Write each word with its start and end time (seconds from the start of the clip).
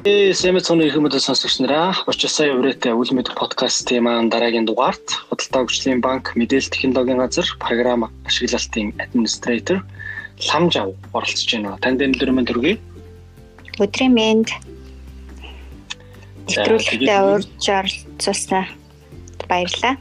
Э 0.00 0.32
сэмэцоны 0.32 0.88
их 0.88 0.96
мэдээ 0.96 1.20
сонсогч 1.20 1.60
нараа 1.60 1.92
очисаа 2.08 2.48
еврейтэй 2.48 2.96
үл 2.96 3.12
мэд 3.12 3.36
подкастын 3.36 4.00
маань 4.08 4.32
дараагийн 4.32 4.64
дугаарт 4.64 5.28
худалдаа 5.28 5.68
хөгжлийн 5.68 6.00
банк 6.00 6.32
мэдээлэл 6.40 6.72
технологийн 6.72 7.20
газар 7.20 7.44
програм 7.60 8.08
ашиглалтын 8.24 8.96
администратор 8.96 9.84
Ламжав 10.48 10.96
оролцож 11.12 11.52
байна. 11.52 11.76
Танд 11.84 12.00
энэ 12.00 12.16
өдрийн 12.16 12.32
мэнд 12.32 12.48
төргий. 12.48 12.76
Өдрийн 13.76 14.16
мэнд. 14.16 14.48
Нэвтрүүлэгтээ 16.48 17.20
урьж 17.20 17.64
оролцуулсан 17.68 18.64
баярлалаа. 19.52 19.94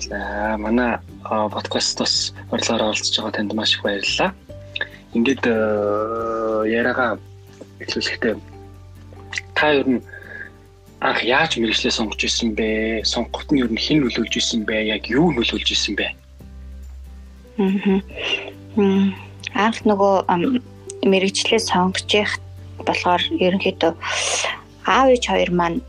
За 0.00 0.56
манай 0.56 0.96
подкаст 1.28 2.00
бас 2.00 2.32
урьлаараа 2.48 2.96
оролцож 2.96 3.20
байгаа 3.20 3.36
танд 3.36 3.52
маш 3.52 3.76
их 3.76 3.84
баярлалаа. 3.84 4.32
Ингээд 5.12 5.44
яриагаа 5.44 7.20
эхлүүлэхдээ 7.80 8.34
та 9.56 9.66
ер 9.72 9.88
нь 9.88 10.02
анх 11.00 11.20
яаж 11.24 11.56
мэрэгчлээ 11.60 11.92
сонгож 11.92 12.20
ирсэн 12.24 12.56
бэ? 12.56 13.02
Сонгоход 13.04 13.52
нь 13.52 13.60
ер 13.60 13.70
нь 13.72 13.80
хэн 13.80 14.00
нөлөөлж 14.00 14.34
ирсэн 14.36 14.64
бэ? 14.64 14.96
Яг 14.96 15.08
юу 15.12 15.32
нөлөөлж 15.32 15.68
ирсэн 15.72 15.94
бэ? 15.96 16.06
Аа. 17.60 19.12
Анх 19.56 19.78
нөгөө 19.84 20.14
мэрэгчлээ 21.04 21.60
сонгож 21.60 22.10
их 22.12 22.32
болохоор 22.86 23.22
ерөнхийдөө 23.40 23.92
аав 24.86 25.08
ээж 25.12 25.24
хоёр 25.28 25.50
маань 25.52 25.80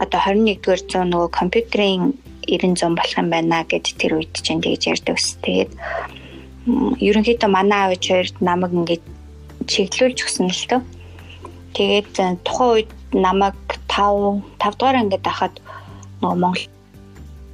одоо 0.00 0.20
21-р 0.20 0.80
зуун 0.88 1.08
нөгөө 1.12 1.30
компьютерийн 1.40 2.02
90 2.48 2.76
100 2.76 2.96
болох 2.96 3.16
юм 3.20 3.28
байна 3.30 3.64
гэд 3.68 3.86
тэр 4.00 4.12
үед 4.16 4.32
чинь 4.44 4.64
тэгж 4.64 4.82
ярьдаг 4.92 5.16
ус. 5.16 5.36
Тэгээд 5.44 5.72
ерөнхийдөө 7.00 7.50
манай 7.52 7.80
аав 7.84 7.92
ээж 7.96 8.04
хоёрт 8.08 8.36
намайг 8.40 8.72
ингээд 8.72 9.04
чиглүүлж 9.70 10.18
өгсөн 10.24 10.50
л 10.50 10.64
тоо. 10.70 10.80
Тэгээд 11.78 12.12
э, 12.18 12.26
тухайн 12.42 12.70
үед 12.74 12.90
намайг 13.14 13.58
5 13.86 14.42
5 14.58 14.78
дугаар 14.78 14.96
ангид 14.98 15.22
байхад 15.22 15.54
нөгөө 16.20 16.38
Монгол 16.42 16.66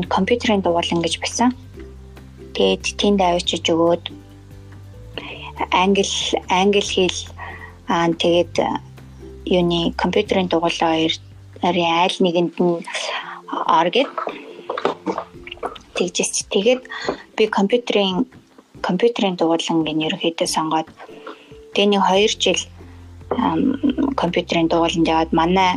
компьютерийн 0.09 0.65
дугуулан 0.65 1.05
гэж 1.05 1.15
байсан. 1.21 1.51
Тэгээд 2.57 2.85
тэнд 3.01 3.21
авчиж 3.21 3.65
өгөөд 3.69 4.05
англи 5.73 6.09
англи 6.49 6.81
хэл 6.81 7.19
аа 7.93 8.09
тэгээд 8.23 8.55
э, 8.65 8.69
юуны 9.57 9.93
компьютерийн 10.03 10.49
дугуулаа 10.49 10.91
хоёр 10.97 11.15
нарийн 11.63 11.93
айл 12.03 12.17
нэгэнд 12.25 12.55
нь 12.61 12.81
ор 13.79 13.89
гэд 13.95 14.11
тэгжээс 15.97 16.49
тэгээд 16.55 16.83
би 17.37 17.45
компьютерийн 17.59 18.27
компьютерийн 18.87 19.37
дугуулан 19.37 19.85
гэн 19.87 20.05
ерөөхдөө 20.07 20.49
сонгоод 20.57 20.89
тэгээ 21.77 21.93
нэг 21.93 22.03
2 22.09 22.41
жил 22.41 22.61
компьютерийн 24.17 24.73
дугууланд 24.73 25.05
яваад 25.05 25.33
манай 25.37 25.77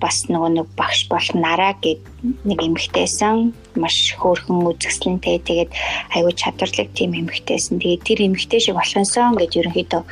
бас 0.00 0.24
нөгөө 0.32 0.50
нэг 0.56 0.66
багш 0.74 1.06
болох 1.12 1.36
нараа 1.36 1.76
гэд 1.84 2.00
нэг 2.48 2.58
эмэгтэйсэн 2.64 3.52
маш 3.76 4.16
хөөрхөн 4.16 4.64
үзэсгэлэнтэй 4.72 5.36
тэгээд 5.44 5.70
аюу 6.16 6.32
чадварлаг 6.32 6.88
тийм 6.96 7.12
эмэгтэйсэн 7.14 7.76
тэгээд 7.78 8.02
тэр 8.08 8.18
эмэгтэй 8.26 8.60
шиг 8.64 8.74
болохынсон 8.80 9.36
гэж 9.36 9.52
ерөнхийдөө 9.60 10.02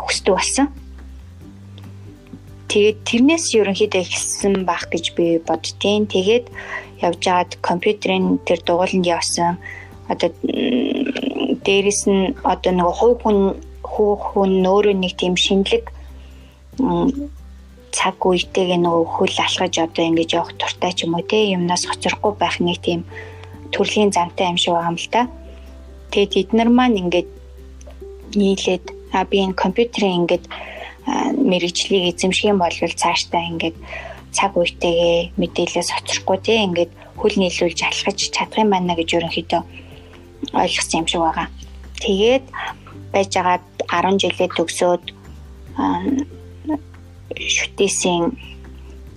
хүсдэг 0.00 0.34
болсон. 0.34 0.66
Тэгээд 2.70 2.98
тэрнээс 3.06 3.46
ерөнхийдөө 3.58 4.02
ихсэн 4.06 4.54
байх 4.62 4.86
гэж 4.90 5.04
би 5.18 5.42
боддtiin. 5.42 6.06
Тэгээд 6.06 6.46
явж 7.02 7.20
байгаад 7.26 7.52
компьютерийн 7.62 8.38
тэр 8.46 8.62
дугууланд 8.62 9.06
явсан 9.06 9.58
одоо 10.06 10.30
дээрэс 11.66 12.02
нь 12.06 12.34
одоо 12.46 12.72
нөгөө 12.74 12.94
хувь 12.98 13.18
хүн 13.22 13.38
хүү 14.00 14.16
хүн 14.32 14.64
өөрөө 14.64 14.96
нэг 14.96 15.12
тийм 15.20 15.36
шинэлэг 15.36 15.84
цаг 17.92 18.16
үетэйг 18.24 18.80
нөгөө 18.80 19.04
хөл 19.12 19.36
алхаж 19.44 19.74
одоо 19.76 20.04
ингэж 20.08 20.30
явах 20.40 20.56
туртай 20.56 20.92
ч 20.96 21.04
юм 21.04 21.20
уу 21.20 21.24
те 21.26 21.52
юмнаас 21.52 21.84
хоцрохгүй 21.84 22.32
байх 22.40 22.56
нэг 22.64 22.80
тийм 22.80 23.04
төрлийн 23.74 24.08
зантай 24.08 24.48
юм 24.48 24.56
шиг 24.56 24.72
байгаа 24.72 24.90
юм 24.94 24.96
л 24.96 25.08
та. 25.12 25.28
Тэгээд 26.10 26.32
эднэр 26.40 26.70
маань 26.72 27.00
ингээд 27.02 27.28
нийлээд 28.40 28.84
а 29.12 29.28
би 29.28 29.44
энэ 29.44 29.58
компьютерийн 29.58 30.24
ингээд 30.24 30.44
мэрэгжлийг 31.50 32.14
эзэмших 32.14 32.48
юм 32.48 32.58
бол 32.64 32.72
цаашдаа 32.72 33.42
ингээд 33.52 33.76
цаг 34.32 34.56
үетэйгээ 34.56 35.34
мэдээлэлээс 35.36 35.90
хоцрохгүй 35.92 36.38
те 36.40 36.62
ингээд 36.64 36.92
хөл 37.20 37.36
нийлүүлж 37.36 37.78
алхаж 37.84 38.18
чадах 38.30 38.62
юм 38.64 38.70
байна 38.70 38.94
гэж 38.96 39.18
ерөнхийдөө 39.18 39.62
ойлгосон 40.54 41.00
юм 41.02 41.06
шиг 41.10 41.20
байгаа. 41.20 41.48
Тэгээд 42.00 42.44
байжгаад 43.12 43.64
10 43.90 44.22
жилээ 44.22 44.48
төгсөөд 44.56 45.04
шүтээсийн 47.56 48.24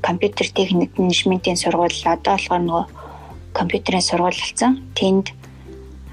компьютер 0.01 0.47
техник 0.51 0.91
менежментийн 0.97 1.57
сургууль 1.57 1.99
одоо 2.05 2.35
болохоор 2.35 2.63
нөгөө 2.63 2.85
компьютерийн 3.53 4.05
сургууль 4.05 4.39
болсон. 4.41 4.71
Тэнд 4.95 5.31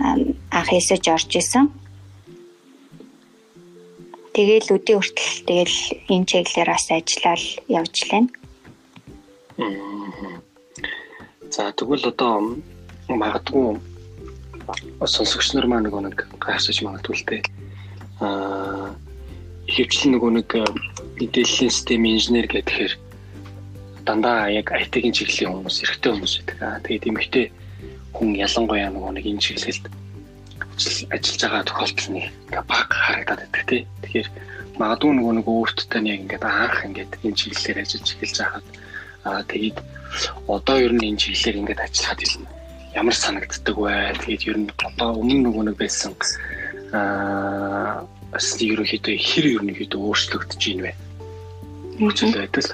анх 0.01 0.71
эсэж 0.73 1.05
орж 1.11 1.31
исэн. 1.37 1.67
Тэгээл 4.35 4.79
өдөө 4.79 4.97
хүртэл 5.03 5.35
тэгэл 5.49 5.79
энэ 6.15 6.29
чиглэлээр 6.31 6.71
бас 6.71 6.87
ажиллаад 6.89 7.45
явж 7.67 7.97
лээ. 8.09 8.25
За 11.51 11.73
тэгвэл 11.75 12.15
одоо 12.15 12.63
магадгүй 13.11 13.77
сонсогч 15.03 15.59
нар 15.59 15.67
маань 15.67 15.91
нөгөө 15.91 16.03
нэг 16.07 16.19
гайхсаж 16.39 16.79
магадгүй 16.87 17.15
л 17.19 17.27
дээ. 17.27 17.43
Аа 18.21 18.95
ихэвчлэн 19.71 20.13
нөгөө 20.15 20.31
нэг 20.37 20.49
мэдээллийн 21.21 21.73
систем 21.73 22.05
инженер 22.05 22.47
гэхээр 22.51 22.93
дандаа 24.05 24.51
яг 24.51 24.73
IT-ийн 24.73 25.15
чиглэлийн 25.15 25.53
хүмүүс, 25.53 25.77
эрэгтэй 25.85 26.11
хүмүүс 26.13 26.35
байдаг. 26.41 26.59
Аа 26.61 26.81
тэгээд 26.85 27.09
эмэгтэй 27.09 27.47
хүн 28.17 28.29
ялангуяа 28.37 28.91
нөгөө 28.93 29.13
нэг 29.17 29.25
энэ 29.31 29.43
чиглэлд 29.45 29.85
ажиллаж 31.13 31.41
байгаа 31.45 31.63
тохиолдол 31.69 32.09
нэг 32.17 32.25
баг 32.67 32.89
харагдаад 32.89 33.41
байдаг 33.41 33.65
тий. 33.69 33.83
Тэгэхээр 34.03 34.29
магадгүй 34.81 35.13
нөгөө 35.13 35.35
нэг 35.37 35.47
өөртөө 35.47 36.01
яг 36.09 36.19
ингээд 36.25 36.45
анх 36.45 36.77
ингээд 36.89 37.13
энэ 37.25 37.39
чиглэлээр 37.41 37.83
ажиллаж 37.85 38.09
эхэлж 38.17 38.37
байхад 38.41 38.67
аа 39.29 39.43
тэгээд 39.45 39.79
одоо 40.49 40.77
ер 40.81 40.93
нь 40.97 41.07
энэ 41.09 41.21
чиглэлээр 41.21 41.61
ингээд 41.61 41.85
ажиллахад 41.85 42.21
юм 42.25 42.45
ямар 42.97 43.15
санагддаг 43.15 43.77
вэ? 43.77 44.17
Тэгээд 44.25 44.43
ер 44.51 44.59
нь 44.59 44.73
одоо 44.89 45.09
өмнө 45.21 45.41
нөгөө 45.47 45.65
нэг 45.69 45.77
байсан 45.77 46.17
аа 46.93 48.07
бас 48.33 48.47
ерөнхийдөө 48.61 49.17
хэр 49.19 49.47
ерөнхийдөө 49.59 50.01
өөрчлөгдөж 50.01 50.63
байна 50.63 50.83
вэ? 50.87 50.93
Хүчтэй 51.99 52.31
байдаг 52.35 52.63
л. 52.65 52.73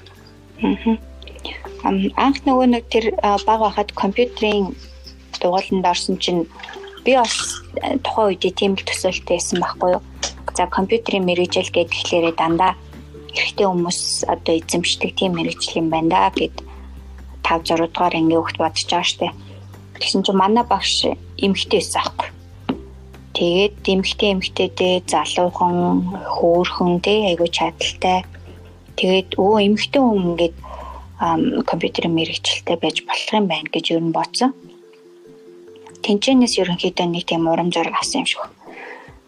Анх 2.17 2.39
нөгөө 2.45 2.67
нэг 2.73 2.85
тэр 2.93 3.05
баг 3.21 3.61
байхад 3.63 3.91
компьютерийн 3.97 4.75
дугууланд 5.41 5.87
орсон 5.87 6.17
чинь 6.19 6.45
би 7.05 7.17
бас 7.17 7.63
тухайн 8.05 8.37
үед 8.37 8.45
тийм 8.57 8.77
л 8.77 8.85
төсөөлттэй 8.85 9.37
байсан 9.39 9.59
байхгүй 9.61 9.91
юу? 9.97 10.03
За 10.57 10.67
компьютерийн 10.67 11.25
мэрэгжил 11.29 11.71
гэхлээрээ 11.73 12.35
дандаа 12.37 12.73
эрэгтэй 13.37 13.67
хүмүүс 13.69 14.25
одоо 14.33 14.55
эзэмшдэг 14.57 15.13
тийм 15.17 15.37
мэрэгжил 15.37 15.81
юм 15.85 15.89
байна 15.93 16.09
да 16.09 16.33
гэд 16.33 16.57
5 17.45 17.77
6 17.77 17.93
дугаар 17.93 18.17
ангийн 18.17 18.41
хөлт 18.41 18.59
бодож 18.59 18.89
байгаа 18.89 19.05
штеп 19.05 19.35
Тэгсэн 19.97 20.23
чинь 20.25 20.37
манай 20.37 20.65
багш 20.65 21.09
эмгтэй 21.41 21.81
байсан 21.81 22.01
аахгүй. 22.05 22.29
Тэгээд 23.37 23.85
эмгтэй 23.85 24.33
эмгтэйдээ 24.33 25.05
залуухан, 25.13 25.77
хөөхөн 26.25 27.05
тий 27.05 27.29
айгуу 27.29 27.53
чадaltaй. 27.53 28.25
Тэгээд 28.97 29.37
өө 29.37 29.61
эмгтэй 29.61 30.01
хүн 30.01 30.25
ингээд 30.33 30.57
компьютерийн 31.69 32.17
мэрэгчлэлтэй 32.17 32.77
байж 32.81 33.05
болох 33.05 33.29
юм 33.37 33.45
байна 33.45 33.69
гэж 33.69 33.85
юу 33.93 34.01
н 34.01 34.17
бодсон. 34.17 34.57
Тэнцэнээс 36.01 36.57
ерөнхийдөө 36.65 37.07
нэг 37.13 37.29
тийм 37.29 37.45
урам 37.45 37.69
зориг 37.69 37.93
авсан 37.93 38.25
юм 38.25 38.29
шиг. 38.33 38.41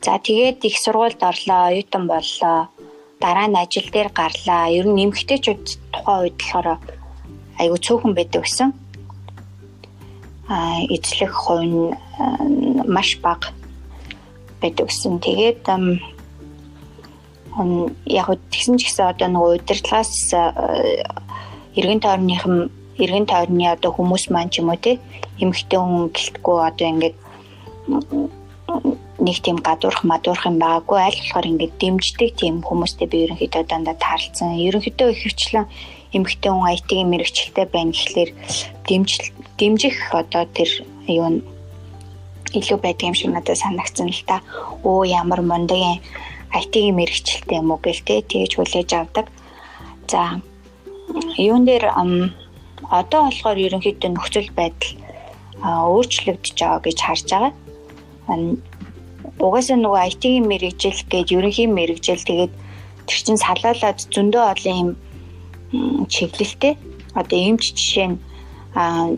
За 0.00 0.16
тэгээд 0.16 0.64
их 0.64 0.80
сургуульд 0.80 1.20
орлоо, 1.20 1.68
оюутан 1.68 2.08
боллоо. 2.08 2.72
Дараа 3.20 3.44
нь 3.44 3.60
ажил 3.60 3.92
дээр 3.92 4.08
гарлаа. 4.08 4.72
Ер 4.72 4.88
нь 4.88 5.04
эмгтээчүүд 5.04 5.64
тухайн 5.92 6.32
үед 6.32 6.36
болохоор 6.40 6.80
айгуу 7.60 7.76
цөөхөн 7.76 8.16
байдаг 8.16 8.40
гэсэн 8.40 8.72
эзлэх 10.96 11.34
хувь 11.36 11.68
нь 11.68 11.92
маш 12.88 13.20
бага 13.20 13.57
байдаг 14.62 14.86
гэсэн. 14.88 15.18
Тэгээд 15.22 15.64
яг 18.06 18.26
тэгсэн 18.52 18.78
ч 18.78 18.86
гэсэн 18.86 19.10
одоо 19.12 19.28
нөгөө 19.28 19.52
удирдлагаас 19.58 20.30
эргэн 21.74 22.00
тойрныхан 22.02 22.70
эргэн 23.02 23.26
тойрны 23.26 23.66
одоо 23.70 23.90
хүмүүс 23.94 24.30
маань 24.30 24.50
ч 24.50 24.62
юм 24.62 24.70
уу 24.70 24.78
те 24.78 25.02
эмхтэн 25.42 25.82
хүн 25.82 26.04
гэлтгүү 26.14 26.56
одоо 26.68 26.86
ингээд 26.92 27.16
нэг 29.18 29.36
тийм 29.42 29.58
гадуурх 29.58 30.06
мадуурх 30.06 30.46
юм 30.46 30.56
байгаагүй 30.62 30.98
аль 31.02 31.18
болохоор 31.18 31.50
ингээд 31.50 31.74
дэмждэг 31.82 32.30
тийм 32.38 32.62
хүмүүстэй 32.62 33.06
би 33.10 33.26
ерөнхийдөө 33.26 33.64
дандаа 33.66 33.96
таарлцсан. 33.98 34.54
Ерөнхийдөө 34.54 35.08
их 35.10 35.20
хвчлэн 35.26 35.66
эмэгтэй 36.14 36.50
хүн 36.52 36.70
IT-ийн 36.78 37.10
мэрэгчлэлтэй 37.10 37.66
байна 37.66 37.92
гэхлээр 37.92 38.30
дэмжил 38.86 39.24
дэмжих 39.58 39.96
одоо 40.14 40.44
тэр 40.54 40.70
юу 41.10 41.42
илүү 42.54 42.78
байдаг 42.80 43.08
юм 43.10 43.14
шиг 43.14 43.30
надад 43.32 43.58
санагдсан 43.58 44.08
л 44.08 44.22
та. 44.26 44.40
Оо 44.84 45.04
ямар 45.04 45.40
мундаг 45.42 46.00
IT-ийн 46.54 46.96
мэрэгчлэлтэй 46.96 47.58
юм 47.60 47.70
уу 47.72 47.80
гэлтэй 47.82 48.22
тэгж 48.24 48.56
хүлээж 48.56 48.90
авдаг. 48.96 49.26
За 50.08 50.40
юун 51.36 51.64
дээр 51.68 51.84
одоо 52.88 53.20
болохоор 53.28 53.58
ерөнхийдөө 53.58 54.10
нөхцөл 54.16 54.50
байдал 54.56 54.92
өөрчлөгдөж 55.62 56.56
байгаа 56.56 56.80
гэж 56.80 56.98
харж 57.02 57.26
байгаа. 57.28 57.52
Угаасаа 59.38 59.76
нөгөө 59.76 60.06
IT-ийн 60.08 60.44
мэрэгжил 60.48 61.00
гээд 61.10 61.28
ерөнхий 61.36 61.68
мэрэгжил 61.68 62.22
тэгээд 62.24 62.52
тэр 63.06 63.18
чин 63.24 63.36
салаалаад 63.36 63.98
зөндөө 64.08 64.44
олон 64.52 64.76
юм 64.82 64.90
чиглэлтэй. 66.08 66.74
Одоо 67.12 67.38
эмч 67.38 67.76
жишээ 67.76 68.08
нь 68.08 68.18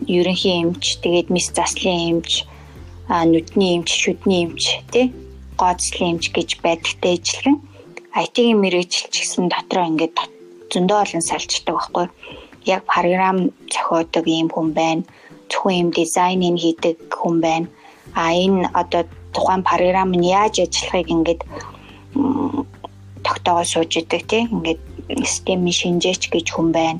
ерөнхий 0.07 0.63
эмч, 0.63 0.99
тэгээд 1.03 1.27
мис 1.29 1.51
заслын 1.53 2.19
эмч, 2.19 2.47
нүдний 3.11 3.75
эмч, 3.77 3.89
шүдний 3.91 4.47
эмч 4.47 4.63
тий? 4.91 5.11
Гооцлын 5.59 6.15
эмч 6.15 6.31
гэж 6.31 6.49
байдагтай 6.63 7.19
ижилхэн 7.19 7.57
IT-ийн 8.11 8.59
мэрэгжил 8.63 9.11
ч 9.11 9.15
гэсэн 9.23 9.51
дотроо 9.51 9.85
ингээд 9.91 10.15
зөндөө 10.71 10.97
олон 11.03 11.23
салждаг 11.23 11.75
байхгүй. 11.75 12.07
Яг 12.73 12.81
програм 12.87 13.37
зохиодог 13.71 14.25
ийм 14.27 14.47
хүн 14.51 14.71
байна. 14.71 15.03
Зөвхөн 15.51 15.75
ийм 15.79 15.89
дизайныг 15.91 16.55
хийдэг 16.59 16.97
хүн 17.11 17.35
байна. 17.43 17.67
А 18.15 18.31
энэ 18.31 18.71
одоо 18.81 19.03
тухайн 19.35 19.63
програм 19.63 20.11
нь 20.15 20.27
яаж 20.27 20.55
ажиллахыг 20.63 21.07
ингээд 21.15 21.41
тогтоогоо 23.23 23.65
сууж 23.67 23.91
идэг 23.99 24.23
тийм 24.31 24.47
ингээд 24.55 24.81
системийн 25.27 25.77
шинжээч 25.79 26.23
гэж 26.31 26.47
хүн 26.51 26.69
байна. 26.71 26.99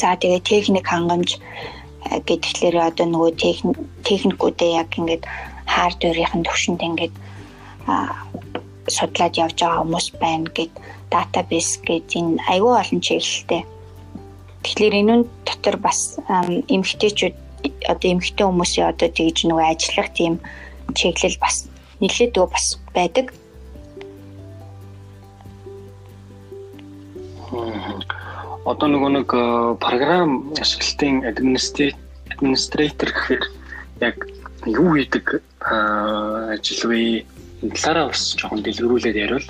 За 0.00 0.16
тэгээ 0.20 0.40
техник 0.40 0.86
хангамж 0.88 1.40
э, 2.10 2.20
гэдгээр 2.28 2.76
одоо 2.88 3.06
нөгөө 3.06 3.32
техникүүдээ 4.06 4.70
яг 4.82 4.90
ингээд 4.98 5.24
хардверийн 5.66 6.42
төвшөнд 6.46 6.80
ингээд 6.82 7.14
судлаад 8.88 9.34
явж 9.34 9.58
байгаа 9.60 9.82
хүмүүс 9.82 10.06
байна 10.22 10.48
гэд 10.56 10.72
database 11.10 11.78
гэж 11.86 12.06
энэ 12.18 12.42
аюул 12.50 12.78
олон 12.78 13.00
чиглэлтэй. 13.02 13.62
Тэгэхээр 14.62 14.94
энэ 15.00 15.14
нь 15.22 15.28
дотор 15.46 15.76
бас 15.78 16.18
эмгтээчүүд 16.74 17.36
одоо 17.90 18.08
эмгтээ 18.14 18.46
хүмүүсийн 18.46 18.90
одоо 18.90 19.08
тэгж 19.10 19.38
нөгөө 19.46 19.66
ажиллах 19.70 20.10
тийм 20.14 20.34
чиглэл 20.94 21.38
бас 21.42 21.56
нэлээд 22.00 22.32
дөө 22.34 22.46
бас 22.50 22.66
байдаг. 22.94 23.26
Одоо 28.66 28.90
нөгөө 28.90 29.10
нэг 29.14 29.30
програм 29.78 30.50
ашиглалтын 30.58 31.22
администратор 31.22 33.10
гэхээр 33.14 33.44
яг 34.02 34.26
юу 34.66 34.98
хийдэг 34.98 35.38
ажил 35.62 36.82
вэ? 36.90 37.22
Энэ 37.62 37.72
талаараа 37.78 38.10
бас 38.10 38.34
жоохон 38.34 38.66
дэлгэрүүлээд 38.66 39.16
яриул. 39.22 39.46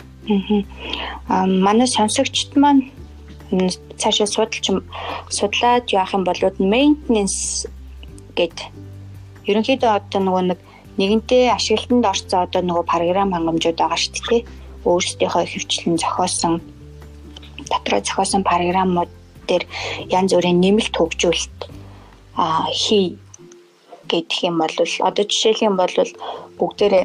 Аа. 1.33 1.49
Манай 1.49 1.89
сонсогчд 1.89 2.61
маань 2.61 2.93
цаашаа 3.97 4.29
судалж 4.29 4.69
судлаад 5.33 5.89
яах 5.97 6.13
юм 6.13 6.29
бол 6.29 6.37
maintenance 6.61 7.65
гэд 8.37 8.69
ерөнхийдөө 9.49 9.91
одоо 9.97 10.21
нөгөө 10.21 10.45
нэг 10.53 10.61
нэгэнтээ 11.01 11.57
ашиглалтанд 11.57 12.05
орцсон 12.05 12.45
одоо 12.45 12.63
нөгөө 12.63 12.85
програм 12.85 13.33
хангамжууд 13.33 13.81
байгаа 13.81 13.97
шүү 13.97 14.13
дээ. 14.29 14.43
Өөрсдийнхөө 14.87 15.45
хөвчлэн 15.49 15.97
зохиосон 15.99 16.55
дотроо 17.71 18.01
зохиосон 18.03 18.43
програмууд 18.45 19.11
дээр 19.49 19.65
янз 20.11 20.31
бүрийн 20.35 20.61
нэмэлт 20.61 20.95
хөгжүүлэлт 20.97 21.61
хий 22.83 23.19
гэдэг 24.11 24.39
юм 24.49 24.59
бол 24.63 24.77
одоо 25.09 25.25
жишээлх 25.25 25.63
юм 25.63 25.77
бол 25.77 25.95
бүгдээрээ 26.59 27.05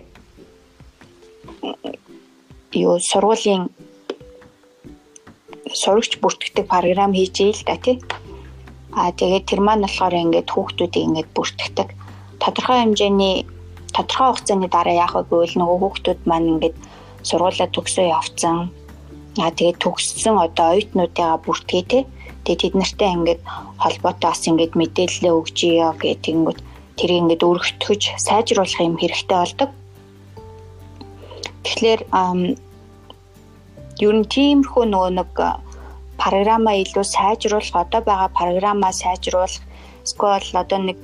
юу 2.86 3.00
сургуулийн 3.00 3.70
сурагч 5.82 6.20
бүртгэдэг 6.22 6.66
програм 6.68 7.12
хийж 7.14 7.36
ийл 7.42 7.62
та 7.66 7.76
тий. 7.78 7.98
А 8.94 9.12
тэгээд 9.12 9.48
тэр 9.48 9.62
маань 9.64 9.86
болохоор 9.86 10.14
ингээд 10.14 10.50
хүүхдүүдийг 10.52 11.06
ингээд 11.08 11.30
бүртгэдэг. 11.36 11.90
Тодорхой 12.44 12.78
хэмжээний 12.84 13.48
тодорхой 13.96 14.28
хугацааны 14.28 14.68
дараа 14.68 14.96
яах 15.06 15.16
вэ 15.16 15.24
гэвэл 15.32 15.56
нөгөө 15.60 15.80
хүүхдүүд 15.80 16.22
маань 16.28 16.52
ингээд 16.54 16.76
сургуулаа 17.24 17.68
төгсөө 17.72 18.06
явцсан. 18.12 18.58
А 19.40 19.48
тэгээд 19.48 19.80
төгссөн 19.80 20.36
одоо 20.36 20.76
оюутнуудаа 20.76 21.40
бүртгээ 21.46 21.84
тий. 21.88 22.04
Тэгээд 22.44 22.62
тэд 22.62 22.74
нартай 22.76 23.10
ингээд 23.16 23.42
холбоотой 23.80 24.28
бас 24.28 24.44
ингээд 24.44 24.74
мэдээлэл 24.76 25.32
өгчийё 25.40 25.96
гэдэг 26.04 26.34
ингээд 26.36 26.60
тэрийг 27.00 27.22
ингээд 27.22 27.48
өргөтгөж 27.48 28.02
сайжруулах 28.28 28.82
юм 28.84 28.96
хэрэгтэй 29.00 29.38
болдог. 29.40 29.70
Тэгэхээр 31.64 32.02
ер 34.02 34.16
нь 34.20 34.28
тиймэрхүү 34.34 34.84
нөгөө 34.92 35.12
нэг 35.16 35.32
програмаа 36.22 36.76
илүү 36.84 37.06
сайжруулах 37.16 37.76
одоо 37.84 38.02
байгаа 38.04 38.30
програмаа 38.40 38.92
сайжруулах 38.92 39.64
эсвэл 40.04 40.60
одоо 40.64 40.80
нэг 40.88 40.98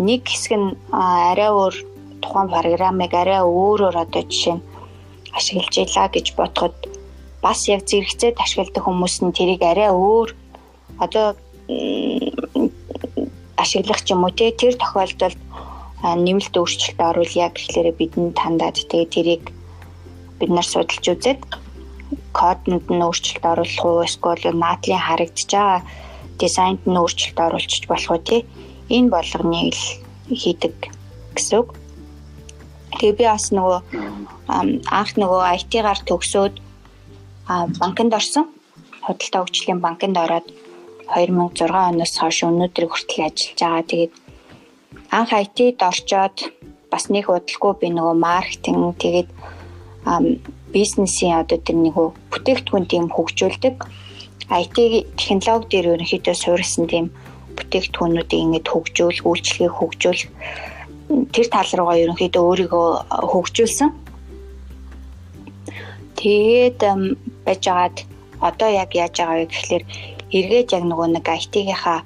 нэг 0.00 0.22
хэсэг 0.26 0.52
нь 0.58 0.68
арай 0.90 1.50
өөр 1.52 1.74
тухайн 2.22 2.48
програмыг 2.48 3.12
арай 3.14 3.40
өөрөөр 3.44 3.96
одоо 4.04 4.22
жишээ 4.26 4.56
нь 4.56 4.64
ашиглаж 5.36 5.74
илаа 5.84 6.08
гэж 6.08 6.26
бодоход 6.38 6.74
бас 7.42 7.68
яг 7.68 7.82
зэрэгцээд 7.88 8.36
ашигладаг 8.44 8.84
хүмүүс 8.84 9.16
нь 9.24 9.36
тэрийг 9.36 9.62
арай 9.62 9.90
өөр 9.90 10.28
одоо 11.04 11.26
ашиглах 13.56 14.00
ч 14.04 14.12
юм 14.12 14.24
уу 14.24 14.32
те 14.32 14.52
тэр 14.52 14.74
тохиолдолд 14.76 15.40
нэмэлт 16.02 16.54
өөрчлөлт 16.56 17.00
оруул 17.00 17.32
яг 17.36 17.52
гэхлээрэ 17.56 17.92
бидэнд 18.00 18.36
тандаад 18.40 18.76
тэгээ 18.88 19.14
тэрийг 19.14 19.44
бид 20.38 20.50
нар 20.52 20.66
судалж 20.68 21.04
үзээд 21.04 21.40
кодонд 22.32 22.86
нь 22.88 23.04
өөрчлөлт 23.04 23.44
оруулах 23.52 23.84
уу 23.84 24.04
эсвэл 24.08 24.56
наадлын 24.56 25.04
харагдаж 25.04 25.50
байгаа 25.52 25.80
дизайнд 26.40 26.82
нь 26.88 27.00
өөрчлөлт 27.00 27.38
оруулчих 27.46 27.84
болох 27.88 28.10
уу 28.12 28.20
тий 28.28 28.40
энэ 28.88 29.12
болгоныг 29.14 29.76
л 29.76 29.84
хийдэг 30.40 30.74
гэсэн 31.36 31.58
үг. 31.60 31.68
Тэгээ 32.98 33.18
би 33.18 33.24
бас 33.28 33.52
нөгөө 33.54 33.80
анх 34.98 35.10
нөгөө 35.20 35.42
IT-гаар 35.56 36.00
төгсөөд 36.08 36.54
банкнд 37.48 38.12
орсон. 38.14 38.44
Худалдаа 39.06 39.40
хөгжлийн 39.44 39.80
банкнд 39.80 40.16
ороод 40.16 40.46
2006 41.14 41.70
оноос 41.70 42.14
хойш 42.18 42.38
өнөөдөр 42.44 42.86
хүртэл 42.88 43.26
ажиллаж 43.28 43.58
байгаа. 43.60 43.88
Тэгээд 43.90 44.12
анх 45.10 45.30
IT-д 45.32 45.80
орчоод 45.90 46.36
бас 46.92 47.04
нэг 47.08 47.30
удалгүй 47.30 47.72
би 47.80 47.88
нөгөө 47.94 48.16
маркетинг 48.18 48.98
тэгээд 49.02 49.30
бизнесийн 50.74 51.42
одоо 51.42 51.58
тэр 51.58 51.76
нэг 51.76 51.96
бүтээгдэхүүн 52.30 52.86
тийм 52.86 53.06
хөгжүүлдэг 53.10 53.76
IT 54.50 55.06
технологи 55.14 55.70
дээр 55.70 55.94
ерөнхийдөө 55.94 56.34
суурилсан 56.34 56.86
тийм 56.90 57.06
бүтээгдэхүүнүүдийг 57.54 58.42
ингэж 58.42 58.66
хөгжүүл, 58.66 59.18
үйлчлэгийг 59.22 59.74
хөгжүүл 59.78 60.22
тэр 61.30 61.46
тал 61.54 61.70
руугаа 61.78 62.02
ерөнхийдөө 62.02 62.42
өөрийгөө 62.50 62.88
хөгжүүлсэн. 63.30 63.90
Тэгээд 66.18 66.80
байжгаад 67.50 67.96
одоо 68.38 68.68
яг 68.70 68.94
яаж 68.94 69.14
байгаа 69.18 69.36
вэ 69.42 69.46
гэхэлэр 69.50 69.84
эргээд 70.38 70.68
яг 70.78 70.84
нөгөө 70.86 71.08
нэг 71.18 71.26
IT-гийнхаа 71.26 72.00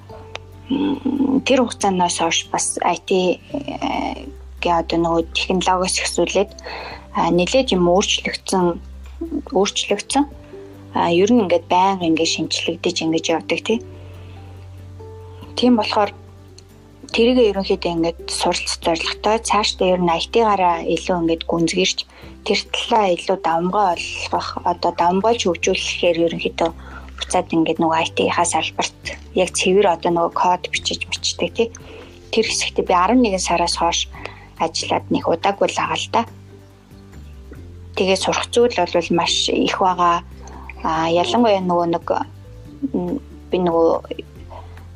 тэр 1.45 1.59
хугацаанаас 1.61 2.17
хойш 2.17 2.49
бас 2.49 2.81
IT 2.81 3.09
гээ 4.61 4.73
одоо 4.81 4.97
нөгөө 4.97 5.21
технологиос 5.37 5.95
ихсүүлээд 6.01 6.51
нэлээд 7.37 7.67
юм 7.77 7.85
өөрчлөгдсөн 7.93 8.65
өөрчлөгдсөн 9.53 10.25
а 10.97 11.11
ер 11.13 11.29
нь 11.29 11.43
ингээд 11.45 11.65
байнга 11.69 12.09
ингээд 12.09 12.33
шинчлэгдэж 12.33 12.95
ингэж 13.05 13.25
явдаг 13.37 13.59
тий. 13.61 13.79
Тийм 15.55 15.77
болохоор 15.77 16.11
тэрийг 17.15 17.39
ерөнхийдөө 17.55 17.91
ингээд 17.95 18.19
суралц 18.27 18.75
зорилготой 18.83 19.39
цаашдаа 19.39 19.87
ер 19.95 20.01
нь 20.03 20.11
IT-гаараа 20.19 20.83
илүү 20.83 21.15
ингээд 21.23 21.43
гүнзгийрч 21.47 21.99
тэр 22.43 22.59
талаа 22.75 23.15
илүү 23.15 23.37
давмгай 23.39 23.87
олгох 23.95 24.49
одоо 24.67 24.91
давмгайлж 24.99 25.41
хөгжүүлэхээр 25.47 26.17
ерөнхийдөө 26.27 26.69
буцаад 27.15 27.47
ингээд 27.55 27.79
нөгөө 27.79 27.99
IT-ийнхаа 28.03 28.47
салбарт 28.51 28.99
яг 29.31 29.49
цэвэр 29.55 29.87
одоо 29.95 30.11
нөгөө 30.11 30.33
код 30.35 30.63
бичиж 30.67 31.07
бичдэг 31.07 31.51
тий. 31.55 31.67
Тэр 32.35 32.45
хэсэгтээ 32.51 32.83
би 32.83 32.93
11 32.93 33.39
сараас 33.39 33.79
хойш 33.79 34.11
ажиллаад 34.59 35.07
нэг 35.07 35.23
удаагүй 35.23 35.71
л 35.71 35.79
байгаа 35.79 35.95
л 35.95 36.07
да. 36.11 36.21
Тэгээ 37.95 38.19
сурах 38.19 38.51
зүйл 38.51 38.75
бол 38.75 39.09
маш 39.15 39.47
их 39.47 39.79
байгаа. 39.79 40.19
А 40.83 41.07
ялангуяа 41.07 41.63
нөгөө 41.63 41.87
нэг 41.95 42.07
би 42.91 43.57
нөгөө 43.63 44.19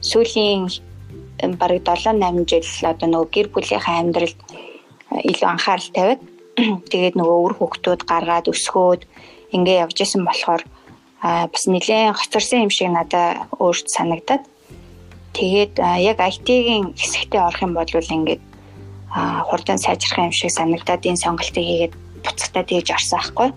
сүүлийн 0.03 0.67
бараг 1.59 1.83
7 1.83 2.19
8 2.19 2.45
жил 2.49 2.67
одоо 2.91 3.07
нөгөө 3.09 3.29
гэр 3.35 3.47
бүлийнхаа 3.53 3.95
амьдралд 4.01 4.39
илүү 5.29 5.47
анхаарал 5.49 5.89
тавиад 5.95 6.21
тэгээд 6.91 7.15
нөгөө 7.17 7.37
үр 7.45 7.53
хөвгтүүд 7.57 8.01
гаргаад 8.05 8.51
өсгөөд 8.51 9.01
ингээ 9.55 9.81
явж 9.83 9.97
исэн 10.03 10.23
болохоор 10.27 10.63
бас 11.21 11.63
нэлээд 11.67 12.15
хоцорсон 12.15 12.67
юм 12.67 12.71
шиг 12.71 12.89
надад 12.91 13.47
өөрт 13.59 13.87
санагдаад 13.89 14.43
тэгээд 15.35 15.73
яг 16.03 16.17
IT-ийн 16.19 16.95
хэсэгтээ 16.95 17.41
орох 17.43 17.61
юм 17.63 17.73
бол 17.75 17.89
ингээд 17.89 18.43
хурдан 19.49 19.77
сайжрах 19.77 20.29
юм 20.29 20.31
шиг 20.31 20.51
санагдаад 20.51 21.03
энэ 21.05 21.23
сонголтыг 21.23 21.65
хийгээд 21.65 21.93
буцахтаа 22.23 22.63
тэгж 22.63 22.87
орсон 22.93 23.19
аахгүй. 23.19 23.49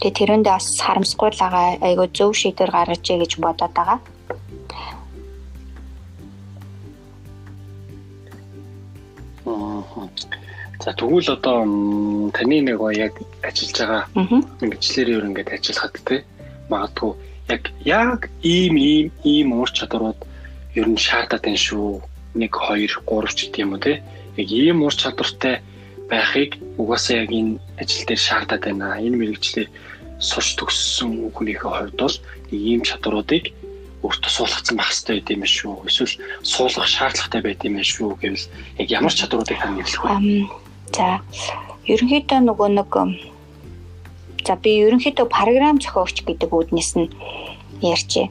Тэгээ 0.00 0.16
тэрэндээ 0.18 0.52
бас 0.52 0.68
байгаа 1.40 1.80
айгүй 1.80 2.08
зөв 2.12 2.30
шийдвэр 2.36 2.70
гаргаж 2.70 3.04
ий 3.08 3.18
гэж 3.18 3.32
бодоод 3.40 3.72
байгаа. 3.72 3.98
За 9.46 10.90
тэгвэл 10.92 11.28
одоо 11.36 11.58
таны 12.36 12.56
нэг 12.66 12.80
яг 13.06 13.14
ажиллаж 13.42 13.76
байгаа 13.78 14.02
мэрэгчлэр 14.60 15.08
ер 15.16 15.24
ингээд 15.30 15.54
ажиллахад 15.54 15.94
те 16.04 16.16
магадгүй 16.70 17.12
яг 17.48 17.62
яг 17.84 18.20
ийм 18.42 18.74
ийм 18.76 19.06
ийм 19.24 19.48
уур 19.54 19.70
чадварууд 19.70 20.20
ер 20.74 20.86
нь 20.90 20.98
шаардаад 21.06 21.42
байна 21.46 21.60
шүү. 21.66 22.02
1 22.34 22.50
2 22.50 22.90
3 23.06 23.34
ч 23.38 23.40
юм 23.62 23.72
уу 23.72 23.80
те. 23.80 24.02
Яг 24.36 24.48
ийм 24.50 24.82
уур 24.82 24.94
чадвартай 24.94 25.62
байхыг 26.10 26.58
угаасаа 26.80 27.22
яг 27.22 27.30
энэ 27.30 27.58
ажил 27.80 28.04
дээр 28.06 28.22
шаардаад 28.26 28.62
байна. 28.66 28.98
Энэ 28.98 29.16
мэрэгчлэр 29.16 29.68
сурч 30.18 30.58
төгссөн 30.58 31.30
хүнийхээ 31.34 31.70
хувьд 31.70 31.96
бол 32.02 32.16
ийм 32.50 32.80
чадваруудыг 32.88 33.44
өөртөө 34.06 34.30
суулгацсан 34.30 34.76
байх 34.78 34.90
хэрэгтэй 34.94 35.18
байд 35.18 35.30
юм 35.34 35.44
шүү. 35.44 35.74
Эсвэл 35.90 36.14
суулгах 36.46 36.86
шаардлагатай 36.86 37.40
байд 37.42 37.60
юм 37.66 37.76
шүү 37.82 38.10
гэвэл 38.22 38.46
яг 38.78 38.88
ямар 38.90 39.14
чадваруудыг 39.14 39.58
тань 39.58 39.76
нэрлэх 39.76 40.02
вэ? 40.06 40.14
За 40.94 41.20
ерөнхийдөө 41.90 42.40
нөгөө 42.46 42.68
нэг 42.78 42.90
за 44.46 44.54
би 44.62 44.70
ерөнхийдөө 44.86 45.26
програм 45.26 45.82
зохиогч 45.82 46.22
гэдэг 46.22 46.50
үүднээс 46.54 46.90
нь 46.98 47.10
ярьчээ. 47.82 48.26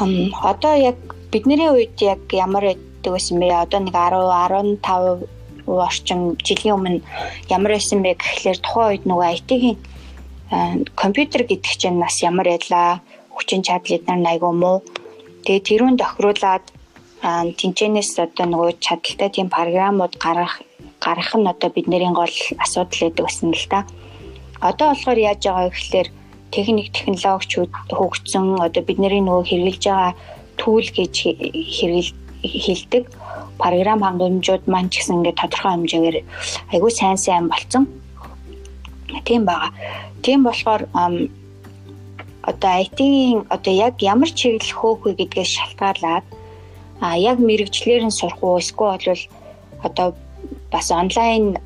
Хм 0.00 0.32
одоо 0.40 0.74
яг 0.80 0.96
бидний 1.28 1.68
үед 1.68 2.00
яг 2.00 2.24
ямар 2.32 2.64
байдаг 2.72 3.12
байсан 3.12 3.36
бэ? 3.36 3.52
Одоо 3.52 3.80
нэг 3.84 3.94
10 3.94 4.80
15 4.80 5.28
орчим 5.66 6.36
жилийн 6.40 6.74
өмнө 6.76 7.00
ямар 7.48 7.76
байсан 7.76 8.02
бэ 8.02 8.16
гэхлээр 8.16 8.58
тухайн 8.64 8.88
үед 8.90 9.04
нөгөө 9.04 9.28
IT-ийн 9.36 9.76
компьютер 10.96 11.44
гэдэг 11.46 11.74
чинь 11.78 12.00
нас 12.00 12.22
ямар 12.22 12.48
ялаа 12.48 13.00
хүчин 13.40 13.64
чадал 13.64 13.96
эдгээр 13.96 14.28
айгүй 14.28 14.52
муу. 14.52 14.84
Тэгээ 15.44 15.66
тэрүүн 15.68 15.96
тохируулаад 15.96 16.64
тэнцэнээс 17.58 18.20
одоо 18.20 18.46
нөгөө 18.48 18.70
чадaltaй 18.84 19.30
тийм 19.32 19.48
програмууд 19.48 20.14
гаргах 20.20 20.60
гарах 21.00 21.32
нь 21.36 21.48
одоо 21.48 21.70
бидний 21.72 22.00
гол 22.12 22.36
асуудал 22.60 23.00
гэдэг 23.00 23.24
байсан 23.24 23.52
л 23.56 23.66
да. 23.72 23.84
Одоо 24.60 24.92
болохоор 24.92 25.18
яаж 25.18 25.40
байгаа 25.44 25.68
гэхэлэр 25.72 26.08
техник 26.52 26.88
технологичуд 26.92 27.72
хөгжсөн 27.88 28.60
одоо 28.60 28.82
бидний 28.84 29.20
нөгөө 29.20 29.44
хэрэгжилж 29.48 29.84
байгаа 29.88 30.12
түүл 30.60 30.88
гэж 30.92 31.14
хэрэгэл 31.76 32.12
хилдэг 32.44 33.04
програм 33.60 34.00
хангамжууд 34.00 34.64
маань 34.68 34.88
ч 34.88 35.00
гэсэн 35.00 35.20
ингээд 35.20 35.40
тодорхой 35.40 35.72
хэмжээгээр 35.72 36.16
айгүй 36.72 36.92
сайн 36.92 37.16
сайн 37.16 37.48
болцсон. 37.48 37.84
Тийм 39.24 39.44
байгаа. 39.44 39.72
Тийм 40.24 40.44
болохоор 40.44 40.88
одоо 42.42 42.70
IT-ийн 42.84 43.46
одоо 43.50 43.72
яг 43.72 43.94
ямар 44.00 44.30
чиглэл 44.30 44.72
хөөх 44.78 45.00
вэ 45.04 45.12
гэдгээс 45.20 45.50
шалтгаалаад 45.56 46.26
а 47.00 47.16
яг 47.16 47.38
мэрэгчлэр 47.38 48.04
нь 48.06 48.18
сурах 48.18 48.40
уу 48.42 48.60
эсвэл 48.60 48.84
бол 48.88 49.86
одоо 49.86 50.08
бас 50.72 50.86
онлайн 50.90 51.56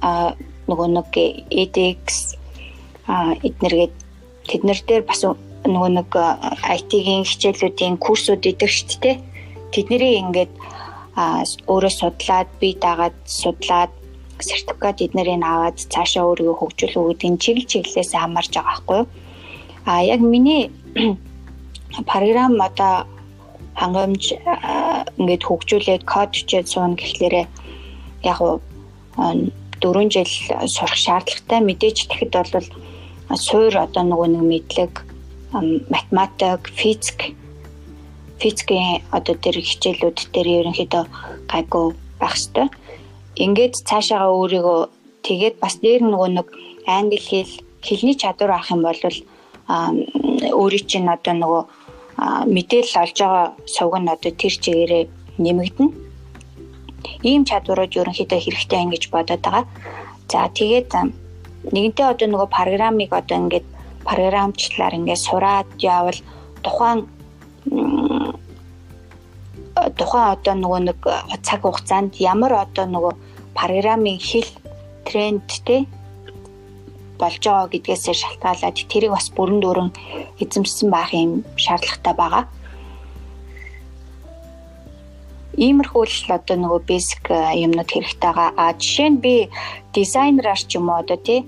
нөгөө 0.69 0.89
нэг 0.97 1.11
edX 1.63 2.39
эднэргээд 3.47 3.95
тэд 4.49 4.63
нар 4.65 4.81
дээр 4.87 5.03
бас 5.07 5.21
нөгөө 5.65 5.91
нэг 5.99 6.11
IT-ийн 6.77 7.25
хичээлүүдийн 7.25 7.97
курсууд 7.97 8.45
идэг 8.45 8.71
шүү 8.71 9.01
дээ. 9.03 9.17
Тэднийг 9.73 10.03
ингээд 10.23 10.53
өөрөө 11.71 11.93
судлаад 12.01 12.49
бие 12.61 12.77
дагаад 12.81 13.17
судлаад 13.25 13.93
сертификат 14.41 14.99
эднэрийг 15.01 15.43
аваад 15.43 15.79
цаашаа 15.93 16.25
өөрийгөө 16.29 16.57
хөгжүүлэх 16.59 17.23
нь 17.31 17.41
чиглэл 17.43 17.71
чиглэлээс 17.73 18.13
хамаарж 18.13 18.53
байгаа 18.55 18.71
байхгүй 18.71 18.99
юу? 19.01 19.07
А 19.85 20.03
яг 20.03 20.21
миний 20.21 20.71
програм 22.07 22.61
одоо 22.61 23.07
хангамж 23.75 24.33
ингээд 25.19 25.43
хөгжүүлээд 25.45 26.03
код 26.05 26.31
хичээл 26.35 26.71
суuna 26.73 26.97
гэхлээрэ 26.97 27.43
яг 28.25 28.39
уу 28.41 28.61
4 29.81 30.09
жил 30.15 30.33
сурах 30.75 30.97
шаардлагатай. 30.97 31.61
Мэдээж 31.61 32.09
тэгэхэд 32.09 32.33
бол 32.33 32.67
суур 33.37 33.75
одоо 33.77 34.03
нөгөө 34.03 34.29
нэг 34.33 34.45
мэдлэг 34.51 34.93
математик 35.93 36.63
физик 36.75 37.37
физикийн 38.41 39.03
одоо 39.13 39.35
тэр 39.37 39.57
хичээлүүд 39.61 40.19
дээр 40.35 40.49
ерөнхийдөө 40.59 41.05
гайгүй 41.53 41.87
байх 42.21 42.35
хэвээр 42.35 42.71
ингээд 43.45 43.75
цаашаага 43.89 44.35
өөрийгөө 44.35 44.81
тэгээд 45.27 45.57
бас 45.63 45.75
дээр 45.85 46.03
нөгөө 46.03 46.31
нэг 46.39 46.49
англи 46.87 47.21
хэл 47.21 47.53
хэлний 47.87 48.17
чадвар 48.19 48.51
авах 48.55 48.71
юм 48.75 48.83
бол 48.83 49.01
өөрийн 49.69 50.87
чинь 50.91 51.09
одоо 51.09 51.35
нөгөө 51.35 51.63
мэдээлэл 52.55 53.01
олж 53.03 53.19
байгаа 53.21 53.47
сувг 53.67 53.95
нь 53.99 54.13
одоо 54.15 54.33
тэр 54.41 54.55
чигээрээ 54.65 55.05
нэмэгдэнэ. 55.45 55.93
Ийм 57.29 57.43
чадварууд 57.49 57.93
ерөнхийдөө 58.01 58.41
хэрэгтэй 58.41 58.81
юм 58.85 58.91
гэж 58.93 59.05
бодоод 59.13 59.43
байгаа. 59.45 59.65
За 60.31 60.49
тэгээд 60.49 60.91
нэгэнтээ 61.75 62.07
одоо 62.13 62.29
нөгөө 62.29 62.49
программыг 62.57 63.11
одоо 63.13 63.37
ингээд 63.41 63.67
програмчлаар 64.05 64.95
ингээд 64.99 65.25
сураад 65.27 65.69
явал 65.81 66.19
тухайн 66.65 66.99
тухайн 69.99 70.27
одоо 70.35 70.55
нөгөө 70.55 70.81
нэг 70.89 70.99
цаг 71.47 71.61
хугацаанд 71.65 72.13
ямар 72.21 72.53
одоо 72.65 72.85
нөгөө 72.95 73.13
программын 73.59 74.19
хэл 74.21 74.51
трендтэй 75.09 75.89
болж 77.21 77.43
байгаа 77.45 77.69
гэдгээс 77.71 78.05
шалтгаалаад 78.11 78.77
тэрийг 78.91 79.13
бас 79.15 79.29
бүрэн 79.37 79.59
дүүрэн 79.63 79.91
эзэмшсэн 80.43 80.89
байх 80.91 81.11
юм 81.15 81.45
шаардлагатай 81.57 82.15
байгаа. 82.19 82.45
Иймэрхүү 85.55 86.05
л 86.05 86.35
одоо 86.35 86.57
нөгөө 86.59 86.81
basic 86.91 87.25
юмнууд 87.31 87.91
хэрэгтэй 87.91 88.27
байгаа. 88.27 88.51
А 88.59 88.75
жишээ 88.75 89.11
нь 89.11 89.23
би 89.23 89.35
дизайнераар 89.95 90.59
ч 90.59 90.75
юм 90.79 90.91
уу 90.91 90.99
одоо 91.03 91.19
тий 91.23 91.47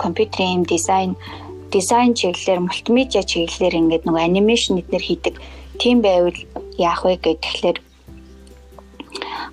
компьютерийн 0.00 0.64
дизайн 0.64 1.12
дизайн 1.74 2.14
чиглэлээр 2.14 2.60
мультимедиа 2.64 3.22
чиглэлээр 3.22 3.74
ингээд 3.80 4.06
нөгөө 4.06 4.22
анимашн 4.24 4.80
эднэр 4.80 5.04
хийдэг 5.04 5.34
тийм 5.78 6.00
байвал 6.06 6.38
яах 6.78 7.04
вэ 7.04 7.18
гэхээр 7.18 7.78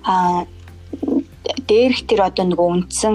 а 0.06 0.46
дээрх 1.68 2.00
тэр 2.08 2.20
одоо 2.28 2.44
нөгөө 2.46 2.68
үндсэн 2.74 3.14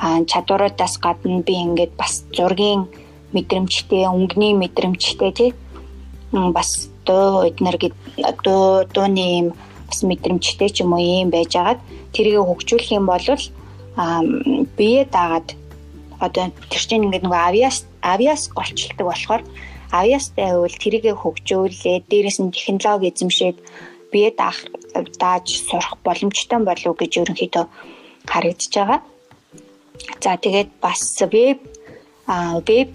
чадваруудаас 0.00 0.98
гадна 0.98 1.42
би 1.42 1.54
ингээд 1.66 1.92
бас 1.96 2.24
зургийн 2.32 2.88
мэдрэмжтэй, 3.32 4.04
өнгөний 4.08 4.52
мэдрэмжтэй 4.56 5.32
тий 5.32 5.50
бас 6.32 6.88
дуу 7.06 7.44
эднэр 7.48 7.76
гэд 7.76 7.94
дуу 8.44 8.84
дууны 8.94 9.24
юм 9.40 9.48
бас 9.88 10.00
мэдрэмжтэй 10.02 10.70
ч 10.70 10.80
юм 10.82 10.92
уу 10.96 11.02
юм 11.02 11.30
байж 11.30 11.52
агаад 11.56 11.80
тэрийг 12.12 12.40
хөгжүүлэх 12.40 12.90
юм 12.96 13.06
бол 13.06 13.26
бие 14.76 15.04
даагаад 15.04 15.48
одоо 16.20 16.44
тэр 16.70 16.82
чинь 16.88 17.04
ингээд 17.04 17.26
нөгөө 17.26 17.42
авиас 17.48 17.84
авиас 18.00 18.48
голчилдаг 18.48 19.06
болохоор 19.06 19.42
авиастай 19.92 20.48
байвал 20.48 20.76
тэрийг 20.82 21.04
хөгжүүлээ 21.12 22.08
дээрээс 22.08 22.38
нь 22.40 22.54
технологи 22.56 23.12
эзэмшээд 23.12 23.56
бие 24.12 24.30
даах 24.32 24.58
дааж 25.20 25.46
сурах 25.68 26.00
боломжтой 26.04 26.60
болов 26.64 26.96
гэж 26.96 27.12
ерөнхийдөө 27.20 27.64
харагдаж 28.30 28.72
байгаа. 28.72 29.00
За 30.20 30.36
тэгээд 30.36 30.70
бас 30.80 31.00
веб 31.32 31.60
веб 32.66 32.90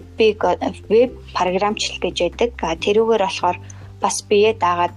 веб 0.88 1.10
програмчлал 1.36 1.98
гэж 2.00 2.16
байдаг. 2.20 2.50
Тэрүүгээр 2.56 3.22
болохоор 3.24 3.56
бас 4.00 4.22
бие 4.28 4.54
дагаад 4.54 4.96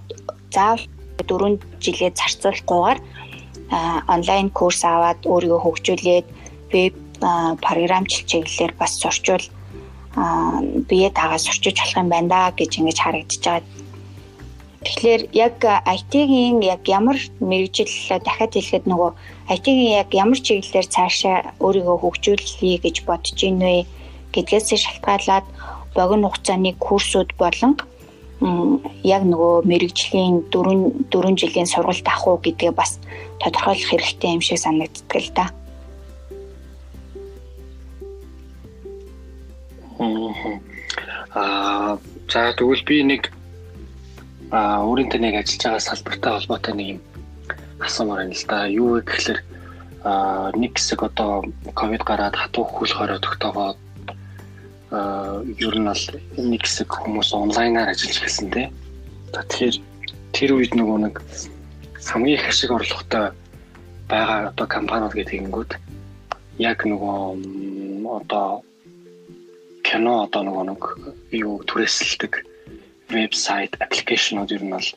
заавал 0.52 0.84
4 1.20 1.58
жилээ 1.80 2.12
зарцуулахгүйгээр 2.16 2.98
онлайн 4.08 4.48
курс 4.50 4.84
аваад 4.84 5.20
өөрийгөө 5.24 5.60
хөгжүүлээд 5.62 6.26
веб 6.72 6.94
програмчлал 7.64 8.28
чиглэлээр 8.30 8.72
бас 8.80 8.92
сурчвал 9.00 9.44
бие 10.88 11.08
дагаад 11.10 11.40
сурчиж 11.40 11.76
болох 11.78 11.96
юм 11.96 12.08
байна 12.08 12.28
да 12.28 12.40
гэж 12.56 12.70
ингэж 12.78 12.98
харагдаж 13.00 13.40
байгаа. 13.44 13.80
Тэгэхээр 14.82 15.22
яг 15.30 15.56
IT-ийн 15.62 16.58
яг 16.60 16.82
ямар 16.88 17.16
мэрэгжил 17.38 17.86
дахиад 18.18 18.52
хэлэхэд 18.52 18.84
нөгөө 18.90 19.10
IT-ийн 19.54 20.00
яг 20.00 20.08
ямар 20.14 20.40
чиглэлээр 20.40 20.88
цаашаа 20.94 21.36
өөрийгөө 21.64 21.96
хөгжүүлэе 22.00 22.76
гэж 22.84 22.96
бодож 23.08 23.38
ийн 23.44 23.58
вэ 23.60 23.84
гэдгээс 24.32 24.68
шалтгаалаад 24.84 25.46
богино 25.94 26.28
хугацааны 26.28 26.72
курсууд 26.80 27.30
болон 27.36 27.76
яг 29.04 29.22
нөгөө 29.22 29.54
мэрэгжлийн 29.70 30.48
4 30.50 31.12
4 31.12 31.40
жилийн 31.40 31.68
сургалт 31.68 32.06
авах 32.08 32.26
уу 32.26 32.38
гэдгээ 32.42 32.72
бас 32.74 32.98
тодорхойлох 33.38 33.88
хэрэгтэй 33.90 34.34
юм 34.34 34.42
шиг 34.42 34.58
санагддаг 34.58 35.20
л 35.20 35.30
да. 35.36 35.46
Аа 41.34 41.98
за 42.32 42.52
тэгвэл 42.58 42.82
би 42.88 42.96
нэг 43.04 43.22
а 44.50 44.82
өөрийнхөө 44.88 45.20
нэг 45.22 45.34
ажиллаж 45.38 45.62
байгаа 45.62 45.86
салбартай 45.86 46.32
холбоотой 46.32 46.74
нэг 46.74 46.88
юм 46.96 47.00
асуумаар 47.86 48.24
байна 48.24 48.34
л 48.34 48.46
да. 48.48 48.66
Юу 48.66 48.88
вэ 48.96 49.00
гэхээр 49.02 49.40
а 50.02 50.50
нэг 50.58 50.78
хэсэг 50.78 51.02
одоо 51.02 51.46
ковид 51.74 52.02
гараад 52.02 52.34
хатуу 52.34 52.64
хөл 52.64 52.90
хороо 52.90 53.18
тогтоогоод 53.22 53.78
ер 54.92 55.74
нь 55.78 55.88
бол 55.88 56.04
нэг 56.36 56.62
хэсэг 56.66 56.88
хүмүүс 56.90 57.30
онлайнаар 57.32 57.94
ажиллаж 57.94 58.18
эхэлсэн 58.18 58.48
тий. 58.50 58.66
За 59.32 59.42
тэгэхээр 59.46 59.76
тэр 60.34 60.50
үед 60.58 60.72
нөгөө 60.74 60.98
нэг 61.06 61.14
хамгийн 62.02 62.38
их 62.38 62.48
ашиг 62.50 62.70
орлоготой 62.74 63.30
байгаа 64.10 64.50
одоо 64.50 64.66
компаниуд 64.66 65.14
гэдэг 65.14 65.38
ингэнгүүт 65.38 65.72
яг 66.58 66.78
нөгөө 66.84 68.10
одоо 68.18 68.64
кино 69.86 70.26
одоо 70.26 70.42
нөгөө 70.44 70.64
нэг 70.70 70.82
юу 71.32 71.62
түрээсэлдэг 71.64 72.32
вебсайт, 73.12 73.76
аппликейшнууд 73.80 74.50
ер 74.52 74.62
нь 74.64 74.74
бол 74.74 74.88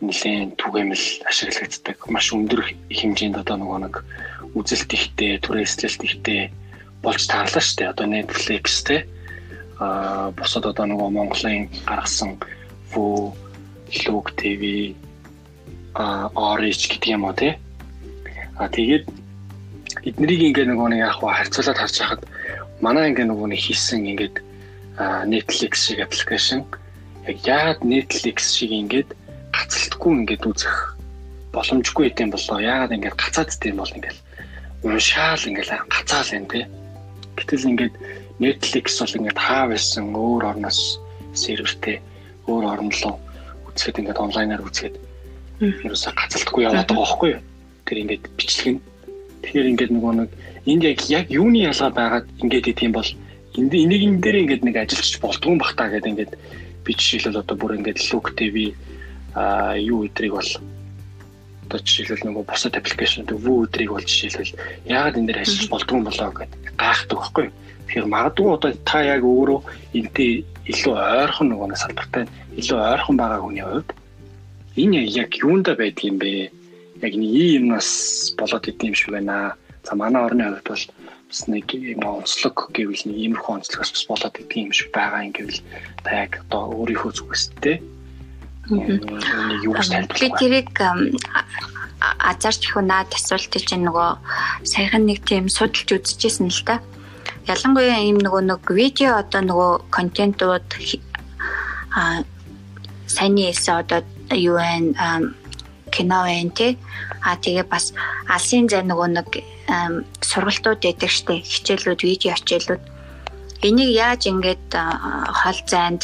нэлээд 0.00 0.56
түгээмэл 0.56 1.06
ашиглагддаг. 1.28 1.98
Маш 2.08 2.32
өндөр 2.32 2.60
хэмжээнд 2.88 3.40
одоо 3.40 3.56
нөгөө 3.60 3.78
нэг 3.84 3.94
үзэлт 4.56 4.90
ихтэй, 4.96 5.38
түрээслэлт 5.44 6.00
ихтэй 6.08 6.40
болж 7.04 7.22
таарлаа 7.28 7.62
шүү 7.62 7.76
дээ. 7.78 7.92
Одоо 7.92 8.06
Netflix 8.08 8.84
те 8.84 9.04
а 9.80 10.30
бусад 10.36 10.68
одоо 10.68 10.84
нөгөө 10.84 11.08
Монголын 11.08 11.72
гаргасан 11.88 12.36
Vu, 12.92 13.32
Look 14.06 14.36
TV, 14.36 14.92
а 15.96 16.28
Orange 16.36 16.84
гэдэг 16.92 17.16
юм 17.16 17.24
уу 17.24 17.32
те. 17.32 17.56
А 18.60 18.68
тэгээд 18.68 19.08
эднэрийг 20.04 20.52
ингээ 20.52 20.68
нөгөө 20.68 20.88
нэг 20.92 21.00
яг 21.00 21.16
харьцуулаад 21.24 21.80
харж 21.80 21.96
хахад 21.96 22.22
манай 22.84 23.08
ингээ 23.08 23.24
нөгөө 23.24 23.48
нэг 23.56 23.60
хийсэн 23.64 24.04
ингээд 24.04 24.36
Netflix 25.32 25.88
шиг 25.88 26.04
аппликейшн 26.04 26.60
яг 27.24 27.36
яагаад 27.48 27.80
Netflix 27.80 28.52
шиг 28.52 28.70
ингээд 28.76 29.08
гацалтгүй 29.60 30.12
ингээд 30.24 30.48
үзэх 30.48 30.96
боломжгүй 31.52 32.08
гэдэм 32.08 32.30
болоо. 32.32 32.58
Яагаад 32.64 32.94
ингээд 32.96 33.20
гацаад 33.20 33.50
дим 33.60 33.76
бол 33.76 33.92
ингээд 33.92 34.18
уншаал 34.86 35.44
ингээд 35.44 35.70
гацаал 35.92 36.30
юм 36.32 36.46
тий. 36.48 36.64
Гэтэл 37.36 37.68
ингээд 37.70 37.94
Netflix 38.40 38.96
бол 38.96 39.16
ингээд 39.20 39.38
хаа 39.38 39.64
байсан 39.68 40.16
өөр 40.16 40.42
орноос 40.50 40.80
сервертэй 41.36 42.00
өөр 42.48 42.64
орн 42.72 42.90
руу 42.90 43.20
үзэхэд 43.68 44.00
ингээд 44.00 44.22
онлайнаар 44.24 44.64
үзэхэд 44.64 44.96
ерөөсө 45.60 46.10
гацалтгүй 46.16 46.64
яваад 46.64 46.88
байгаа 46.88 47.04
байхгүй 47.04 47.30
юу? 47.36 47.42
Тэр 47.84 47.98
ингээд 48.02 48.24
бичлэг 48.38 48.68
нь. 48.74 48.82
Тэгэхээр 49.44 49.70
ингээд 49.76 49.92
нөгөө 49.92 50.12
нэг 50.16 50.30
энд 50.70 50.82
яг 50.88 51.00
яг 51.12 51.26
юуны 51.28 51.68
ялгаа 51.68 51.90
байгаад 51.92 52.26
ингээд 52.40 52.70
идэм 52.72 52.92
бол 52.96 53.10
энд 53.58 53.72
энийг 53.74 54.02
энэ 54.08 54.20
дээр 54.24 54.36
ингээд 54.42 54.62
нэг 54.64 54.76
ажиллаж 54.80 55.12
болдгоо 55.20 55.56
бах 55.60 55.72
та 55.76 55.92
гэдэг 55.92 56.10
ингээд 56.12 56.32
би 56.84 56.90
жишээлбэл 56.96 57.42
одоо 57.42 57.56
бүр 57.56 57.76
ингээд 57.76 58.00
Look 58.08 58.32
TV 58.38 58.72
а 59.34 59.76
юу 59.76 60.06
өдрийг 60.06 60.34
бол 60.34 60.50
одоо 61.70 61.78
жишээлбэл 61.86 62.26
нөгөө 62.26 62.44
бусад 62.50 62.74
аппликейшнүүд 62.74 63.30
вүү 63.30 63.58
өдрийг 63.70 63.90
бол 63.94 64.02
жишээлбэл 64.02 64.58
яагаад 64.90 65.18
энэ 65.22 65.28
дээр 65.30 65.42
ажиллаж 65.46 65.68
болдгоо 65.70 66.00
болоо 66.02 66.30
гэдэг 66.34 66.60
гайхдаг 66.74 67.18
байхгүй. 67.18 67.46
Тэгэхээр 67.86 68.10
магадгүй 68.10 68.48
одоо 68.50 68.70
та 68.82 68.98
яг 69.06 69.22
өөрөө 69.22 69.60
энтэй 69.94 70.32
илүү 70.66 70.94
ойрхон 70.98 71.46
нөгөө 71.54 71.78
салбартай 71.78 72.24
илүү 72.58 72.78
ойрхон 72.90 73.16
байгаа 73.22 73.40
хүний 73.46 73.62
хувьд 73.62 73.90
энэ 74.82 74.98
яг 75.14 75.30
юунда 75.38 75.78
байдгийм 75.78 76.18
бэ? 76.18 76.50
Яг 77.06 77.14
нэг 77.14 77.30
юмнаас 77.62 77.90
болоод 78.34 78.66
идэм 78.66 78.94
шиг 78.98 79.14
байна. 79.14 79.54
За 79.86 79.94
манай 79.94 80.26
орны 80.26 80.50
хувьд 80.50 80.66
бол 80.74 80.84
бас 81.30 81.40
нэг 81.46 81.70
юм 81.70 82.02
онцлог 82.02 82.56
гэвэл 82.74 83.06
нэг 83.06 83.16
иймэрхүү 83.16 83.54
онцлогоос 83.62 83.94
бас 83.94 84.04
болоод 84.10 84.34
идэг 84.42 84.58
юм 84.58 84.72
шиг 84.74 84.90
байгаа 84.90 85.22
юм 85.22 85.32
гэвэл 85.38 85.62
та 86.02 86.10
яг 86.26 86.42
одоо 86.50 86.74
өөрийнхөө 86.82 87.12
зүгэстэй 87.14 87.78
юу 87.78 87.99
гэж 88.68 89.86
тайлбарлах 89.86 90.20
вэ? 90.20 90.38
Тэрийг 90.38 90.70
азарч 92.00 92.62
их 92.64 92.76
наад 92.76 93.12
асуултыг 93.12 93.64
чинь 93.68 93.84
нөгөө 93.84 94.08
саяхан 94.64 95.04
нэг 95.04 95.24
тийм 95.24 95.48
судалж 95.48 95.88
үзчихсэн 95.88 96.48
л 96.48 96.62
та. 96.64 96.80
Ялангуяа 97.48 98.00
ийм 98.00 98.18
нөгөө 98.20 98.42
нэг 98.48 98.62
видео 98.70 99.20
одоо 99.20 99.42
нөгөө 99.44 99.72
контентууд 99.92 100.66
а 101.92 102.24
саний 103.06 103.52
хэлсэн 103.52 103.76
одоо 103.84 104.00
юу 104.32 104.56
вэ 104.56 104.94
кино 105.90 106.18
вэ 106.24 106.48
тий 106.54 106.78
а 107.20 107.36
тэгээ 107.36 107.66
бас 107.68 107.92
алсын 108.28 108.68
зай 108.70 108.82
нөгөө 108.86 109.08
нэг 109.16 109.28
сургалтууд 110.24 110.80
байдаг 110.80 111.10
штэ 111.10 111.42
хичээлүүд 111.44 112.00
видео 112.06 112.32
хичээлүүд 112.38 112.82
энийг 113.66 113.90
яаж 113.92 114.22
ингээд 114.30 114.72
хол 114.72 115.60
зайд 115.66 116.02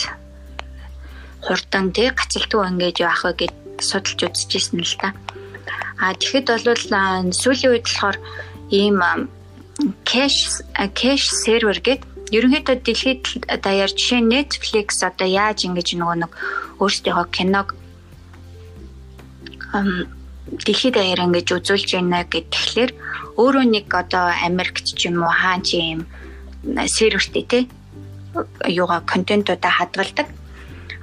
хурдан 1.44 1.92
тий 1.92 2.08
гацалтгүй 2.10 2.62
ингээд 2.70 3.02
яах 3.04 3.22
вэ 3.24 3.32
гэд 3.40 3.54
судалж 3.80 4.20
үзчихсэн 4.24 4.80
л 4.80 4.96
та 5.00 5.12
а 6.00 6.14
тэгэхэд 6.16 6.46
бол 6.48 6.78
сүүлийн 7.32 7.72
үед 7.72 7.86
болохоор 7.88 8.18
ийм 8.72 8.98
кэш 10.08 10.64
кэш 10.96 11.22
сервер 11.44 11.80
гэдэг 11.80 12.16
ерөнхийдөө 12.32 12.76
дэлхийд 12.82 13.22
даяар 13.62 13.92
жишээ 13.92 14.20
Netflix 14.24 15.04
одоо 15.06 15.28
яаж 15.28 15.62
ингэж 15.68 15.94
нөгөө 15.94 16.16
нэг 16.26 16.32
өөрсдийнхөө 16.82 17.26
киног 17.36 17.68
дэлхийд 20.66 20.94
даяар 20.98 21.20
ингэж 21.26 21.48
үзүүлж 21.54 21.88
байна 21.94 22.26
гэхлээр 22.26 22.90
өөрөө 23.38 23.64
нэг 23.70 23.86
одоо 23.92 24.32
Америкт 24.48 24.86
ч 24.96 25.06
юм 25.06 25.22
уу 25.22 25.30
хаан 25.30 25.62
ч 25.62 25.78
юм 25.78 26.02
сервертэй 26.66 27.44
те 27.46 27.58
юугаа 28.66 29.00
контентуудаа 29.06 29.72
хадгалдаг. 29.78 30.26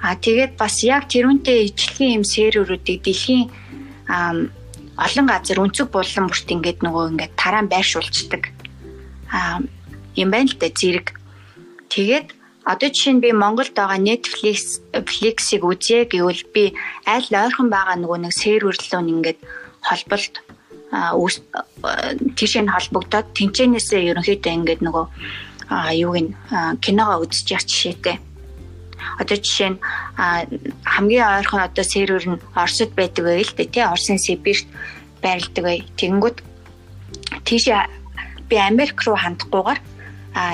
А 0.04 0.20
тэгээд 0.20 0.60
бас 0.60 0.84
яг 0.84 1.08
тэрүүнтэй 1.08 1.72
ижлэгийн 1.72 2.20
юм 2.20 2.24
серверүүдийг 2.28 3.00
дэлхийн 3.00 3.48
олон 5.00 5.26
газар 5.32 5.58
өнцөг 5.64 5.88
булан 5.88 6.28
бүрт 6.28 6.48
ингээд 6.52 6.84
нөгөө 6.84 7.04
ингээд 7.16 7.32
тараан 7.40 7.72
байршуулцдаг. 7.72 8.52
Юм 10.12 10.28
байна 10.28 10.48
л 10.52 10.60
да 10.60 10.68
зэрэг. 10.68 11.16
Тэгээд 11.88 12.28
Одоо 12.64 12.88
жишээ 12.88 13.12
нь 13.12 13.20
би 13.20 13.28
Монголд 13.32 13.76
байгаа 13.76 14.00
Netflix 14.00 14.80
Flix-ийг 14.92 15.68
үзье 15.68 16.08
гэвэл 16.08 16.48
би 16.48 16.72
аль 17.04 17.28
ойрхон 17.28 17.68
байгаа 17.68 18.00
нөгөө 18.00 18.18
нэг 18.24 18.32
серверлөө 18.32 19.04
ингээд 19.04 19.40
холболт 19.84 20.34
тийш 22.40 22.52
нь 22.56 22.72
холбогдоод 22.72 23.36
тэнцэнээсээ 23.36 24.16
ерөнхийдөө 24.16 24.52
ингээд 24.56 24.80
нөгөө 24.80 25.06
юуг 25.92 26.16
нь 26.24 26.32
киногоо 26.80 27.28
явах 27.28 27.68
жишээтэй. 27.68 28.16
Одоо 29.20 29.36
жишээ 29.36 29.70
нь 29.74 29.78
хамгийн 30.84 31.26
ойрхон 31.38 31.62
одоо 31.68 31.84
сервер 31.84 32.24
нь 32.26 32.42
Оросд 32.54 32.90
байдаг 32.96 33.24
байл 33.24 33.46
л 33.46 33.56
дээ 33.56 33.72
тий 33.72 33.84
Оросын 33.84 34.18
Сибирт 34.18 34.66
байрладаг 35.22 35.64
бай. 35.64 35.78
Тэгэнгүүт 35.98 36.38
тийш 37.44 37.64
би 38.48 38.56
Америк 38.56 39.02
руу 39.04 39.16
хандахгүйгээр 39.16 39.80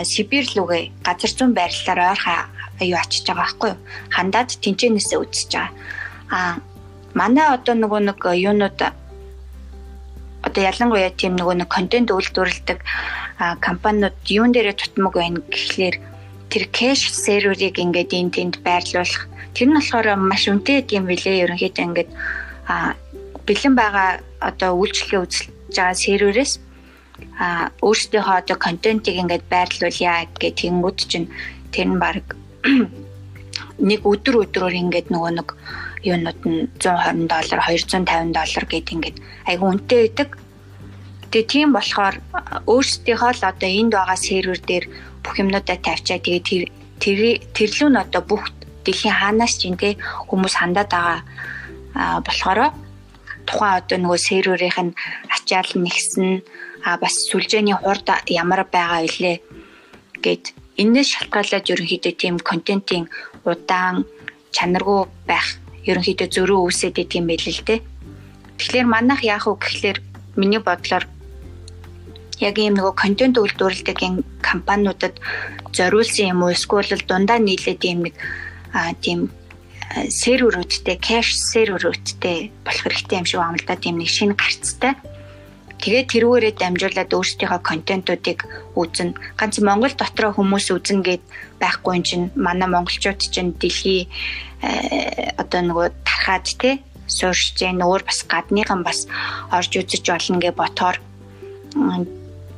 Сибирь 0.04 0.50
лүгээ 0.56 0.82
газар 1.06 1.32
зүүн 1.32 1.52
байрлалаар 1.56 2.00
ойрхон 2.12 2.38
аюу 2.80 2.98
очиж 3.00 3.24
байгаа 3.26 3.44
байхгүй 3.44 3.70
юу. 3.72 3.80
Хандаад 4.16 4.50
тэнцэнээсээ 4.60 5.18
үзэж 5.20 5.50
байгаа. 5.52 5.72
А 6.30 6.38
манай 7.14 7.46
одоо 7.56 7.74
нөгөө 7.74 8.00
нэг 8.08 8.20
юунууд 8.20 8.80
одоо 10.46 10.62
ялангуяа 10.64 11.12
тийм 11.16 11.36
нөгөө 11.36 11.56
нэг 11.64 11.68
контент 11.68 12.08
үйлдвэрлэдэг 12.10 12.78
компаниуд 13.60 14.16
юун 14.28 14.52
дээрээ 14.52 14.76
тутмаг 14.76 15.14
байна 15.16 15.40
гэхлээр 15.48 15.96
тэр 16.50 16.64
кэш 16.74 17.00
серверийг 17.14 17.78
ингээд 17.78 18.10
энэ 18.10 18.34
тэнд 18.34 18.54
байрлуулах 18.66 19.24
тэр 19.54 19.66
нь 19.70 19.76
болохоор 19.78 20.06
маш 20.18 20.44
үнэтэй 20.50 20.86
юм 20.98 21.06
билээ 21.06 21.46
ерөнхийдөө 21.46 21.84
ингээд 21.86 22.10
бэлэн 23.46 23.74
байгаа 23.78 24.08
одоо 24.40 24.70
үйлчлэгээ 24.78 25.20
үзэж 25.24 25.46
байгаа 25.74 25.94
серверээс 25.94 26.52
а 27.38 27.70
өөрсдийнхөө 27.86 28.36
одоо 28.42 28.56
контентийг 28.58 29.16
ингээд 29.22 29.44
байрлуулъя 29.52 30.26
гэх 30.40 30.58
тэнгууд 30.60 30.98
чинь 31.10 31.28
тэр 31.72 31.86
нь 31.90 32.00
баг 32.02 32.24
нэг 33.88 34.00
өдөр 34.04 34.44
өдрөөр 34.44 34.74
ингээд 34.82 35.08
нөгөө 35.14 35.32
нэг 35.38 35.48
юунууд 36.04 36.40
нь 36.48 36.68
120 36.80 37.28
доллар 37.28 37.60
250 37.64 38.32
доллар 38.36 38.64
гэд 38.68 38.88
ингээд 38.94 39.16
айгу 39.48 39.64
үнэтэй 39.68 40.00
байдаг. 40.08 40.30
Тэгээ 41.30 41.52
тийм 41.52 41.68
болохоор 41.72 42.16
өөрсдийнхөө 42.66 43.32
л 43.36 43.48
одоо 43.50 43.70
энд 43.70 43.92
байгаа 43.94 44.18
сервер 44.18 44.58
дээр 44.60 44.84
бүх 45.22 45.34
юмнуудаа 45.42 45.78
тавьчаа 45.80 46.18
тэгээ 46.18 46.42
тэр 47.00 47.20
тэрлүү 47.56 47.88
нь 47.90 48.00
одоо 48.04 48.22
бүх 48.30 48.44
дэлхийн 48.84 49.16
хаанаас 49.16 49.54
ч 49.58 49.68
юм 49.68 49.76
те 49.76 49.96
хүмүүс 50.28 50.54
хандаад 50.56 50.90
байгаа 50.92 51.20
болохоор 52.26 52.60
тухайн 53.48 53.78
одоо 53.80 53.98
нөгөө 54.00 54.20
серверийнх 54.26 54.78
нь 54.84 54.96
ачаал 55.34 55.70
нэгсэн 55.74 56.28
а 56.84 56.96
бас 57.02 57.14
сүлжээний 57.28 57.76
хурд 57.76 58.06
ямар 58.28 58.62
байгаа 58.64 59.00
илээ 59.08 59.36
гэд 60.24 60.44
энэс 60.82 61.08
шалтгаалаад 61.12 61.70
ерөнхийдөө 61.72 62.14
тийм 62.16 62.36
контентын 62.40 63.04
удаан 63.44 64.08
чанаргүй 64.56 65.00
байх 65.28 65.46
ерөнхийдөө 65.90 66.28
зөрүү 66.34 66.60
идэг 66.88 67.08
юм 67.18 67.26
байл 67.28 67.46
л 67.56 67.62
дээ. 67.68 67.80
Тэгэхээр 68.58 68.86
манайх 68.88 69.20
яах 69.24 69.44
вэ 69.48 69.54
гэхлээр 69.60 69.98
миний 70.40 70.60
бодлоор 70.60 71.04
яг 72.40 72.56
ийм 72.58 72.74
нөгөө 72.76 72.94
контент 72.96 73.36
үйлдвэрлэдэг 73.38 73.98
компаниудад 74.40 75.14
зориулсан 75.72 76.32
юм 76.32 76.42
уу 76.42 76.52
эсвэл 76.56 77.04
дундаа 77.06 77.38
нийлээд 77.38 77.82
ийм 77.84 77.98
нэг 78.08 78.14
тийм 79.04 79.30
серверүүдтэй, 79.90 80.96
кэш 81.02 81.34
серверүүдтэй 81.50 82.38
болох 82.64 82.84
хэрэгтэй 82.84 83.18
юм 83.18 83.26
шиг 83.26 83.40
да. 83.66 83.76
Тийм 83.76 83.98
нэг 83.98 84.08
шинэ 84.08 84.38
гарцтай 84.38 84.94
Тэгээд 85.80 86.12
тэрүүгээрээ 86.12 86.54
дамжуулаад 86.60 87.08
өөрсдийнхөө 87.08 87.60
контентуудыг 87.64 88.44
үзнэ. 88.76 89.16
Ганц 89.40 89.64
Монгол 89.64 89.94
дотроо 89.96 90.36
хүмүүс 90.36 90.76
үзнэ 90.76 91.00
гэд 91.08 91.22
байхгүй 91.56 91.92
юм 91.96 92.04
чинь 92.04 92.26
манай 92.36 92.68
монголчууд 92.68 93.16
чинь 93.16 93.56
дэлхий 93.56 94.12
одоо 95.40 95.60
нөгөө 95.64 95.88
тархаад 96.04 96.46
те 96.60 96.84
суурьж 97.08 97.56
जैन 97.56 97.80
өөр 97.80 98.04
бас 98.04 98.28
гадныхан 98.28 98.84
бас 98.84 99.08
орж 99.48 99.72
үзэж 99.72 100.04
болно 100.04 100.36
гэ 100.36 100.52
ботоор 100.52 101.00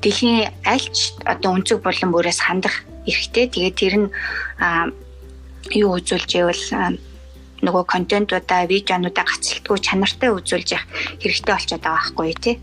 дэлхийн 0.02 0.50
альч 0.66 1.14
одоо 1.24 1.56
өнцөг 1.56 1.78
болон 1.82 2.10
бүрээс 2.12 2.40
хандах 2.42 2.82
эрхтэй. 3.06 3.46
Тэгээд 3.48 3.78
тэр 3.78 3.94
нь 4.02 4.08
юу 5.78 5.96
үзүүлж 5.98 6.30
ивэл 6.42 6.66
нөгөө 7.62 7.84
контентуудаа 7.86 8.66
видеонуудаа 8.66 9.24
гацалтгүй 9.24 9.78
чанартай 9.78 10.30
үзүүлж 10.34 10.68
явах 10.74 10.86
хэрэгтэй 11.22 11.54
болчиход 11.54 11.82
байгаа 11.86 11.94
байхгүй 12.02 12.34
тий. 12.42 12.56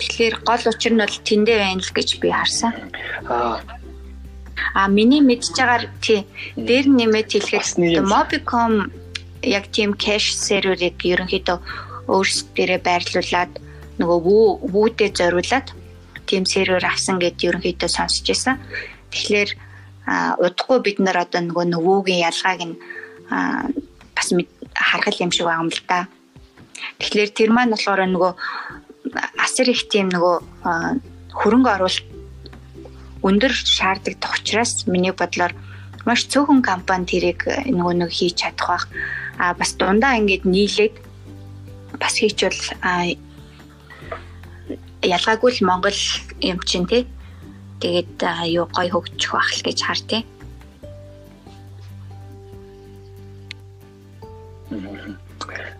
Тэгэхээр 0.00 0.34
гол 0.44 0.64
учир 0.68 0.92
нь 0.92 1.02
бол 1.02 1.16
тэндээ 1.24 1.58
байна 1.64 1.80
л 1.80 1.96
гэж 1.96 2.08
би 2.20 2.28
харсан. 2.28 2.72
Аа 3.24 3.80
А 4.74 4.88
миний 4.88 5.20
мэдж 5.20 5.56
байгаагаар 5.56 5.84
тий 6.04 6.20
дээр 6.56 6.86
нэмээд 6.86 7.28
хэлэхэд 7.32 8.04
Mobicom 8.12 8.92
яг 9.42 9.64
тийм 9.74 9.90
кэш 9.96 10.36
серверийг 10.36 11.00
ерөнхийдөө 11.00 11.58
өөрсдөө 12.14 12.78
байрлуулад 12.84 13.52
нөгөө 14.00 14.18
вүү 14.26 14.46
вүүдээ 14.72 15.10
зориулаад 15.12 15.68
тийм 16.26 16.44
сервер 16.48 16.84
авсан 16.86 17.20
гэд 17.20 17.42
ерөнхийдөө 17.44 17.90
сонсч 17.90 18.24
байсан. 18.24 18.56
Тэгэхээр 19.12 19.50
удахгүй 20.40 20.78
бид 20.80 20.98
нар 21.04 21.22
одоо 21.22 21.40
нөгөө 21.44 21.64
нөгөөгийн 21.74 22.24
ялгааг 22.30 22.60
нь 22.64 22.74
бас 24.16 24.28
харгал 24.74 25.22
юм 25.22 25.30
шиг 25.30 25.46
байгаа 25.46 25.62
юм 25.62 25.70
л 25.70 25.82
да. 25.86 26.08
Тэгэхээр 26.98 27.30
тэр 27.36 27.50
маань 27.52 27.72
болохоор 27.74 28.00
нөгөө 28.08 28.32
асар 29.44 29.68
их 29.68 29.90
тийм 29.92 30.08
нөгөө 30.08 30.36
хөрөнгө 31.34 31.70
оруулалт 31.76 32.06
өндөр 33.22 33.52
шаардлагатай 33.52 34.30
учраас 34.32 34.86
миний 34.86 35.12
бодлоор 35.12 35.52
маш 36.08 36.24
цөөхөн 36.32 36.62
компани 36.64 37.04
тэрийг 37.04 37.44
нөгөө 37.68 37.94
нэг 38.00 38.10
хийж 38.10 38.40
чадах 38.40 38.68
бах. 38.68 38.84
А 39.36 39.52
бас 39.54 39.76
дундаа 39.76 40.16
ингээд 40.16 40.44
нийлээд 40.48 40.94
бас 42.00 42.14
хийчвэл 42.16 42.60
ялгаагүй 45.02 45.50
л 45.56 45.66
Монгол 45.66 45.98
юм 46.40 46.58
чинь 46.64 46.86
тий 46.86 47.06
Тэгээд 47.80 48.20
юу 48.52 48.68
гой 48.68 48.92
хөгжих 48.92 49.32
байх 49.32 49.48
л 49.56 49.64
гэж 49.64 49.78
хар 49.80 50.00
тий. 50.04 50.22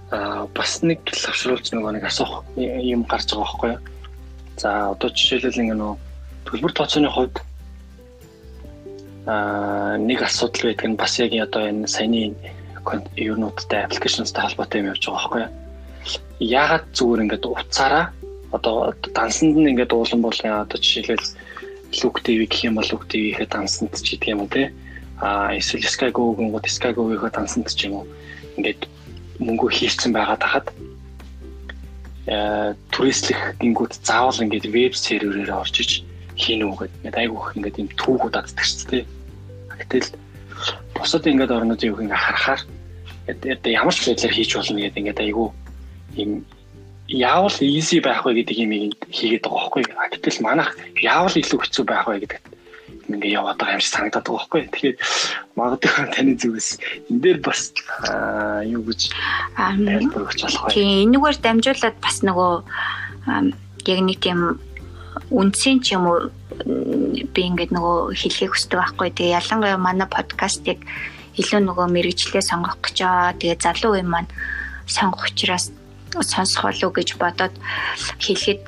Аа 0.09 0.49
бас 0.57 0.81
нэг 0.81 1.05
лавшруулж 1.05 1.69
нөгөө 1.77 2.01
нэг 2.01 2.05
асуух 2.09 2.49
юм 2.57 3.05
гарч 3.05 3.37
байгаа 3.37 3.45
байхгүй 3.45 3.71
юу? 3.77 3.81
За 4.57 4.97
одоо 4.97 5.13
жишээлбэл 5.13 5.61
ингэ 5.61 5.77
нөө 5.77 5.93
төлбөр 6.49 6.73
тооцооны 6.73 7.13
хувьд 7.13 7.37
аа 9.29 10.01
нэг 10.01 10.25
асуудал 10.25 10.73
байдаг 10.73 10.89
нь 10.89 10.97
бас 10.97 11.21
яг 11.21 11.37
одоо 11.37 11.69
энэ 11.69 11.85
саяны 11.85 12.33
юунуудтай 13.13 13.85
аппликейшнстай 13.85 14.41
холбоотой 14.41 14.81
юм 14.81 14.89
явж 14.89 15.05
байгаа 15.05 15.21
байхгүй 15.21 15.41
юу? 15.45 15.53
Яагаад 16.41 16.85
зүгээр 16.97 17.23
ингээд 17.29 17.45
уцаараа 17.45 18.05
одоо 18.53 18.95
дансанд 19.15 19.57
нь 19.57 19.71
ингээд 19.71 19.93
уулан 19.95 20.21
бол 20.23 20.35
одоо 20.35 20.79
жишээлбэл 20.79 21.27
Look 22.03 22.23
TV 22.23 22.47
гэх 22.47 22.65
юм 22.67 22.75
бол 22.79 22.89
Look 22.91 23.07
TV-ийнхээ 23.11 23.49
дансанд 23.51 23.95
ч 23.99 24.15
гэдэг 24.15 24.29
юм 24.31 24.41
уу 24.43 24.51
те. 24.51 24.73
А 25.19 25.55
эсвэл 25.55 25.87
Sky 25.87 26.11
Go-гийн 26.15 26.51
гот 26.55 26.67
Sky 26.67 26.95
Go-ийнхээ 26.95 27.35
дансанд 27.35 27.69
ч 27.71 27.87
юм 27.87 28.03
уу. 28.03 28.07
Ингээд 28.57 28.87
мөнгө 29.39 29.69
хийцэн 29.71 30.13
байгаад 30.15 30.43
хахад 30.43 30.67
э 32.31 32.75
туристлэх 32.95 33.59
гингүүд 33.59 33.93
заавал 34.07 34.39
ингээд 34.39 34.67
веб 34.71 34.95
серверээр 34.95 35.51
орж 35.51 35.75
иж 35.83 35.91
хийнэ 36.39 36.65
үгээд 36.69 36.95
ингээд 37.03 37.21
айгүйх 37.21 37.47
ингээд 37.57 37.81
юм 37.83 37.89
түүхүүд 37.99 38.33
даддаг 38.35 38.67
ч 38.67 38.87
тий. 38.87 39.03
Гэтэл 39.79 40.09
бусад 40.95 41.27
ингээд 41.27 41.51
орнуудын 41.51 41.91
үг 41.91 42.03
ингээд 42.07 42.25
харахаар 42.27 42.61
ямар 43.67 43.95
ч 43.95 44.01
байдлаар 44.07 44.35
хийж 44.35 44.51
болно 44.55 44.79
гэдэг 44.79 45.01
ингээд 45.01 45.23
айгүй 45.25 45.49
юм 46.23 46.31
яавал 47.11 47.57
easy 47.61 47.99
байх 48.01 48.23
вэ 48.25 48.41
гэдэг 48.41 48.57
юм 48.63 48.73
хийгээд 49.11 49.43
байгаа 49.43 49.59
байхгүй. 49.67 49.83
Гэтэл 50.15 50.47
манайх 50.47 50.71
яавал 51.03 51.35
илүү 51.35 51.59
хэцүү 51.59 51.85
байх 51.85 52.07
вэ 52.07 52.23
гэдэг 52.23 52.43
ингээ 53.11 53.35
яваад 53.35 53.59
байгаа 53.59 53.77
юм 53.77 53.83
шиг 53.83 53.95
санагдаад 53.95 54.27
байгаа 54.27 54.39
байхгүй. 54.39 54.63
Тэгэхээр 54.71 54.97
магадгүй 55.59 56.07
таны 56.15 56.33
зүгээс 56.39 56.71
энэ 57.11 57.21
дээр 57.21 57.39
бас 57.43 57.61
юу 58.71 58.83
гэж 58.87 59.01
тайлбар 59.59 60.23
өгч 60.31 60.41
болох 60.47 60.63
вэ? 60.71 60.75
Тийм 60.75 61.11
энэгээр 61.11 61.37
дамжуулаад 61.43 61.99
бас 61.99 62.17
нөгөө 62.23 62.53
яг 63.91 64.01
нэг 64.07 64.19
тийм 64.23 64.41
үндсийн 65.35 65.83
ч 65.83 65.99
юм 65.99 66.07
уу 66.07 66.31
би 67.35 67.41
ингээд 67.43 67.75
нөгөө 67.75 68.15
хэлхийг 68.15 68.55
хүсдэг 68.55 68.79
байхгүй. 68.79 69.11
Тэгээ 69.11 69.39
ялангуяа 69.43 69.79
манай 69.79 70.07
подкастыг 70.07 70.79
илүү 71.35 71.61
нөгөө 71.67 71.87
мэрэгчлээ 71.91 72.45
сонгох 72.47 72.79
гэж 72.79 72.97
байгаа. 73.03 73.39
Тэгээ 73.39 73.59
залуу 73.59 73.99
үе 73.99 74.05
маань 74.07 74.31
сонгох 74.87 75.31
учраас 75.31 75.75
сонсох 76.19 76.63
болов 76.67 76.91
гэж 76.95 77.09
бодоод 77.19 77.55
хэлэхэд 78.19 78.63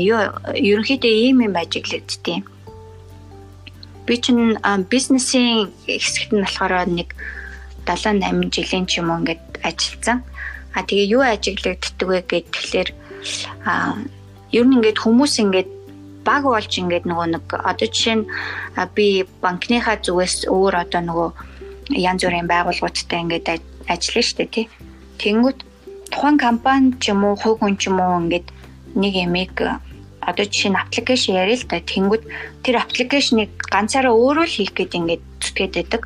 юу 0.00 0.20
ерөнхийдөө 0.52 1.12
ийм 1.12 1.44
юм 1.46 1.54
ажиглагдтiin. 1.56 2.42
Би 4.06 4.14
чинь 4.22 4.56
бизнесийн 4.88 5.72
хэсэгт 5.86 6.30
нь 6.32 6.44
болохоор 6.44 6.86
нэг 6.88 7.10
7 7.86 8.22
8 8.22 8.54
жилийн 8.54 8.86
ч 8.86 8.98
юм 8.98 9.10
уу 9.10 9.20
ингээд 9.20 9.44
ажилласан. 9.62 10.22
А 10.74 10.82
тэгээ 10.82 11.12
юу 11.16 11.22
ажиглагддаг 11.22 12.08
вэ 12.08 12.20
гэхээр 12.28 12.88
а 13.66 13.98
ер 14.52 14.64
нь 14.66 14.74
ингээд 14.76 15.02
хүмүүс 15.02 15.34
ингээд 15.42 15.70
баг 16.26 16.42
болж 16.42 16.72
ингээд 16.78 17.06
нөгөө 17.06 17.26
нэг 17.34 17.44
одоо 17.50 17.86
жишээ 17.86 18.16
нь 18.18 18.26
би 18.94 19.26
банкныхаа 19.42 19.96
зүгээс 20.02 20.50
өөр 20.50 20.74
одоо 20.82 21.02
нөгөө 21.02 21.30
янз 21.94 22.22
бүрийн 22.26 22.50
байгууллагуудтай 22.50 23.18
ингээд 23.22 23.46
ажиллана 23.86 24.26
шүү 24.26 24.36
дээ 24.38 24.50
тий. 24.54 24.66
Тэнгүүт 25.22 25.60
тухайн 26.12 26.38
компани 26.38 26.94
ч 27.02 27.12
юм 27.12 27.24
уу 27.24 27.36
хувь 27.36 27.60
хүн 27.60 27.74
ч 27.80 27.88
юм 27.90 27.98
уу 28.00 28.20
ингээд 28.22 28.46
нэг 28.96 29.14
ямиг 29.26 29.54
одоо 30.26 30.44
жишээ 30.44 30.70
нь 30.74 30.80
аппликейшн 30.82 31.38
яриа 31.38 31.56
л 31.56 31.70
та 31.70 31.78
тэнгүүд 31.78 32.22
тэр 32.66 32.76
аппликейшнийг 32.82 33.50
ганцаараа 33.70 34.14
өөрөө 34.14 34.46
л 34.46 34.56
хийх 34.58 34.72
гээд 34.74 34.98
ингээд 34.98 35.22
зүтгээд 35.42 35.74
байдаг. 35.78 36.02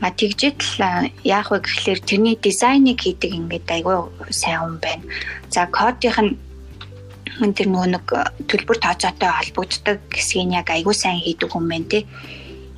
А 0.00 0.10
тэгжээд 0.10 0.58
л 0.64 0.80
яах 1.22 1.48
вэ 1.52 1.60
гэхлээр 1.60 2.00
тэрний 2.08 2.36
дизайныг 2.40 2.98
хийдэг 3.04 3.30
ингээд 3.36 3.68
айгүй 3.68 3.96
сайн 4.32 4.60
хүн 4.60 4.76
байна. 4.80 5.04
За 5.52 5.68
кодынх 5.68 6.18
нь 6.24 7.54
тэр 7.56 7.68
нөгөө 7.68 7.88
нэг 7.92 8.06
төлбөр 8.48 8.78
тооцоотой 8.80 9.28
холбогддог 9.28 10.00
хэсгийг 10.08 10.50
яг 10.56 10.68
айгүй 10.72 10.94
сайн 10.96 11.20
хийдэг 11.20 11.52
хүн 11.52 11.66
байна. 11.68 12.00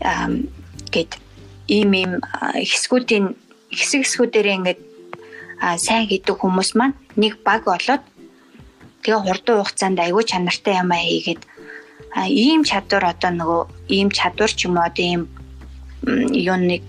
Аа 0.03 0.29
гээд 0.91 1.13
ийм 1.71 1.91
ийм 1.95 2.13
хэсгүүдийн 2.71 3.35
хэсэг 3.71 4.03
хэсгүүдээр 4.03 4.49
ингээд 4.57 4.81
сайн 5.61 6.07
хийдэг 6.09 6.37
хүмүүс 6.39 6.71
маань 6.77 6.97
нэг 7.17 7.41
баг 7.47 7.65
болоод 7.65 8.03
тэгээ 9.03 9.25
хурдан 9.25 9.57
хугацаанд 9.63 9.99
аягүй 10.01 10.25
чанартай 10.27 10.75
юм 10.83 10.91
а 10.93 10.99
хийгээд 11.01 11.43
ийм 12.29 12.63
чадвар 12.65 13.05
одоо 13.13 13.31
нөгөө 13.31 13.63
ийм 13.97 14.09
чадвар 14.11 14.53
ч 14.53 14.67
юм 14.67 14.77
уу 14.77 14.89
одоо 14.89 15.05
ийм 15.05 15.23
юу 16.49 16.59
нэг 16.61 16.85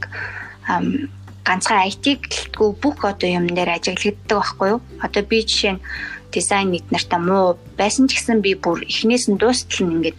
ганцхан 1.47 1.87
IT 1.87 2.05
гэлтгүй 2.27 2.69
бүх 2.83 2.99
одоо 3.07 3.29
юм 3.39 3.47
дээр 3.47 3.79
ажиглагддаг 3.79 4.35
байхгүй 4.35 4.67
юу? 4.75 4.81
Одоо 4.99 5.23
би 5.23 5.47
жишээ 5.47 5.79
нь 5.79 5.83
дизайн 6.31 6.71
нийт 6.71 6.91
нартаа 6.91 7.19
муу 7.23 7.55
байсан 7.79 8.11
ч 8.11 8.19
гэсэн 8.19 8.43
би 8.43 8.51
бүр 8.59 8.83
эхнээс 8.83 9.31
нь 9.31 9.39
дуустал 9.39 9.87
нь 9.87 9.95
ингээд 10.03 10.17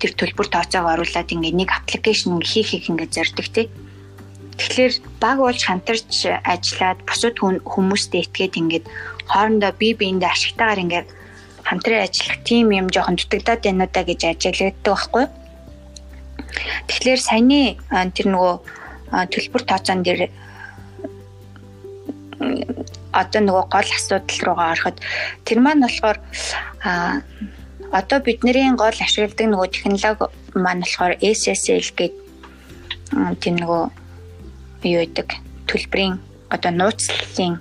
тэр 0.00 0.12
төлбөр 0.20 0.48
тооцоог 0.52 0.86
оруулаад 0.92 1.32
ингээд 1.32 1.56
нэг 1.56 1.70
аппликейшн 1.72 2.36
хийх 2.44 2.76
хийх 2.76 2.92
ингээд 2.92 3.16
зорддог 3.16 3.48
тий. 3.48 3.66
Тэгэхээр 4.56 4.94
баг 5.20 5.36
болж 5.44 5.60
хамтарч 5.68 6.10
ажиллаад 6.44 6.98
бусад 7.04 7.36
хүмүүстэй 7.40 8.24
итгээд 8.24 8.54
ингээд 8.60 8.86
хоорондоо 9.28 9.72
бие 9.76 9.94
биендээ 10.00 10.32
ашигтайгаар 10.32 10.82
ингээд 10.84 11.08
хамтран 11.68 12.06
ажиллах 12.06 12.38
тийм 12.48 12.72
юм 12.72 12.88
жоохон 12.88 13.16
дутагдаад 13.20 13.60
байна 13.64 13.84
удаа 13.84 14.04
гэж 14.06 14.20
ажиглагддаг 14.24 14.86
байхгүй. 14.86 15.26
Тэгэхээр 16.88 17.20
саяны 17.20 17.76
тэр 18.16 18.26
нөгөө 18.32 18.54
төлбөр 19.32 19.62
тооцоон 19.66 20.00
дээр 20.06 20.30
одоо 23.12 23.40
нөгөө 23.42 23.64
гол 23.74 23.90
асуудал 23.96 24.40
руугаа 24.46 24.72
ороход 24.72 24.96
тэр 25.44 25.58
маань 25.60 25.84
болохоор 25.84 26.18
одоо 27.98 28.18
бидний 28.20 28.70
гол 28.76 28.98
ашигладаг 29.04 29.46
нөгөө 29.50 29.68
технологи 29.72 30.26
маань 30.54 30.82
болохоор 30.84 31.12
SSL 31.20 31.88
гэдэг 31.96 32.12
тийм 33.42 33.56
нөгөө 33.62 33.82
юу 34.82 35.00
гэдэг 35.04 35.28
төлбөрийн 35.68 36.20
одоо 36.50 36.70
нууцлалын 36.72 37.60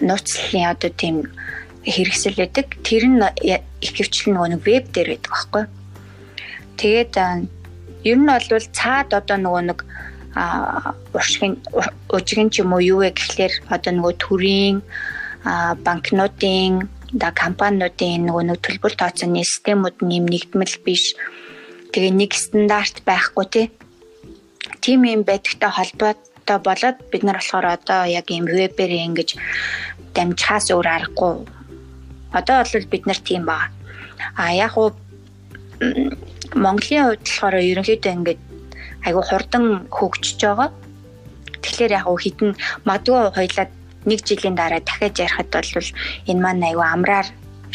нууцлалын 0.00 0.70
одоо 0.72 0.90
тийм 0.90 1.16
хэрэгсэл 1.84 2.36
байдаг. 2.36 2.66
Тэр 2.82 3.04
нь 3.08 3.22
ихэвчлэн 3.80 4.34
нөгөө 4.34 4.50
нэг 4.52 4.62
веб 4.64 4.84
дээр 4.92 5.08
байдаг 5.14 5.32
байхгүй. 5.32 5.64
Тэгээд 6.80 7.14
ер 8.04 8.18
нь 8.18 8.28
бол 8.28 8.66
цаад 8.72 9.10
одоо 9.14 9.36
нөгөө 9.38 9.62
нэг 9.70 9.80
уршигын 11.14 11.54
ужигын 12.12 12.50
ч 12.50 12.60
юм 12.62 12.72
уу 12.72 12.82
юу 12.82 12.98
вэ 13.02 13.10
гэхлээр 13.14 13.54
одоо 13.74 13.92
нөгөө 13.94 14.14
төрийн 14.22 14.76
банкнуудын 15.86 16.88
да 17.12 17.32
компаниудын 17.32 18.28
нөгөө 18.28 18.44
нэг 18.52 18.58
төлбөр 18.60 18.94
тооцооны 18.98 19.42
системүүд 19.42 20.04
нэм 20.04 20.24
нэгдмэл 20.28 20.76
биш. 20.84 21.16
Тэгээ 21.92 22.12
нэг 22.12 22.32
стандарт 22.36 23.00
байхгүй 23.08 23.46
тий. 23.48 23.66
Тим 24.80 25.04
юм 25.04 25.22
байдагтай 25.22 25.70
холбоотой 25.70 26.58
болоод 26.66 26.96
бид 27.10 27.22
нар 27.24 27.38
болохоор 27.38 27.66
одоо 27.76 28.00
яг 28.04 28.26
юм 28.30 28.44
вебээр 28.46 28.92
ингэж 29.06 29.30
дамжихаас 30.14 30.70
өөр 30.74 30.88
аргагүй. 30.96 31.34
Одоо 32.38 32.56
бол 32.64 32.86
бид 32.92 33.04
нар 33.06 33.20
тийм 33.28 33.42
байгаа. 33.46 33.70
А 34.36 34.52
яг 34.54 34.74
уу 34.78 34.92
Монголын 36.54 37.04
хувьд 37.06 37.22
болохоор 37.26 37.56
ерөнхийдөө 37.72 38.12
ингээд 38.16 38.40
айгу 39.06 39.22
хурдан 39.22 39.64
хөгжиж 39.96 40.40
байгаа. 40.42 40.70
Тэгэхээр 41.62 41.92
яг 41.98 42.06
хитэн 42.08 42.50
магадгүй 42.86 43.20
хоёлаа 43.36 43.66
нэг 44.08 44.20
жилийн 44.26 44.56
дараа 44.56 44.80
дахиад 44.80 45.18
ярихад 45.18 45.48
бол 45.52 45.88
энэ 46.30 46.42
маань 46.42 46.66
айгүй 46.68 46.86
амраар 46.86 47.28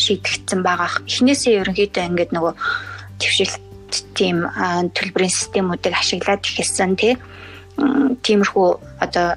шийдэгдсэн 0.04 0.62
байгаа. 0.64 0.90
Эхнээсээ 1.08 1.62
ерөнхийдөө 1.62 2.04
ингээд 2.10 2.32
нөгөө 2.34 2.54
твшилт 3.22 3.63
тийм 4.14 4.48
төлбөрийн 4.98 5.34
системүүдийг 5.34 5.94
ашиглаад 5.94 6.44
ихэлсэн 6.44 6.96
тий. 6.96 7.14
Тиймэрхүү 8.24 8.68
одоо 9.06 9.28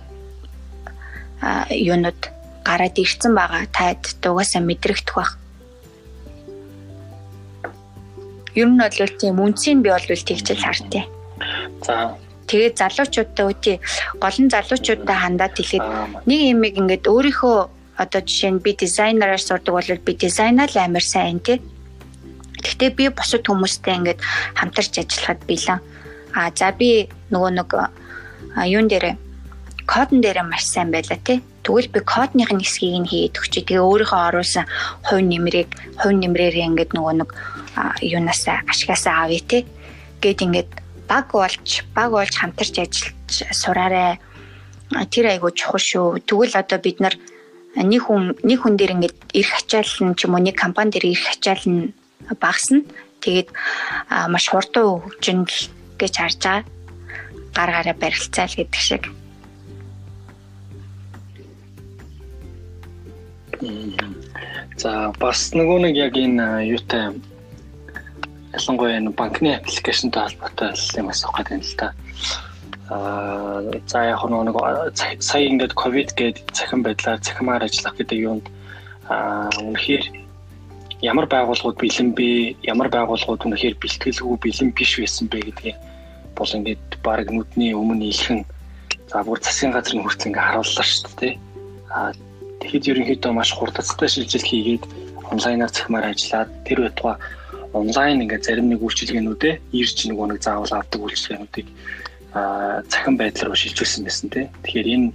юунууд 1.71 2.21
гараад 2.65 2.97
ирсэн 2.99 3.33
байгаа. 3.35 3.65
Таад 3.73 4.03
дугаасаа 4.23 4.63
мэдрэгдэх 4.65 5.15
байх. 5.17 5.33
Ер 8.57 8.69
нь 8.73 8.81
бол 8.81 9.13
тийм 9.21 9.37
үнцийг 9.41 9.85
би 9.85 9.91
бол 9.93 10.07
тэгжэл 10.09 10.65
хартыг. 10.65 11.05
За 11.85 12.17
Тэгээд 12.47 12.79
залуучуудаа 12.79 13.51
үгүй 13.51 13.77
гол 14.23 14.39
нь 14.39 14.53
залуучуудаа 14.55 15.19
хандаад 15.19 15.55
хэлээд 15.59 15.87
нэг 16.31 16.41
юм 16.55 16.63
ингээд 16.63 17.11
өөрийнхөө 17.11 17.59
одоо 17.99 18.21
жишээ 18.23 18.51
нь 18.55 18.63
би 18.63 18.71
дизайнераар 18.79 19.43
сурдаг 19.43 19.75
бол 19.75 19.91
би 20.07 20.13
дизайнаа 20.15 20.71
л 20.71 20.79
амар 20.79 21.03
сайн 21.03 21.43
тий. 21.43 21.59
Гэхдээ 22.63 22.91
би 22.97 23.05
бусад 23.11 23.45
хүмүүстэй 23.47 23.95
ингээд 24.01 24.21
хамтарч 24.57 24.93
ажиллахад 25.01 25.41
билэн. 25.49 25.81
А 26.37 26.51
за 26.55 26.73
би 26.73 27.09
нөгөө 27.33 27.51
нэг 27.57 27.71
юун 28.69 28.89
дээрээ 28.89 29.17
кодн 29.87 30.21
дээрээ 30.21 30.47
маш 30.47 30.67
сайн 30.67 30.91
байлаа 30.91 31.19
тий. 31.23 31.41
Тэгвэл 31.63 31.89
би 31.95 32.01
кодных 32.01 32.51
нь 32.53 32.63
хэсгийг 32.63 32.97
нь 33.01 33.11
хийгээд 33.11 33.39
өгчээ. 33.39 33.65
Тэгээ 33.67 33.87
өөрийнхөө 33.87 34.21
оруулсан 34.29 34.65
хувь 35.07 35.23
нэмрийг 35.23 35.71
хувь 36.01 36.19
нэмрээр 36.19 36.57
ингээд 36.75 36.91
нөгөө 36.95 37.15
нэг 37.23 37.31
юунасаа 38.03 38.67
ашигасаа 38.71 39.27
авъя 39.27 39.43
тий. 39.47 39.63
Гэт 40.23 40.43
ингээд 40.43 40.71
баг 41.07 41.31
болж 41.31 41.87
баг 41.95 42.11
болж 42.11 42.35
хамтарч 42.35 42.75
ажиллаж 42.83 43.31
сураарай. 43.55 44.19
Тэр 45.11 45.27
айгуу 45.31 45.51
чухал 45.55 45.83
шүү. 45.83 46.07
Тэгвэл 46.27 46.55
одоо 46.59 46.79
бид 46.83 46.99
нар 47.03 47.15
нэг 47.77 48.03
хүн 48.07 48.35
нэг 48.43 48.59
хүн 48.63 48.75
дээр 48.79 48.95
ингээд 48.99 49.17
ирэх 49.35 49.55
ачаал 49.61 49.93
нь 50.03 50.15
ч 50.19 50.27
юм 50.27 50.35
уу 50.35 50.43
нэг 50.43 50.59
компани 50.59 50.91
дээр 50.91 51.15
ирэх 51.15 51.35
ачаал 51.35 51.65
нь 51.67 51.95
багасна. 52.35 52.83
Тэгээд 53.23 53.49
маш 54.29 54.49
хурдан 54.51 55.03
хөгжинэ 55.03 55.47
гэж 55.99 56.15
харж 56.19 56.41
байгаа. 56.43 56.65
Гар 57.57 57.71
гараа 57.73 57.97
барилцаал 57.97 58.53
гэдэг 58.53 58.83
шиг. 58.83 59.05
За 64.77 65.13
бас 65.17 65.57
нөгөө 65.57 65.89
нэг 65.89 65.95
яг 65.97 66.15
энэ 66.21 66.69
юутай 66.69 67.17
ялангуяа 68.53 69.01
энэ 69.01 69.17
банкны 69.17 69.57
аппликейшнтэй 69.57 70.23
холбоотой 70.23 70.77
юм 71.01 71.09
асуух 71.09 71.41
гэдэг 71.41 71.57
юм 71.57 71.65
л 71.65 71.77
та. 71.81 71.89
Аа 72.93 73.65
за 73.89 73.99
яг 74.13 74.21
нэг 74.29 74.57
сая 75.25 75.49
ингээд 75.49 75.73
ковид 75.73 76.13
гээд 76.13 76.53
цахим 76.53 76.85
байдлаар 76.85 77.25
цахимаар 77.25 77.65
ажиллах 77.65 77.97
гэдэг 77.97 78.19
юунд 78.21 78.47
аа 79.09 79.49
үнэхээр 79.65 80.26
ямар 81.03 81.27
байгууллагууд 81.27 81.77
бэлэн 81.77 82.11
бэ? 82.17 82.57
Ямар 82.65 82.89
байгууллагууд 82.89 83.45
үнэхээр 83.45 83.77
бэлтгэлгүй 83.81 84.37
бэлэн 84.41 84.71
биш 84.73 84.97
байсан 84.97 85.29
бэ 85.29 85.39
гэдгийг 85.53 85.77
бол 86.37 86.51
ингээд 86.57 87.01
баг 87.05 87.29
нүдний 87.29 87.73
өмнө 87.73 88.09
илхэн 88.13 88.45
за 89.09 89.25
бүр 89.25 89.41
засгийн 89.41 89.73
газрын 89.73 90.05
хүртэл 90.05 90.33
ингээд 90.33 90.47
харууллаа 90.47 90.87
шүү 90.87 91.13
дээ. 91.21 91.35
Аа 91.93 92.13
тэгэхэд 92.61 92.89
ерөнхийдөө 92.91 93.33
маш 93.33 93.51
хурдцтай 93.53 94.09
шилжилт 94.09 94.49
хийгээд 94.49 94.85
онлайнаар 95.33 95.73
цахимаар 95.73 96.11
ажиллаад 96.13 96.51
тэр 96.65 96.79
байтугай 96.85 97.17
онлайн 97.73 98.23
ингээд 98.25 98.47
зарим 98.47 98.69
нэг 98.73 98.81
үйлчилгээнүүдээ 98.81 99.55
ирж 99.77 99.97
нөгөө 100.09 100.27
нэг 100.33 100.41
заавал 100.41 100.73
авдаг 100.73 101.01
үйлчилгээнүүдийг 101.03 101.69
цахим 102.89 103.15
байдлаар 103.17 103.57
шилжүүлсэн 103.57 104.03
байсан 104.05 104.29
тий. 104.33 104.45
Тэгэхээр 104.65 104.89
энэ 104.97 105.09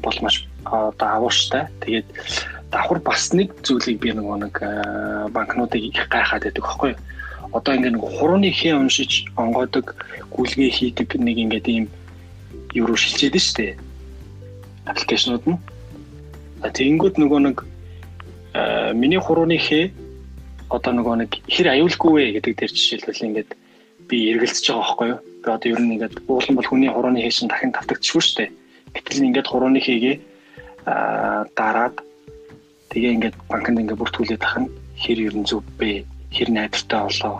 бол 0.00 0.18
маш 0.24 0.48
одоо 0.64 1.08
авууштай. 1.08 1.68
Тэгээд 1.84 2.08
давхар 2.72 3.00
бас 3.00 3.32
нэг 3.32 3.54
зүйлийг 3.64 3.98
би 4.00 4.12
нөгөө 4.12 4.36
нэг 4.44 4.54
банкнуудыг 5.32 5.82
их 5.82 6.08
гайхаад 6.08 6.44
байдаг 6.44 6.64
юу? 6.64 6.96
Одоо 7.52 7.72
ингээд 7.74 7.96
нэг 7.96 8.04
хурууны 8.04 8.52
хээ 8.52 8.76
уншиж 8.76 9.32
онгойдог 9.36 9.96
гүйлгээ 10.28 10.70
хийдэг 10.70 11.16
нэг 11.16 11.36
ингээд 11.48 11.66
ийм 11.68 11.84
руу 12.84 12.96
шилжээд 12.96 13.36
нь 13.40 13.40
штэ. 13.40 13.76
Аппликейшнууд 14.84 15.44
нь. 15.48 15.58
Тэгэнгүүт 16.60 17.16
нөгөө 17.16 17.40
нэг 17.48 17.56
миний 18.92 19.20
хурууны 19.20 19.56
хээ 19.56 19.92
одоо 20.68 20.92
нөгөө 20.92 21.14
нэг 21.24 21.30
хэр 21.48 21.72
аюулгүй 21.72 22.12
вэ 22.12 22.24
гэдэг 22.36 22.52
дээр 22.60 22.72
жишээлбэл 22.76 23.26
ингээд 23.32 23.50
би 24.08 24.16
эргэлзэж 24.36 24.64
байгаа 24.68 24.84
байхгүй 24.84 25.08
юу. 25.08 25.20
Би 25.40 25.48
одоо 25.48 25.68
ер 25.72 25.80
нь 25.80 25.92
ингээд 25.96 26.14
уулан 26.28 26.54
бол 26.56 26.68
хүний 26.68 26.90
хурууны 26.92 27.24
хийшин 27.24 27.48
дахин 27.48 27.72
тавтагдчихгүй 27.72 28.22
шүү 28.24 28.36
дээ. 28.36 28.50
Гэтэл 28.92 29.24
ингээд 29.32 29.48
хурууны 29.48 29.80
хийгээ 29.80 30.16
аа 30.84 31.48
дараад 31.56 31.96
тэгээ 32.90 33.14
ингээд 33.16 33.36
банкнд 33.48 33.80
ингээд 33.80 34.00
бүртгүүлээд 34.00 34.42
тах 34.42 34.56
нь 34.62 34.68
хэр 34.96 35.18
ер 35.28 35.34
нь 35.36 35.48
зөв 35.48 35.62
бэ? 35.78 36.04
Хэр 36.34 36.48
найдвартай 36.52 37.00
болоо? 37.04 37.34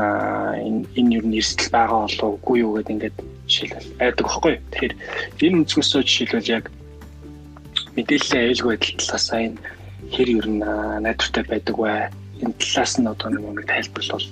Аа 0.00 0.52
энэ 0.58 0.84
энэ 0.98 1.14
ер 1.18 1.24
нь 1.26 1.38
эрсдэл 1.38 1.70
байгаа 1.70 2.00
болоо 2.06 2.28
үгүй 2.36 2.56
юу 2.64 2.72
гэдэг 2.76 2.94
ингээд 2.94 3.16
жишээлбэл 3.46 3.90
айдаг 4.02 4.24
байхгүй. 4.26 4.54
Тэгэхээр 4.72 4.94
энэ 5.44 5.56
өнцгөөсөө 5.62 6.02
жишээлбэл 6.04 6.52
яг 6.56 6.64
мэдээллийн 7.96 8.42
аюулгүй 8.44 8.70
байдал 8.74 8.98
талаас 8.98 9.28
энэ 9.32 9.58
хэр 10.12 10.28
ер 10.38 10.46
нь 10.50 10.62
найдвартай 11.04 11.44
байдаг 11.46 11.76
вэ? 11.78 12.10
энэ 12.42 12.54
талаас 12.58 12.92
нь 12.98 13.06
одоо 13.06 13.28
нэг 13.30 13.66
тайлбарлал 13.66 14.26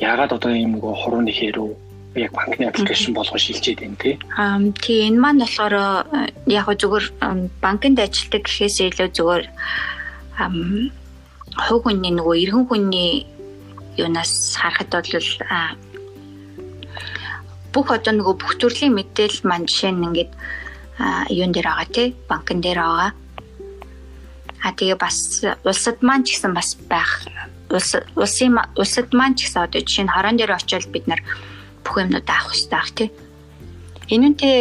яагаад 0.00 0.32
одоо 0.32 0.52
ийм 0.52 0.72
нэг 0.74 0.84
хурууны 0.84 1.32
хэрүү 1.32 1.70
яг 2.14 2.32
банкны 2.34 2.66
аппликейшн 2.66 3.12
болгож 3.14 3.42
шилжээд 3.42 3.80
байна 3.80 3.96
тий. 4.02 4.14
Аа 4.36 4.58
тий 4.82 5.06
энэ 5.08 5.20
маань 5.20 5.42
болохоор 5.42 5.74
э, 5.74 6.32
яг 6.46 6.66
зүгээр 6.66 7.06
банкнд 7.62 7.98
ажилладаг 7.98 8.42
гэхээс 8.46 8.76
илүү 8.90 9.08
зүгээр 9.14 9.44
хувь 11.66 11.82
хүний 11.84 12.12
нөгөө 12.14 12.36
иргэн 12.42 12.64
хүний 12.66 13.26
юунаас 13.98 14.56
харахад 14.58 14.90
бол 14.90 15.30
бүх 17.70 17.86
одоо 17.94 18.12
нөгөө 18.14 18.34
бүх 18.40 18.52
төрлийн 18.58 18.96
мэдээлэл 18.98 19.46
маань 19.46 19.68
жишээ 19.70 19.92
нь 19.94 20.06
ингээд 20.08 20.32
юун 21.30 21.52
дээр 21.54 21.68
байгаа 21.70 21.88
тий 21.94 22.08
банкн 22.26 22.58
дээр 22.58 22.80
байгаа 22.82 23.10
А 24.60 24.72
тэгээ 24.76 24.98
бас 25.00 25.40
улсад 25.64 26.04
маань 26.04 26.24
ч 26.24 26.36
гэсэн 26.36 26.52
бас 26.52 26.76
байх. 26.88 27.24
Улс 27.72 27.96
улсын 28.12 28.60
улсад 28.76 29.08
маань 29.16 29.32
ч 29.32 29.48
гэсэн 29.48 29.64
одоо 29.64 29.80
жишээ 29.80 30.04
нь 30.04 30.12
хорон 30.12 30.36
дээр 30.36 30.52
очиод 30.52 30.92
бид 30.92 31.08
нар 31.08 31.20
бүх 31.90 32.06
юмнууд 32.06 32.28
авах 32.30 32.54
хэрэгтэй 32.54 32.78
ах 32.78 32.90
тий. 32.94 33.10
Энэ 34.14 34.26
үнтэй 34.30 34.56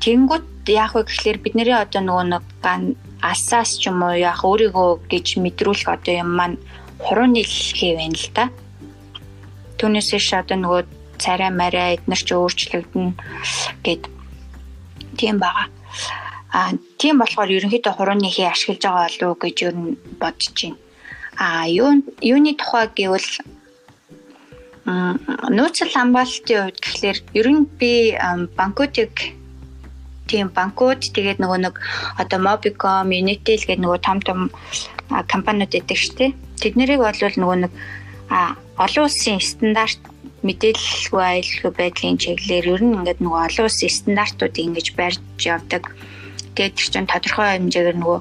тэгэнгүүт 0.00 0.48
яах 0.72 0.96
вэ 0.96 1.04
гэхлээр 1.04 1.38
бидний 1.44 1.68
одоо 1.68 2.00
нөгөө 2.00 2.24
нэг 2.32 2.44
алсаас 3.20 3.76
ч 3.76 3.92
юм 3.92 4.00
уу 4.00 4.16
яах 4.16 4.40
өөрийгөө 4.40 5.04
гэж 5.12 5.26
мэдрүүлэх 5.44 5.88
одоо 5.88 6.14
юм 6.24 6.30
маань 6.32 6.56
хурууны 7.04 7.44
хийв 7.44 8.00
байна 8.00 8.16
л 8.16 8.28
да. 8.32 8.44
Түүнээс 9.76 10.16
ш 10.16 10.32
одоо 10.40 10.56
нөгөө 10.56 10.80
царай 11.20 11.52
марай 11.52 12.00
эднэр 12.00 12.20
ч 12.20 12.28
өөрчлөгдөн 12.32 13.16
гэд 13.84 14.02
тийм 15.20 15.36
байгаа. 15.40 15.68
А 16.52 16.72
тийм 16.96 17.20
болохоор 17.20 17.52
ерөнхийдөө 17.52 17.92
хурууны 17.96 18.28
хий 18.32 18.48
ашиглаж 18.48 18.80
байгаа 18.80 19.08
болов 19.08 19.28
уу 19.28 19.40
гэж 19.44 19.56
юу 19.68 19.72
бодож 20.20 20.52
байна. 20.56 20.76
А 21.36 21.68
юу 21.68 22.00
юуны 22.20 22.52
тухай 22.56 22.88
гэвэл 22.92 23.28
нууцлал 24.84 25.92
хамгаалалтын 25.94 26.60
хувьд 26.60 26.78
гэхлээр 26.84 27.18
ер 27.40 27.48
нь 27.48 27.62
би 27.78 27.92
банкуудыг 28.58 29.14
тийм 30.28 30.48
банкуд 30.52 31.00
тэгээд 31.14 31.40
нөгөө 31.40 31.58
нэг 31.64 31.74
одоо 32.20 32.38
Mobicom, 32.40 33.08
Unitel 33.12 33.60
гэдэг 33.64 33.80
нөгөө 33.84 34.00
том 34.04 34.18
том 34.24 34.40
компаниуд 35.28 35.72
шүү 35.72 36.16
дээ. 36.16 36.36
Тэднэрийг 36.60 37.00
бол 37.00 37.16
нөгөө 37.16 37.58
нэг 37.68 37.72
олон 38.80 39.04
улсын 39.04 39.40
стандарт 39.40 40.00
мэдээлэлгүй 40.44 41.24
аюулгүй 41.24 41.72
байдлын 41.76 42.20
чиглэлээр 42.20 42.72
ер 42.72 42.82
нь 42.84 42.96
ингээд 42.96 43.20
нөгөө 43.24 43.40
олон 43.48 43.66
улсын 43.68 43.92
стандартуудыг 43.92 44.64
ингэж 44.64 44.86
барьж 44.96 45.20
явдаг 45.44 45.92
Тэгээд 46.54 46.74
тэр 46.78 46.88
чинь 46.94 47.10
тодорхой 47.10 47.58
хэмжээгээр 47.58 47.98
нөгөө 47.98 48.18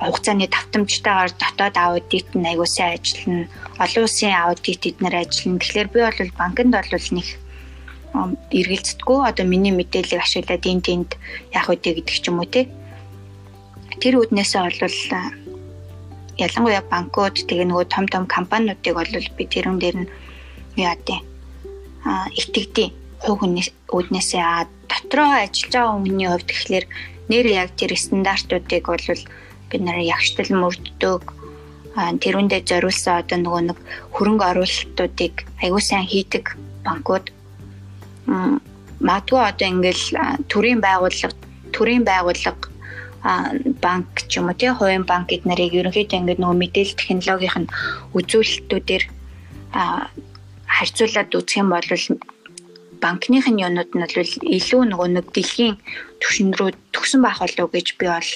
хугацааны 0.00 0.48
давтамжтайгаар 0.48 1.32
дотоод 1.36 1.76
аудит 1.76 2.28
нь 2.34 2.48
аягүй 2.48 2.68
сайн 2.68 2.96
ажиллана. 2.96 3.48
Олон 3.78 4.04
улсын 4.08 4.32
аудит 4.32 4.82
эднэр 4.88 5.14
ажиллана. 5.20 5.60
Тэгэхээр 5.60 5.88
би 5.92 5.98
бол 6.00 6.38
банкнд 6.40 6.72
бол 6.72 7.08
нэг 7.16 7.28
эргэлздэггүй 8.58 9.18
одоо 9.28 9.44
миний 9.46 9.70
мэдээллийг 9.76 10.24
ашиглаад 10.24 10.64
энд 10.66 10.82
тэнд 10.88 11.10
яах 11.54 11.68
вэ 11.68 11.76
гэдэг 11.78 12.16
ч 12.18 12.26
юм 12.26 12.42
уу 12.42 12.48
те. 12.48 12.66
тэр 14.00 14.16
үүднээсээ 14.16 14.60
бол 14.64 14.74
ялангуяа 16.40 16.82
банкуд 16.88 17.36
тэгээ 17.44 17.68
нөгөө 17.68 17.86
том 17.92 18.06
том 18.08 18.24
компаниудыг 18.24 18.96
бол 18.96 19.12
би 19.36 19.44
тэрүүн 19.44 19.78
дээр 19.78 19.96
нь 20.00 20.10
яа 20.80 20.96
дээ 20.96 21.20
а 22.08 22.24
итгэдэг 22.32 22.88
хувь 23.20 23.44
хүний 23.44 23.66
үүднээсээ 23.92 24.40
а 24.40 24.64
дотроо 24.88 25.44
ажиллаж 25.44 25.72
байгаа 25.74 26.00
хүний 26.00 26.28
хувьд 26.32 26.48
тэгэхээр 26.48 26.84
нэр 27.28 27.46
яг 27.60 27.68
тэр 27.76 27.92
стандартуудыг 27.92 28.84
бол 28.88 29.06
бид 29.70 29.82
нараа 29.82 30.04
ягштал 30.16 30.50
мөрддөг. 30.50 31.22
Тэрүүндээ 31.94 32.62
зориулсан 32.70 33.22
одоо 33.22 33.38
нөгөө 33.38 33.62
нэг 33.70 33.78
хөрөнгө 34.14 34.44
оруулалтуудыг 34.50 35.34
аягүй 35.62 35.82
сайн 35.82 36.06
хийдэг 36.06 36.44
банкуд. 36.86 37.30
Магадгүй 39.00 39.40
одоо 39.40 39.66
ингээл 39.68 40.06
төрийн 40.52 40.80
байгууллага 40.84 41.34
төрийн 41.74 42.04
байгууллага 42.04 42.70
банк 43.82 44.24
ч 44.28 44.38
юм 44.38 44.48
уу 44.48 44.56
тий 44.56 44.72
хувийн 44.72 45.04
банк 45.04 45.28
эднэрийг 45.32 45.74
ерөнхийдөө 45.80 46.18
ингээд 46.20 46.40
нөгөө 46.40 46.60
мэдээлэл 46.62 47.00
технологийн 47.00 47.66
үзүүлэлтүүдээр 48.16 49.04
харьцуулаад 50.76 51.30
үзэх 51.36 51.60
юм 51.60 51.68
бол 51.74 51.88
банкных 53.02 53.48
нь 53.48 53.62
юунууд 53.64 53.90
нь 53.96 54.04
бол 54.04 54.16
илүү 54.56 54.82
нөгөө 54.92 55.08
нэг 55.16 55.26
дэлхийн 55.32 55.76
түвшин 56.20 56.52
рүү 56.54 56.70
төгсөн 56.94 57.20
байх 57.24 57.40
болов 57.40 57.64
уу 57.64 57.74
гэж 57.74 57.88
би 57.98 58.06
бол 58.06 58.30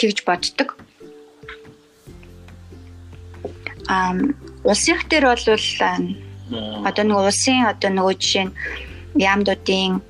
тэгж 0.00 0.18
боддог. 0.26 0.68
Аа 3.90 4.14
улсын 4.64 4.98
дээр 5.10 5.26
бол 5.30 5.44
одоо 6.88 7.04
нөгөө 7.06 7.26
улсын 7.30 7.66
одоо 7.70 7.90
нөгөө 7.90 8.14
жишээ 8.22 8.44
нь 8.46 8.54
яамдуудын 9.18 10.02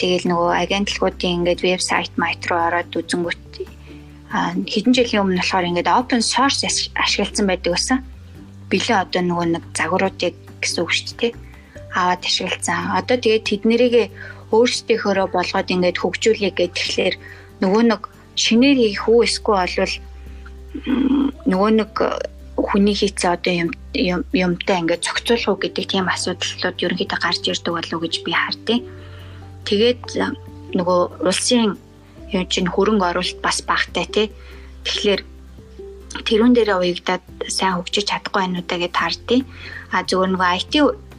тэгэл 0.00 0.26
нөгөө 0.30 0.52
агентлагуудын 0.62 1.34
ингээд 1.36 1.60
вебсайт 1.64 2.12
майт 2.16 2.44
руу 2.48 2.60
ороод 2.68 2.92
үзэнгүүт 2.92 3.44
хэдэн 4.72 4.96
жилийн 4.96 5.22
өмнө 5.22 5.40
болохоор 5.40 5.68
ингээд 5.68 5.92
open 5.92 6.22
source 6.24 6.64
ашигласан 6.96 7.46
байдаг 7.48 7.72
байсан. 7.72 7.98
Билээ 8.70 9.04
одоо 9.04 9.22
нөгөө 9.24 9.46
нэг 9.52 9.64
загваруудыг 9.76 10.34
гэсэн 10.60 10.80
үг 10.80 10.92
шүү 10.92 11.16
дээ 11.20 11.32
аваад 11.94 12.22
ашигласан. 12.24 12.96
Одоо 12.98 13.16
тэгээд 13.20 13.48
тэднийг 13.48 14.12
өөрсдийнхөөрөө 14.52 15.28
болгоод 15.32 15.68
ингээд 15.72 16.00
хөгжүүлэх 16.00 16.54
гэх 16.56 16.72
тэгэхээр 16.76 17.14
нөгөө 17.64 17.82
нэг 17.88 18.02
шинээр 18.36 18.78
хийх 18.80 19.04
үү 19.08 19.20
эсвэл 19.24 19.64
олвол 19.64 19.94
нөгөө 21.48 21.70
нэг 21.80 21.92
хүний 22.56 22.96
хийцээ 22.96 23.32
одоо 23.32 23.52
юм 23.52 23.70
юмтай 24.32 24.76
ингээд 24.80 25.04
зохицуулах 25.04 25.48
уу 25.48 25.60
гэдэг 25.60 25.84
тийм 25.88 26.06
асуудлууд 26.08 26.76
ерөнхийдөө 26.84 27.18
гарч 27.20 27.42
ирдэг 27.48 27.72
болов 27.72 27.92
уу 27.96 28.04
гэж 28.04 28.14
би 28.24 28.32
хардیں۔ 28.32 28.80
Тэгээд 29.68 30.04
нөгөө 30.76 31.00
улсын 31.28 31.76
юм 32.32 32.44
чинь 32.48 32.72
хөрөнгө 32.72 33.08
оруулалт 33.08 33.40
бас 33.44 33.60
багтай 33.64 34.06
тий. 34.08 34.26
Тэгэхээр 34.84 35.20
тэрүүн 36.28 36.52
дээрээ 36.56 36.78
уягдаад 36.80 37.24
сайн 37.48 37.76
хөгжиж 37.76 38.04
чадахгүй 38.08 38.40
байнуудаа 38.40 38.78
гэж 38.80 38.94
хардیں۔ 38.96 39.40
А 39.92 40.04
зөвөр 40.08 40.30
нөгөө 40.32 40.50
IT 40.56 40.72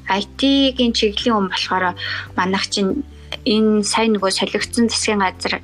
IT-ийн 0.10 0.94
чиглэлийн 0.94 1.36
хүн 1.36 1.50
болохоор 1.52 1.96
манайх 2.38 2.66
чинь 2.74 3.04
энэ 3.46 3.84
сайн 3.84 4.14
нөгөө 4.16 4.32
солигдсон 4.32 4.88
засгийн 4.90 5.24
газар 5.24 5.64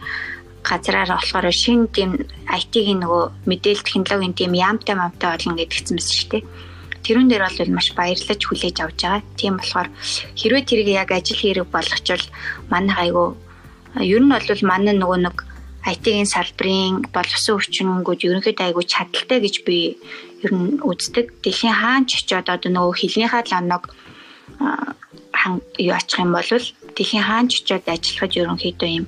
газраар 0.64 1.10
болохоор 1.16 1.48
шин 1.52 1.88
тийм 1.88 2.12
IT-ийн 2.48 3.00
нөгөө 3.04 3.24
мэдээлэл 3.50 3.86
технологийн 3.86 4.36
тийм 4.38 4.52
яамтай 4.54 4.96
мамтай 4.96 5.30
болно 5.32 5.56
гэдгийгсэн 5.58 5.96
байсан 5.98 6.16
шүү 6.18 6.30
дээ. 6.32 6.44
Тэрүүн 7.06 7.30
дээр 7.30 7.44
бол 7.48 7.76
маш 7.76 7.88
баярлаж 7.96 8.42
хүлээж 8.44 8.78
авч 8.84 9.00
байгаа. 9.02 9.24
Тийм 9.40 9.56
болохоор 9.58 9.88
хэрвээ 10.36 10.64
тэрийг 10.68 10.90
яг 11.02 11.10
ажил 11.16 11.40
хэрэг 11.40 11.68
болгочвол 11.72 12.26
манай 12.70 12.96
айгу 13.08 13.26
ер 13.96 14.22
нь 14.22 14.30
бол 14.30 14.62
манай 14.68 14.94
нөгөө 14.98 15.20
нэг 15.26 15.38
IT-ийн 15.88 16.28
салбарын 16.28 17.08
боловсон 17.16 17.56
өвчнөнгүүд 17.56 18.26
ерөнхийдөө 18.28 18.66
айгу 18.68 18.84
чадaltaй 18.84 19.40
гэж 19.40 19.56
би 19.64 19.96
ер 20.44 20.52
нь 20.52 20.84
үздэг. 20.84 21.40
Дэлхийн 21.40 21.76
хаан 21.80 22.04
ч 22.04 22.20
очиод 22.20 22.52
одоо 22.52 22.70
нөгөө 22.70 23.00
хилнийхаа 23.00 23.44
ланог 23.48 23.84
хан 23.88 24.09
юу 24.60 25.94
ачих 25.96 26.20
юм 26.20 26.32
бол 26.36 26.50
дэлхийн 26.96 27.24
хаан 27.24 27.48
ч 27.48 27.64
очиод 27.64 27.88
ажиллахад 27.88 28.36
ерөнхийдөө 28.36 28.90
юм 29.00 29.06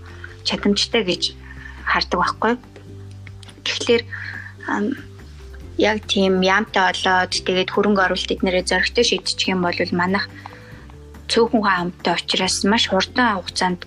чадамжтай 0.48 1.04
гэж 1.04 1.24
хардаг 1.86 2.20
байхгүй. 2.20 2.54
Тэгэхээр 3.66 4.04
яг 5.78 5.98
тийм 6.08 6.34
яамтай 6.42 6.84
болоод 6.88 7.32
тэгээд 7.36 7.70
хөрөнгө 7.72 8.04
оруулалт 8.06 8.34
эднэрээ 8.36 8.64
зөрөгтэй 8.70 9.06
шийдчих 9.06 9.52
юм 9.52 9.62
бол 9.66 9.76
манайх 9.92 10.26
цөөхөн 11.32 11.64
хамттай 11.64 12.14
учраас 12.16 12.64
маш 12.64 12.88
хурдан 12.88 13.36
хугацаанд 13.36 13.82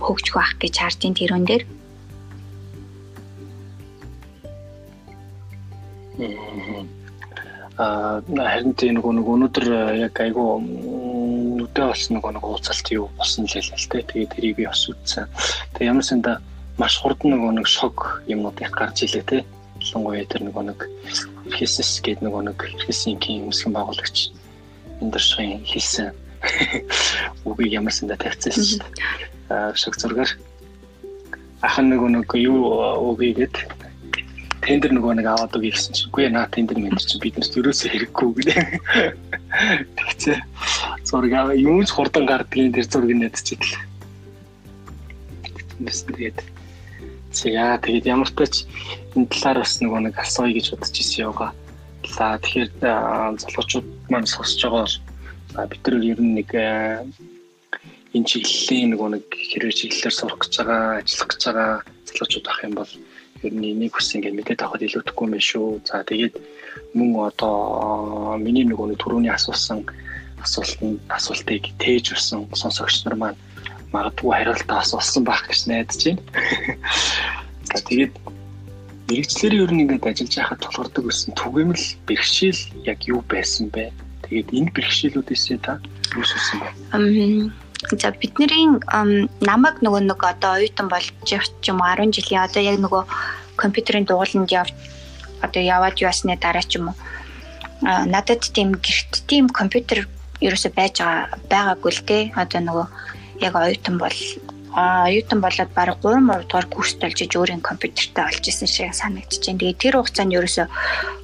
хөгжих 0.00 0.34
байх 0.36 0.52
гэж 0.60 0.74
хардیں۔ 0.80 1.16
тэрүүн 1.20 1.44
дээр. 1.48 1.64
Аа 6.20 7.01
харин 7.76 8.74
тийм 8.76 9.00
нэг 9.00 9.06
өнөөдөр 9.06 9.66
яг 9.96 10.20
айгүй 10.20 10.48
нүдэ 11.56 11.82
болсон 11.88 12.16
нэг 12.18 12.24
нэг 12.36 12.44
уулзалт 12.44 12.86
юу 12.92 13.08
болсон 13.16 13.48
л 13.48 13.56
л 13.56 13.88
тэ. 13.88 14.04
Тэгээд 14.04 14.32
тэрийг 14.36 14.56
би 14.56 14.66
бас 14.68 14.84
үзсэн. 14.88 15.28
Тэгээд 15.74 15.90
ямар 15.92 16.04
санда 16.04 16.32
маш 16.76 17.00
хурдан 17.00 17.32
нэг 17.32 17.64
нэг 17.64 17.66
шок 17.66 18.22
юмнууд 18.28 18.60
их 18.60 18.70
гарч 18.70 19.08
илээ 19.08 19.24
тэ. 19.24 19.44
Ялангуяа 19.80 20.28
тэр 20.28 20.42
нэг 20.44 20.56
нэг 20.56 20.78
Хисэс 21.48 22.00
гэдэг 22.04 22.22
нэг 22.22 22.34
нэг 22.52 22.58
Хисинкийн 22.86 23.48
өмсгөн 23.48 23.72
байгуулагч 23.72 24.30
Эндэршгийн 25.00 25.64
хэлсэн 25.64 26.12
үгийг 27.48 27.72
ямар 27.80 27.92
санда 27.92 28.20
тавьчихсан 28.20 28.64
шүү 28.64 28.80
дээ. 28.84 29.74
Шок 29.74 29.96
зургаар 29.96 30.30
ахын 31.62 31.88
нэг 31.88 32.02
нэг 32.02 32.30
юу 32.36 32.68
үгийгээд 33.14 33.56
тендер 34.62 34.94
нөгөө 34.94 35.18
нэг 35.18 35.26
аваад 35.26 35.58
өгье 35.58 35.74
гэсэн 35.74 35.92
чинь 35.92 36.08
үгүй 36.08 36.30
наа 36.30 36.46
тендер 36.48 36.78
мендер 36.78 37.02
чинь 37.02 37.22
биднэрт 37.22 37.58
ерөөсөө 37.58 37.88
хэрэггүй 37.90 38.30
гэдэг. 38.38 38.58
Тэгчээ. 39.98 40.38
Зураг 41.02 41.32
аваа 41.34 41.56
юунч 41.58 41.90
хурдан 41.90 42.24
гардгийн 42.30 42.70
тэр 42.70 42.86
зургийг 42.86 43.18
нэдчихээл. 43.18 43.82
Тэгээд 45.82 46.38
За 47.32 47.80
тэгээд 47.80 48.04
ямар 48.12 48.28
ч 48.28 48.32
тач 48.36 48.54
энэ 49.16 49.32
талаар 49.32 49.64
бас 49.64 49.80
нөгөө 49.80 50.00
нэг 50.04 50.14
асууя 50.20 50.52
гэж 50.52 50.66
бодож 50.76 50.96
ирсэн 51.00 51.24
яваа. 51.24 51.50
За 52.04 52.36
тэгэхээр 52.36 52.70
залуучууд 53.40 53.88
маань 54.12 54.28
сонсож 54.28 54.60
байгаа 54.60 54.84
бол 54.84 54.96
за 55.56 55.66
бид 55.72 55.82
нар 55.88 56.04
ер 56.04 56.20
нь 56.20 56.36
нэг 56.36 56.50
энэ 58.12 58.28
чиглэлийн 58.28 58.92
нөгөө 58.92 59.08
нэг 59.16 59.24
хэрэг 59.32 59.72
чиглэлээр 59.72 60.12
сурах 60.12 60.44
гэж 60.44 60.52
байгаа, 60.60 61.00
ажиллах 61.00 61.28
гэж 61.32 61.40
байгаа 61.48 61.70
залуучууд 62.04 62.46
ах 62.52 62.60
юм 62.68 62.74
бол 62.76 62.92
ер 63.42 63.52
нь 63.54 63.70
энийг 63.72 63.92
хүс 63.94 64.14
ингээд 64.14 64.36
мэдээд 64.38 64.62
авахд 64.62 64.86
илүүтэхгүй 64.86 65.26
юм 65.26 65.34
шүү. 65.38 65.66
За 65.88 66.02
тэгээд 66.06 66.34
мөн 66.94 67.10
одоо 67.28 68.36
миний 68.38 68.64
нөгөө 68.66 68.96
түрүүний 69.02 69.32
асуусан 69.34 69.86
асуултанд 70.42 70.98
асуултыг 71.10 71.70
тээж 71.82 72.14
өгсөн 72.14 72.50
сонсогч 72.54 73.04
нар 73.04 73.16
маань 73.18 73.40
магадгүй 73.94 74.30
хариултаас 74.32 74.90
олсон 74.98 75.22
байх 75.24 75.46
гэж 75.46 75.60
найдаж 75.70 76.00
байна. 76.04 76.22
За 77.70 77.78
тэгээд 77.88 78.14
мэрэгчлэрийн 79.08 79.62
ер 79.64 79.72
нь 79.72 79.82
ингээд 79.84 80.08
ажиллаж 80.08 80.34
байхад 80.36 80.60
тулгардаг 80.64 81.04
байсан 81.06 81.30
түгээмэл 81.38 81.84
бэрхшээл 82.08 82.62
яг 82.90 82.98
юу 83.06 83.20
байсан 83.28 83.68
бэ? 83.74 83.92
Тэгээд 84.26 84.48
энэ 84.56 84.74
бэрхшээлүүдээс 84.74 85.44
та 85.62 85.78
юу 86.16 86.24
сүрсэн 86.24 86.58
бэ? 86.62 86.68
За 87.90 88.12
бидний 88.14 88.46
намайг 89.42 89.82
нөгөө 89.82 90.02
нэг 90.06 90.20
одоо 90.22 90.62
оюутан 90.62 90.88
болж 90.88 91.10
ч 91.26 91.38
юм 91.66 91.82
уу 91.82 91.90
10 91.90 92.14
жилийн 92.14 92.46
одоо 92.46 92.62
яг 92.62 92.78
нөгөө 92.78 93.02
компьютерийн 93.58 94.06
дугууланд 94.06 94.50
явж 94.50 94.74
одоо 95.42 95.62
яваад 95.62 95.98
ясны 95.98 96.38
дараа 96.38 96.62
ч 96.62 96.78
юм 96.78 96.94
уу 96.94 96.96
надад 97.82 98.46
тийм 98.54 98.78
гэрт 98.78 99.26
тийм 99.26 99.50
компьютер 99.50 100.06
ерөөсөй 100.38 100.72
байж 100.72 101.02
байгаа 101.02 101.38
байгаагүй 101.50 101.90
л 101.92 102.02
те 102.06 102.18
одоо 102.38 102.60
нөгөө 102.62 102.86
яг 103.42 103.54
оюутан 103.58 103.98
бол 103.98 104.18
оюутан 104.72 105.40
болоод 105.42 105.70
баг 105.74 105.98
3 106.00 106.22
3 106.22 106.46
дугаар 106.48 106.66
курс 106.70 106.94
толжиж 106.94 107.36
өөрийн 107.36 107.60
компьютертэй 107.60 108.24
олж 108.24 108.44
исэн 108.48 108.68
шиг 108.70 108.94
санагдчихэв. 108.94 109.58
Тэгээд 109.58 109.82
тэр 109.82 109.94
хугацаанд 110.00 110.32
ерөөсө 110.32 110.64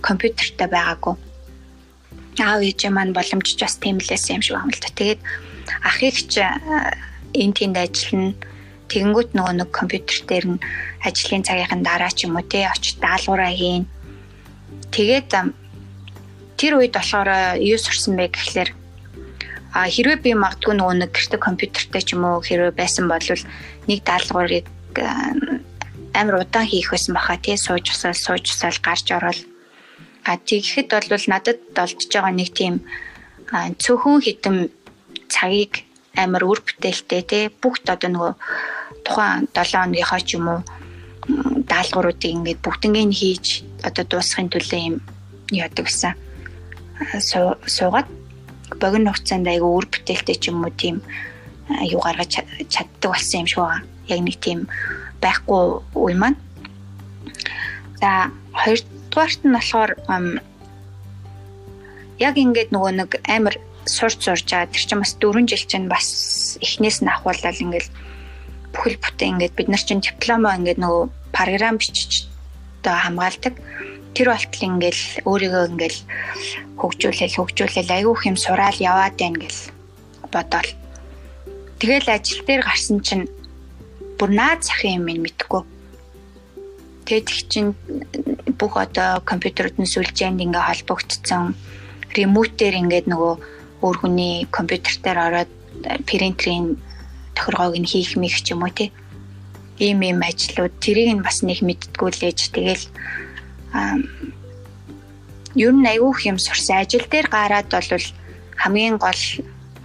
компьютертэй 0.04 0.68
байгаагүй. 0.68 1.14
Аав 2.44 2.60
ээж 2.60 2.80
маань 2.92 3.16
боломжч 3.16 3.56
бас 3.56 3.80
тийм 3.80 3.96
лээсэн 3.98 4.36
юм 4.36 4.42
шиг 4.42 4.54
байна 4.58 4.74
л 4.74 4.82
да. 4.84 4.90
Тэгээд 4.92 5.20
ах 5.82 5.98
ихч 6.02 6.38
энэ 6.38 7.54
тэнд 7.56 7.76
ажиллана. 7.76 8.34
Тэгэнгүүт 8.88 9.30
нөгөө 9.36 9.54
нэг 9.60 9.70
компьютер 9.70 10.18
дээр 10.24 10.46
нь 10.56 10.62
ажлын 11.04 11.44
цагийн 11.44 11.84
дараа 11.84 12.12
ч 12.12 12.24
юм 12.24 12.40
уу 12.40 12.46
те 12.48 12.64
очиж 12.72 12.96
даалгавраа 13.04 13.52
хийн. 13.52 13.84
Тэгээд 14.94 15.28
тэр 16.56 16.72
үед 16.80 16.96
болохоор 16.96 17.60
юу 17.60 17.78
сурсан 17.78 18.16
бэ 18.16 18.32
гэхлээр 18.32 18.70
А 19.76 19.84
хэрвээ 19.84 20.24
би 20.24 20.32
магадгүй 20.32 20.74
нөгөө 20.80 20.96
нэг 20.96 21.10
гэрте 21.12 21.36
компьютертэй 21.36 22.02
ч 22.02 22.16
юм 22.16 22.24
уу 22.24 22.40
хэрвээ 22.40 22.72
байсан 22.72 23.04
бол 23.04 23.20
нэг 23.20 24.00
даалгаврыг 24.00 24.66
амар 26.16 26.40
удаан 26.40 26.66
хийх 26.66 26.90
байсан 26.90 27.12
баха 27.14 27.36
тий 27.36 27.56
сууж 27.60 27.92
усаал 27.92 28.16
сууж 28.16 28.48
усаал 28.48 28.78
гарч 28.80 29.06
ороод 29.12 29.38
а 30.24 30.40
тэгэхэд 30.40 30.88
бол 31.12 31.26
надад 31.28 31.60
олдж 31.76 32.08
байгаа 32.08 32.32
нэг 32.32 32.50
тийм 32.56 32.74
цөөхөн 33.52 34.24
хитэн 34.24 34.56
цагийг 35.28 35.84
амар 36.16 36.42
үр 36.44 36.60
бүтээлтэй 36.66 37.22
тий 37.22 37.44
бүгд 37.62 37.84
одоо 37.94 38.10
нөгөө 38.10 38.32
тухайн 39.06 39.48
7 39.54 39.78
хоногийнхоо 39.78 40.20
ч 40.26 40.30
юм 40.36 40.46
уу 40.48 40.60
даалгавруудыг 41.70 42.32
ингээд 42.36 42.64
бүгднгийн 42.64 43.12
хийж 43.12 43.62
одоо 43.84 44.04
дуусгахын 44.04 44.48
төлөө 44.52 44.80
юм 44.88 44.96
яадаг 45.52 45.86
гэсэн 45.86 46.14
суугаад 47.76 48.08
богино 48.80 49.12
хугацаанд 49.12 49.46
айгүй 49.48 49.72
үр 49.78 49.86
бүтээлтэй 49.92 50.36
ч 50.40 50.50
юм 50.50 50.64
уу 50.64 50.72
тийм 50.72 50.96
юу 51.68 52.00
гаргаж 52.00 52.42
чаддаг 52.68 53.10
болсон 53.12 53.40
юм 53.40 53.46
шиг 53.46 53.58
байгаа. 53.58 53.82
Яг 54.08 54.20
нэг 54.24 54.36
тийм 54.40 54.68
байхгүй 55.20 55.62
үе 55.94 56.14
маань. 56.16 56.38
За 58.00 58.32
хоёрдугаарт 58.52 59.40
нь 59.44 59.54
болохоор 59.54 59.90
яг 62.18 62.34
ингээд 62.36 62.72
нөгөө 62.72 62.92
нэг 62.98 63.10
амар 63.28 63.56
сурж 63.88 64.20
байгаа 64.28 64.68
тэр 64.68 64.84
чинь 64.84 65.02
бас 65.02 65.12
4 65.16 65.48
жил 65.48 65.64
чинь 65.64 65.88
бас 65.88 66.06
эхнээс 66.60 67.00
нь 67.02 67.12
ахуулаад 67.12 67.58
ингээд 67.64 67.88
бүхэл 68.72 69.00
бүтэн 69.00 69.40
ингээд 69.40 69.56
бид 69.56 69.68
нар 69.68 69.82
чинь 69.82 70.04
дипломоо 70.04 70.52
ингээд 70.54 70.78
нөгөө 70.78 71.04
програм 71.32 71.76
бичиж 71.80 72.28
одоо 72.80 72.96
хамгаалдаг 73.00 73.54
тэр 74.14 74.28
болтол 74.32 74.68
ингээл 74.68 75.02
өөрийгөө 75.28 75.64
ингээл 75.72 75.98
хөгжүүлэл 76.80 77.36
хөгжүүлэл 77.38 77.94
айгүйх 77.96 78.22
юм 78.30 78.36
сураал 78.38 78.78
яваад 78.78 79.14
байна 79.18 79.38
гэл 79.42 79.60
бодоол. 80.32 80.70
Тэгэл 81.78 82.08
ажил 82.10 82.42
дээр 82.46 82.62
гарсан 82.66 82.98
чинь 83.06 83.24
бүр 84.18 84.30
наад 84.34 84.62
захын 84.66 84.98
юм 84.98 85.04
минь 85.06 85.22
мэдхгүй. 85.22 85.62
Тэгээд 87.06 87.28
их 87.30 87.40
чинь 87.48 87.70
бүх 88.58 88.74
одоо 88.76 89.22
компьютерд 89.22 89.78
нь 89.78 89.86
сүлжээнд 89.86 90.42
ингээ 90.42 90.64
холбогдсон 90.66 91.54
ремоутээр 92.14 92.74
ингээд 92.82 93.06
нөгөө 93.06 93.34
өөр 93.82 93.96
хүний 93.98 94.46
компьютер 94.50 94.94
дээр 95.02 95.18
ороод 95.26 95.50
принтерийн 96.08 96.78
тохиргоог 97.34 97.74
нь 97.78 97.86
хийх 97.86 98.16
мэх 98.18 98.42
ч 98.42 98.52
юм 98.52 98.62
уу 98.66 98.72
тий. 98.74 98.90
Ийм 99.78 100.02
ийм 100.02 100.18
ажлууд 100.22 100.74
тэрийг 100.82 101.10
нь 101.14 101.24
бас 101.26 101.42
нэг 101.46 101.62
мэдтгүү 101.62 102.08
лээж 102.18 102.40
тэгэл 102.50 102.84
ер 105.54 105.72
нь 105.74 105.90
айгүйх 105.92 106.18
юм 106.26 106.38
сурсан 106.38 106.82
ажил 106.82 107.06
дээр 107.06 107.28
гараад 107.30 107.68
бол 107.70 108.06
хамгийн 108.58 108.96
гол 108.98 109.22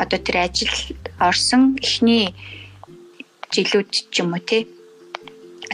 одоо 0.01 0.19
тэр 0.19 0.37
ажил 0.49 0.73
орсон 1.21 1.77
эхний 1.81 2.33
жилүүд 3.53 3.89
ч 4.09 4.15
юм 4.21 4.33
уу 4.33 4.41
тий. 4.41 4.65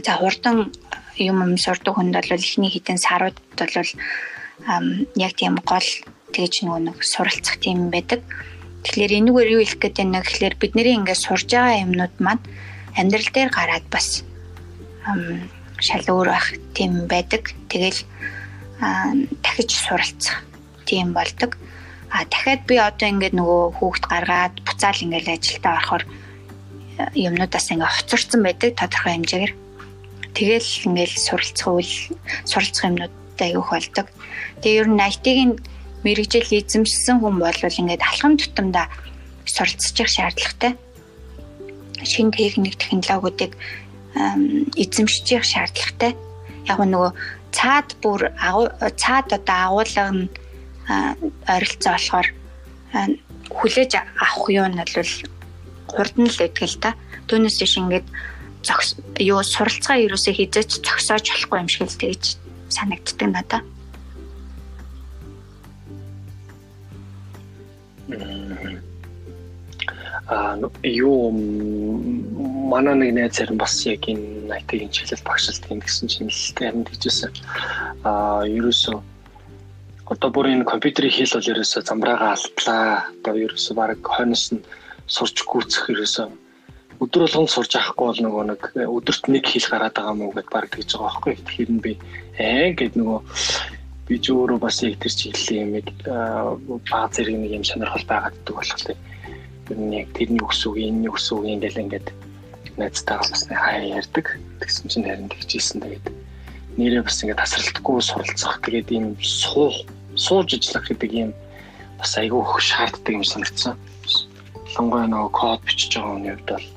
За 0.04 0.20
хурдан 0.20 0.72
юм 1.16 1.38
юм 1.44 1.58
сурдаг 1.58 1.96
хүнд 1.96 2.16
бол 2.16 2.36
эхний 2.36 2.72
хитэн 2.72 3.00
сарууд 3.00 3.38
бол 3.56 3.76
яг 5.16 5.34
тийм 5.40 5.56
гол 5.64 5.88
тэгж 6.34 6.66
нэг 6.66 6.98
суралцах 7.04 7.58
тийм 7.60 7.90
байдаг. 7.90 8.22
Тэгэхээр 8.84 9.12
энэгээр 9.20 9.50
юу 9.56 9.62
хэлэх 9.64 9.80
гээд 9.80 9.96
байна 10.00 10.24
гэхээр 10.24 10.56
бидний 10.56 10.96
ингээд 10.96 11.20
сурж 11.20 11.52
байгаа 11.52 11.84
юмнууд 11.84 12.16
маань 12.24 12.44
амьдрал 12.96 13.30
дээр 13.34 13.52
гараад 13.52 13.86
бас 13.92 14.24
шал 15.80 16.06
өөр 16.08 16.30
байх 16.32 16.48
тийм 16.76 17.08
байдаг. 17.12 17.52
Тэгэл 17.68 18.00
дахиж 19.44 19.72
суралцах 19.76 20.44
тийм 20.88 21.14
болдог. 21.14 21.60
А 22.10 22.26
дахиад 22.26 22.64
би 22.66 22.80
одоо 22.80 23.08
ингээд 23.10 23.36
нөгөө 23.36 23.78
хүүхд 23.78 24.04
гаргаад 24.08 24.56
буцаал 24.66 25.04
ингээд 25.04 25.28
ажилдаа 25.30 25.74
орохоор 25.78 26.04
юмнуудаас 27.14 27.68
ингээд 27.72 27.96
хоцорсон 27.96 28.42
байдаг 28.44 28.80
тодорхой 28.80 29.14
хэмжээгээр. 29.14 29.54
Тэгэл 30.34 30.70
ингээд 30.88 31.14
суралцах 31.20 31.68
үйл 31.68 31.94
суралцах 32.50 32.88
юмнууд 32.90 33.14
айгүйх 33.40 33.70
болдог. 33.70 34.08
Тэгээ 34.64 34.80
ер 34.82 34.88
нь 34.90 35.00
IT-ийн 35.00 35.52
мэрэгжил 36.04 36.50
эзэмшсэн 36.50 37.20
хүн 37.20 37.36
бол 37.40 37.60
ингээд 37.60 38.02
алхам 38.04 38.38
тутамдаа 38.38 38.88
суралцчих 39.46 40.08
шаардлагатай. 40.08 40.78
Шинэ 42.04 42.32
техник 42.32 42.76
технологиудыг 42.80 43.58
эзэмшчих 44.80 45.44
шаардлагатай. 45.44 46.16
Яг 46.70 46.80
нөгөө 46.80 47.12
цаад 47.52 47.90
бүр 48.02 48.32
цаад 48.96 49.28
одоо 49.34 49.58
агуулга 49.68 50.06
нь 50.14 50.30
ойролцоо 51.50 51.94
болохоор 51.94 52.28
хүлээж 53.50 53.92
авах 53.98 54.50
юу 54.50 54.68
нь 54.70 54.78
бол 54.78 54.96
л 56.30 56.40
байдаг 56.40 56.66
л 56.70 56.82
та. 56.82 56.90
Түүнээс 57.28 57.58
биш 57.62 57.76
ингээд 57.78 58.08
юу 59.22 59.42
суралцгаа 59.44 59.98
ерөөсөө 60.06 60.34
хизээч 60.38 60.72
зогсоож 60.86 61.26
болохгүй 61.30 61.58
юм 61.60 61.70
шиг 61.70 61.90
л 61.90 62.02
тэгж 62.02 62.24
санагддаг 62.70 63.30
надаа. 63.30 63.62
А 70.30 70.58
юу 70.84 71.32
манай 72.72 72.96
нэг 72.96 73.14
найз 73.14 73.38
харин 73.38 73.58
бас 73.58 73.86
яг 73.86 74.06
энэ 74.06 74.54
IT-ийн 74.62 74.94
чиглэл 74.94 75.26
багшилт 75.26 75.66
юм 75.74 75.82
гэсэн 75.82 76.08
чинь 76.10 76.30
нэлээд 76.30 76.58
харин 76.58 76.86
тэгжсэн. 76.86 77.34
а 78.04 78.46
ерөөсөө 78.46 78.98
одоо 80.14 80.30
бүр 80.30 80.54
энэ 80.54 80.70
компьютерийн 80.70 81.14
хэл 81.14 81.34
бол 81.38 81.52
ерөөсөө 81.54 81.82
замбраагаа 81.86 82.34
алтлаа. 82.38 83.10
Одоо 83.22 83.36
ерөөсөө 83.46 83.74
баг 83.78 84.02
хойноос 84.02 84.46
нь 84.54 84.66
сурч 85.06 85.46
гүйцэх 85.50 85.90
ерөөсөө 85.94 86.28
өдөр 87.00 87.22
болгон 87.26 87.48
сурж 87.48 87.72
авахгүй 87.80 88.06
бол 88.06 88.22
нөгөө 88.26 88.44
нэг 88.50 88.62
өдөрт 88.76 89.24
нэг 89.32 89.46
хэл 89.48 89.72
гараад 89.72 89.96
байгаа 89.96 90.16
мó 90.20 90.30
гэдээ 90.36 90.54
баг 90.54 90.68
тэгж 90.70 90.90
байгаа 90.94 91.08
байхгүй. 91.10 91.34
Тэгэхээр 91.42 91.72
би 91.80 91.94
ээ 92.38 92.76
гэд 92.76 92.94
нөгөө 93.00 93.20
би 94.10 94.18
ч 94.18 94.34
өөрөө 94.34 94.58
бас 94.58 94.82
яг 94.82 94.98
тэр 94.98 95.14
чиглэлийн 95.14 95.86
юм 95.86 96.82
баг 96.90 97.14
зэрэг 97.14 97.38
нэг 97.38 97.52
юм 97.62 97.64
сонирхол 97.64 98.06
байгаад 98.10 98.36
ддэг 98.42 98.56
болохоор 98.58 98.98
яг 99.94 100.08
тэрний 100.18 100.42
өкс 100.42 100.66
үг 100.66 100.76
энэ 100.82 101.14
өкс 101.14 101.30
үг 101.30 101.46
ингээл 101.46 101.82
ингээд 101.86 102.08
найзтайгаа 102.82 103.30
бас 103.30 103.46
хаяа 103.46 104.02
ярьдаг. 104.02 104.26
Тэгсэн 104.66 104.90
чинь 104.90 105.06
харин 105.06 105.30
тэгжсэн 105.30 105.86
тэгээд 105.86 106.06
нэрээ 106.82 107.06
бас 107.06 107.22
ингээд 107.22 107.38
тасралтгүй 107.38 108.02
суралцах 108.02 108.58
тэгээд 108.66 108.90
ийм 108.90 109.06
суу 109.22 109.70
сууж 110.18 110.58
ажиллах 110.58 110.90
гэдэг 110.90 111.12
ийм 111.14 111.30
бас 112.02 112.18
айгүй 112.18 112.42
их 112.42 112.54
шаарддаг 112.66 113.14
юм 113.14 113.22
санагдсан. 113.22 113.78
Лонгой 114.74 115.06
нөгөө 115.06 115.32
код 115.38 115.62
бичиж 115.70 115.94
байгаа 115.94 116.18
хүний 116.18 116.34
хувьд 116.34 116.50
бол 116.50 116.68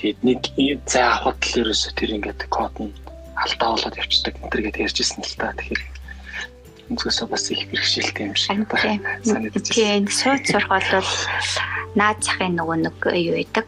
тэгээд 0.00 0.18
нэг 0.24 0.40
зай 0.88 1.04
авахд 1.04 1.42
л 1.52 1.60
ерөөсө 1.68 1.92
тэр 2.00 2.10
ингээд 2.16 2.40
код 2.48 2.74
нь 2.80 2.96
алдаа 3.36 3.76
болоод 3.76 4.00
явцдаг 4.00 4.34
энэ 4.40 4.50
төр 4.52 4.62
гэдээ 4.64 4.86
ярьжсэн 4.88 5.20
л 5.20 5.36
та. 5.36 5.52
Тэгэхээр 5.52 5.99
өнцгөөсөө 6.90 7.26
бас 7.30 7.50
их 7.54 7.70
бэрхшээлтэй 7.70 8.26
юм 8.26 8.34
шиг 8.34 8.66
санагдаж 9.22 9.64
байна. 9.70 9.70
Тийм, 9.70 10.10
сууц 10.10 10.44
сурах 10.50 10.68
бол 10.68 11.06
наад 11.94 12.18
захын 12.22 12.58
нөгөө 12.58 12.76
нэг 12.84 12.98
юу 13.14 13.34
байдаг. 13.38 13.66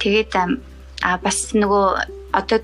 Тэгээд 0.00 0.32
а 1.02 1.18
бас 1.20 1.52
нөгөө 1.52 1.86
одоо 2.32 2.58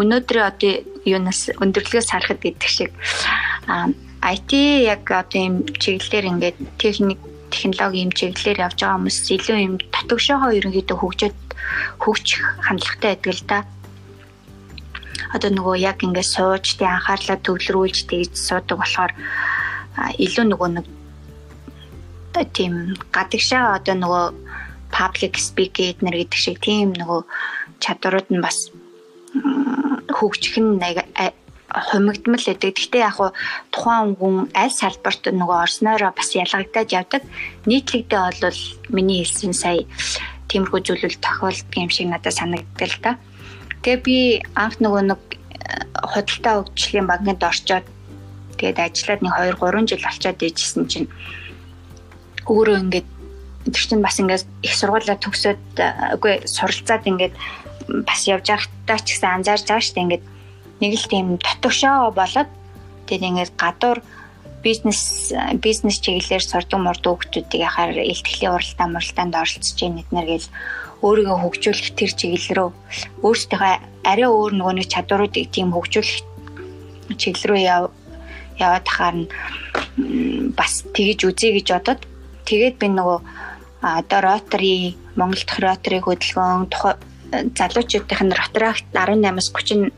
өнөөдөр 0.00 0.38
одоо 0.42 0.72
юунаас 1.04 1.50
өндөрлөгөөс 1.62 2.10
харахад 2.10 2.40
гэдэг 2.42 2.70
шиг 2.70 2.90
IT 4.20 4.52
яг 4.84 5.04
одоо 5.08 5.40
юм 5.40 5.56
чиглэлээр 5.80 6.30
ингээд 6.30 6.58
техник 6.76 7.20
технологи 7.50 8.04
юм 8.04 8.12
чиглэлээр 8.12 8.64
явж 8.66 8.78
байгаа 8.80 8.96
хүмүүс 9.00 9.18
илүү 9.36 9.58
юм 9.58 9.74
татгшоогоо 9.94 10.50
ерөнхийдөө 10.58 10.96
хөгжөөд 11.00 11.38
хөгжих 12.02 12.44
хандлагатай 12.66 13.16
байдаг 13.16 13.34
л 13.34 13.44
да. 13.48 13.58
Одоо 15.34 15.50
нөгөө 15.50 15.76
яг 15.78 16.02
ингээд 16.02 16.32
сууж 16.34 16.76
тий 16.78 16.88
анхаарлаа 16.88 17.38
төвлөрүүлж 17.42 17.98
тэгж 18.10 18.32
суудаг 18.34 18.76
болохоор 18.78 19.12
илүү 20.18 20.44
нөгөө 20.50 20.68
нэг 20.74 20.86
тийм 22.56 22.94
гадагшаа 23.14 23.78
одоо 23.78 23.94
нөгөө 23.94 24.24
public 24.90 25.34
speaking 25.38 25.94
эднэр 25.94 26.16
гэдэг 26.26 26.38
шиг 26.38 26.58
тийм 26.58 26.92
нөгөө 26.98 27.20
чадварууд 27.82 28.28
нь 28.34 28.42
бас 28.42 28.70
хөгжих 30.10 30.58
нь 30.58 30.78
нэг 30.82 31.06
хумигдмал 31.70 32.42
байдаг. 32.42 32.74
Гэхдээ 32.74 33.02
яг 33.06 33.14
хуу 33.14 33.30
тухайн 33.70 34.18
хүн 34.18 34.50
аль 34.54 34.74
салбарт 34.74 35.30
нөгөө 35.30 35.58
орсноороо 35.64 36.10
бас 36.10 36.34
ялгагдаад 36.34 36.90
явдаг. 36.90 37.22
Нийтлэгдээ 37.70 38.42
бол 38.42 38.60
миний 38.90 39.22
хэлсэн 39.22 39.54
сая 39.54 39.86
тиймэрхүү 40.50 40.80
зүйлүүд 40.82 41.22
тохиолддог 41.22 41.74
юм 41.78 41.90
шиг 41.94 42.10
надад 42.10 42.34
санагдал 42.34 42.96
та. 43.02 43.10
Тэгээ 43.82 43.98
би 44.04 44.18
анх 44.54 44.76
нөгөө 44.80 45.02
нэг 45.08 45.20
худалдаа 46.04 46.54
хөгжлийн 46.64 47.06
банкнд 47.08 47.40
орчоод 47.40 47.86
тэгээд 48.60 48.78
ажиллаад 48.80 49.20
нэг 49.24 49.32
2 49.56 49.56
3 49.56 49.88
жил 49.88 50.04
болчоод 50.04 50.40
ээжсэн 50.44 50.84
чинь 50.90 51.08
өөрөө 52.44 52.76
ингээд 52.84 53.08
тэр 53.72 53.84
чинь 53.88 54.04
бас 54.04 54.16
ингээд 54.20 54.44
их 54.66 54.74
сургуулаа 54.76 55.16
төгсөөд 55.20 55.64
үгүй 56.16 56.34
суралцаад 56.44 57.04
ингээд 57.08 57.34
бас 58.04 58.20
явж 58.28 58.46
байхдаа 58.52 58.98
ч 59.00 59.16
гэсэн 59.16 59.30
анзаарч 59.40 59.64
байгаа 59.68 59.84
шүү 59.84 59.94
дээ. 59.94 60.04
Ингээд 60.06 60.24
нэг 60.80 60.92
л 60.96 61.10
тийм 61.12 61.26
дотогшоо 61.36 62.10
болоод 62.12 62.50
тэгээд 63.06 63.28
ингээд 63.28 63.52
гадуур 63.56 63.98
бизнес 64.64 65.32
бизнес 65.60 66.00
чиглэлээр 66.04 66.44
сурдаг 66.44 66.80
мурдаг 66.80 67.16
хүмүүсийг 67.16 67.48
яхаар 67.56 67.96
илтгэлийн 67.96 68.54
уралдаан 68.56 68.92
муралдаанд 68.92 69.34
оролцож 69.40 69.78
ийн 69.80 70.00
эднэр 70.04 70.26
гэл 70.28 70.48
өөрийгөө 71.00 71.38
хөгжүүлэх 71.40 71.88
тэр 71.96 72.10
чиглэл 72.18 72.48
рүү 72.56 72.70
өөрсдийнхөө 73.24 73.74
арай 74.10 74.28
өөр 74.28 74.52
нөгөө 74.56 74.74
нэг 74.76 74.88
чадваруудыг 74.92 75.46
тийм 75.48 75.72
хөгжүүлэх 75.72 76.16
чиглэл 77.20 77.48
рүү 77.48 77.60
яваад 78.60 78.84
тахаар 78.84 79.16
нь 79.16 79.26
бас 80.58 80.84
тэгэж 80.92 81.20
үзье 81.28 81.56
гэж 81.56 81.66
бодоод 81.72 82.00
тэгээд 82.44 82.76
би 82.80 82.86
нөгөө 82.92 83.18
одоо 83.80 84.20
ротари 84.20 84.96
Монгол 85.16 85.42
дахь 85.46 85.64
ротари 85.64 85.98
хөдөлгөөн 86.04 86.68
залуучуудын 87.30 88.30
ротракт 88.36 88.84
18-аас 88.92 89.48
30 89.56 89.88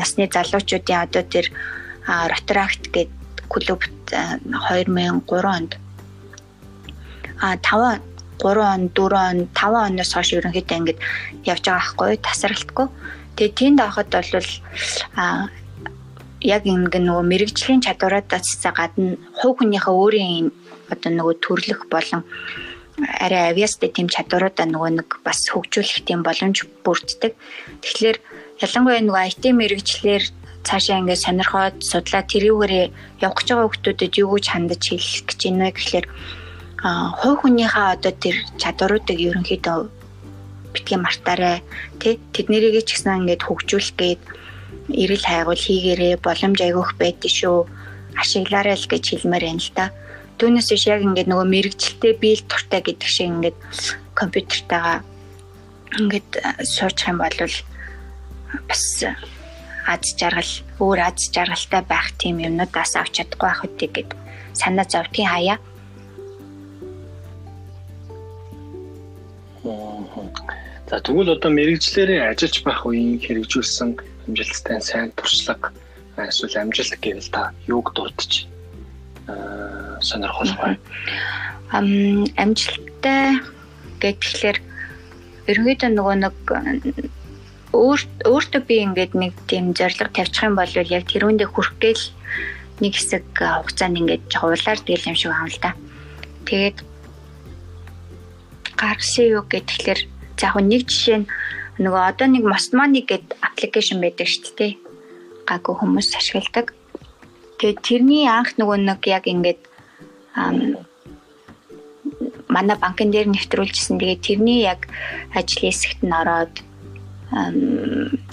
насны 0.00 0.24
залуучуудын 0.32 1.04
одоо 1.04 1.22
тэр 1.22 1.52
ротракт 2.06 2.88
гэдэг 2.94 3.12
клубт 3.48 3.92
2003 4.08 5.56
онд. 5.56 5.76
А 7.40 7.56
5 7.60 8.15
3 8.42 8.60
он 8.74 8.82
4 8.90 9.16
он 9.30 9.38
5 9.52 9.88
оноос 9.88 10.10
хойш 10.14 10.30
ерөнхийдөө 10.36 10.76
ингэж 10.78 10.98
явж 11.44 11.64
байгаа 11.64 11.80
байхгүй 11.80 12.16
тасралтгүй. 12.20 12.86
Тэгээ 13.36 13.58
тэнд 13.58 13.78
авахд 13.80 14.12
бол 14.12 14.32
а 15.16 15.48
яг 16.40 16.62
ингэ 16.68 16.98
нөгөө 17.00 17.24
мэрэгжлийн 17.32 17.84
чадвараадаас 17.84 18.60
гадна 18.62 19.16
хувь 19.40 19.56
хүнийхээ 19.60 19.94
өөрийн 19.96 20.46
одоо 20.92 21.10
нөгөө 21.12 21.34
төрлөх 21.44 21.80
болон 21.90 22.22
арай 23.24 23.52
авиастай 23.52 23.90
тийм 23.92 24.08
чадваруудаа 24.08 24.66
нөгөө 24.68 24.90
нэг 25.00 25.10
бас 25.24 25.48
хөгжүүлэх 25.52 26.08
тийм 26.08 26.20
боломж 26.24 26.64
бүрддэг. 26.84 27.32
Тэгэхээр 27.84 28.18
ялангуяа 28.64 29.02
нөгөө 29.04 29.22
IT 29.28 29.44
мэрэгчлэр 29.52 30.24
цаашаа 30.66 31.00
ингээд 31.04 31.24
сонирхоод 31.24 31.76
судлаа 31.84 32.22
тэрүүгээрээ 32.24 32.86
явах 33.20 33.36
гэж 33.38 33.48
байгаа 33.52 33.66
хүмүүстэд 33.68 34.18
юу 34.18 34.30
гэж 34.34 34.46
хандаж 34.50 34.82
хэлэх 34.88 35.22
гэж 35.28 35.40
байна 35.44 35.70
гэхэлэр 35.70 36.06
хувь 36.82 37.38
хүнийхээ 37.40 37.86
одоо 37.96 38.12
тэр 38.12 38.36
чадваруудыг 38.60 39.18
ерөнхийдөө 39.18 39.78
битгий 40.74 40.98
мартаарай 41.00 41.64
тий 42.00 42.20
тэднэрийг 42.36 42.84
ч 42.84 43.00
гэсэн 43.00 43.24
ингээд 43.24 43.42
хөгжүүлэх 43.48 43.96
гээд 43.96 44.22
эрэл 44.92 45.24
хайгуул 45.24 45.62
хийгээрээ 45.66 46.14
боломж 46.20 46.58
айгүйх 46.60 46.90
байдгийг 47.00 47.32
шүү 47.32 47.58
ашиглаарай 48.20 48.76
л 48.76 48.90
гэж 48.92 49.04
хэлмээр 49.08 49.44
байна 49.48 49.64
л 49.64 49.72
та. 49.76 49.84
Түүнээс 50.36 50.68
биш 50.68 50.84
яг 50.92 51.00
ингээд 51.00 51.28
нөгөө 51.32 51.48
мэрэгчлээ 51.48 52.14
биел 52.20 52.42
туртай 52.44 52.80
гэдэг 52.84 53.08
шиг 53.08 53.28
ингээд 53.32 53.58
компьютертайгаа 54.12 55.00
ингээд 55.96 56.30
суучих 56.60 57.08
юм 57.08 57.18
бол 57.24 57.40
бас 58.68 58.84
аз 59.86 60.04
жаргал 60.18 60.52
өөр 60.80 60.98
аз 61.08 61.32
жаргалтай 61.32 61.82
байх 61.88 62.12
тийм 62.20 62.36
юмнуудаас 62.44 63.00
авч 63.00 63.16
чадахгүй 63.16 63.48
байх 63.48 63.60
үгүй 63.64 63.88
гэд 63.96 64.10
санаа 64.52 64.84
зовдгийн 64.84 65.30
хаяа. 65.32 65.58
За 70.86 71.00
тэгвэл 71.02 71.34
одоо 71.34 71.50
мэрэгчлэрээ 71.50 72.30
ажиллаж 72.30 72.56
байх 72.62 72.80
үеийн 72.86 73.18
хэрэгжүүлсэн 73.18 73.90
амжилттай 74.30 74.78
сайн 74.80 75.10
туршлага 75.18 75.74
эсвэл 76.16 76.62
амжилт 76.62 76.94
гэвэл 77.02 77.30
та 77.34 77.50
юуг 77.66 77.90
дурдж 77.94 78.46
аа 79.26 79.98
сонирхол 80.00 80.52
бай. 80.62 80.74
Ам 81.74 82.30
амжилттай 82.38 83.42
гэхлээр 83.98 84.58
ерөнхийдөө 85.50 85.90
нөгөө 85.90 86.16
нэг 86.22 86.34
өөр 87.74 88.00
өөртөө 88.30 88.62
би 88.70 88.76
ингээд 88.86 89.12
нэг 89.18 89.34
тийм 89.50 89.74
зориг 89.74 90.14
тавьчих 90.14 90.46
юм 90.46 90.54
бол 90.54 90.70
яг 90.70 91.04
тэрүүндээ 91.10 91.48
хүрэх 91.50 91.74
гээл 91.82 92.04
нэг 92.80 92.92
хэсэг 92.94 93.24
хугацаанд 93.34 93.98
ингээд 94.00 94.22
жуулаар 94.30 94.80
тэгэл 94.80 95.10
юм 95.10 95.16
шиг 95.18 95.32
аав 95.34 95.50
л 95.50 95.58
да. 95.60 95.72
Тэгээд 96.46 96.78
гаргасан 98.76 99.26
юу 99.40 99.44
гэхэлэр 99.48 100.00
за 100.36 100.46
яг 100.52 100.56
нэг 100.60 100.82
жишээ 100.88 101.18
нь 101.24 101.28
нөгөө 101.80 102.02
одоо 102.12 102.26
нэг 102.28 102.44
Mostmoney 102.44 103.04
гэдэг 103.04 103.36
аппликейшн 103.40 104.00
байдаг 104.00 104.28
шүү 104.28 104.52
дээ. 104.56 104.72
Гаггүй 105.48 105.74
хүмүүс 105.76 106.08
ашигладаг. 106.16 106.72
Тэгээд 107.60 107.80
тэрний 107.84 108.24
анх 108.28 108.56
нөгөө 108.56 108.78
нэг 108.84 109.00
яг 109.08 109.24
ингээд 109.28 109.60
манай 112.48 112.76
банкн 112.80 113.12
дээр 113.12 113.28
нэвтрүүлжсэн. 113.28 114.00
Тэгээд 114.00 114.24
тэрний 114.24 114.64
яг 114.64 114.88
ажлын 115.36 115.68
хэсэгт 115.68 116.00
нь 116.00 116.16
ороод 116.16 116.54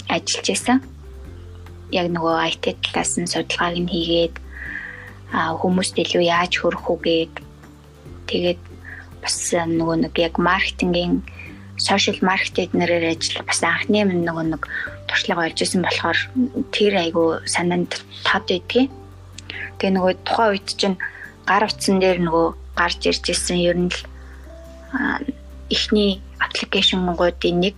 ажиллаж 0.08 0.46
байсан. 0.48 0.78
Яг 1.92 2.08
нөгөө 2.08 2.34
IT 2.48 2.64
талаас 2.80 3.12
нь 3.20 3.28
судалгааг 3.28 3.76
нь 3.76 3.92
хийгээд 3.92 4.34
хүмүүст 5.34 6.00
илүү 6.00 6.24
яаж 6.24 6.52
хөрөх 6.64 6.86
үгээд 6.88 7.34
тэгээд 8.30 8.60
бас 9.24 9.36
нөгөө 9.56 9.96
нэг 10.04 10.14
яг 10.20 10.36
маркетингийн 10.36 11.24
сошиал 11.80 12.20
маркетинг 12.20 12.76
нэрээр 12.76 13.16
ажил 13.16 13.40
бас 13.48 13.64
анхны 13.64 14.04
минь 14.04 14.22
нөгөө 14.28 14.44
нэг 14.52 14.62
туршлага 15.08 15.48
олж 15.48 15.58
исэн 15.64 15.82
болохоор 15.82 16.18
тэр 16.70 16.92
айгу 17.00 17.40
санаанд 17.48 18.04
тод 18.22 18.46
идэгий. 18.52 18.92
Тэгээ 19.80 19.96
нөгөө 19.96 20.12
тухайн 20.28 20.50
үед 20.54 20.68
чинь 20.76 20.96
гар 21.48 21.64
утсан 21.64 21.98
дээр 21.98 22.20
нөгөө 22.22 22.46
гарч 22.78 23.00
ирж 23.10 23.24
исэн 23.32 23.58
ер 23.58 23.76
нь 23.80 23.90
л 23.90 24.00
эхний 25.72 26.22
аппликейшнгуудын 26.38 27.58
нэг 27.64 27.76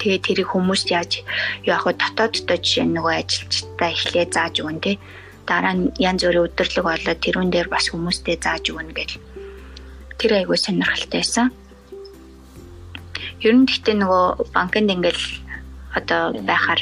Тэгээд 0.00 0.24
тэрийг 0.24 0.48
хүмүүс 0.48 0.88
яаж 0.88 1.20
яг 1.68 1.84
хөө 1.84 1.92
дотооддоо 2.00 2.56
жишээ 2.56 2.88
нөгөө 2.88 3.14
ажилчтай 3.20 3.92
эхлээ 3.92 4.26
зааж 4.32 4.54
өгөн 4.64 4.80
тий. 4.80 4.96
Дараа 5.44 5.76
нь 5.76 5.92
янз 6.00 6.24
бүрийн 6.24 6.48
өдөрлөг 6.48 6.84
болоод 6.88 7.20
тэрүүн 7.20 7.52
дээр 7.52 7.68
бас 7.68 7.92
хүмүүстэй 7.92 8.40
зааж 8.40 8.64
өгнө 8.72 8.96
гэл. 8.96 9.20
Тэр 10.20 10.44
айгүй 10.44 10.58
сонирхолтой 10.60 11.24
байсан. 11.24 11.48
Ер 13.40 13.54
нь 13.56 13.64
гэхдээ 13.64 13.96
нөгөө 13.96 14.52
банкнд 14.52 14.92
ингээл 14.92 15.24
одоо 15.96 16.36
байхаар 16.44 16.80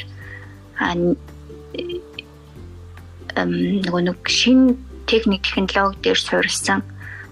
нөгөө 3.39 4.01
нэг 4.11 4.19
шин 4.27 4.75
техник 5.07 5.47
технологи 5.47 6.03
дээр 6.03 6.19
суурилсан 6.19 6.83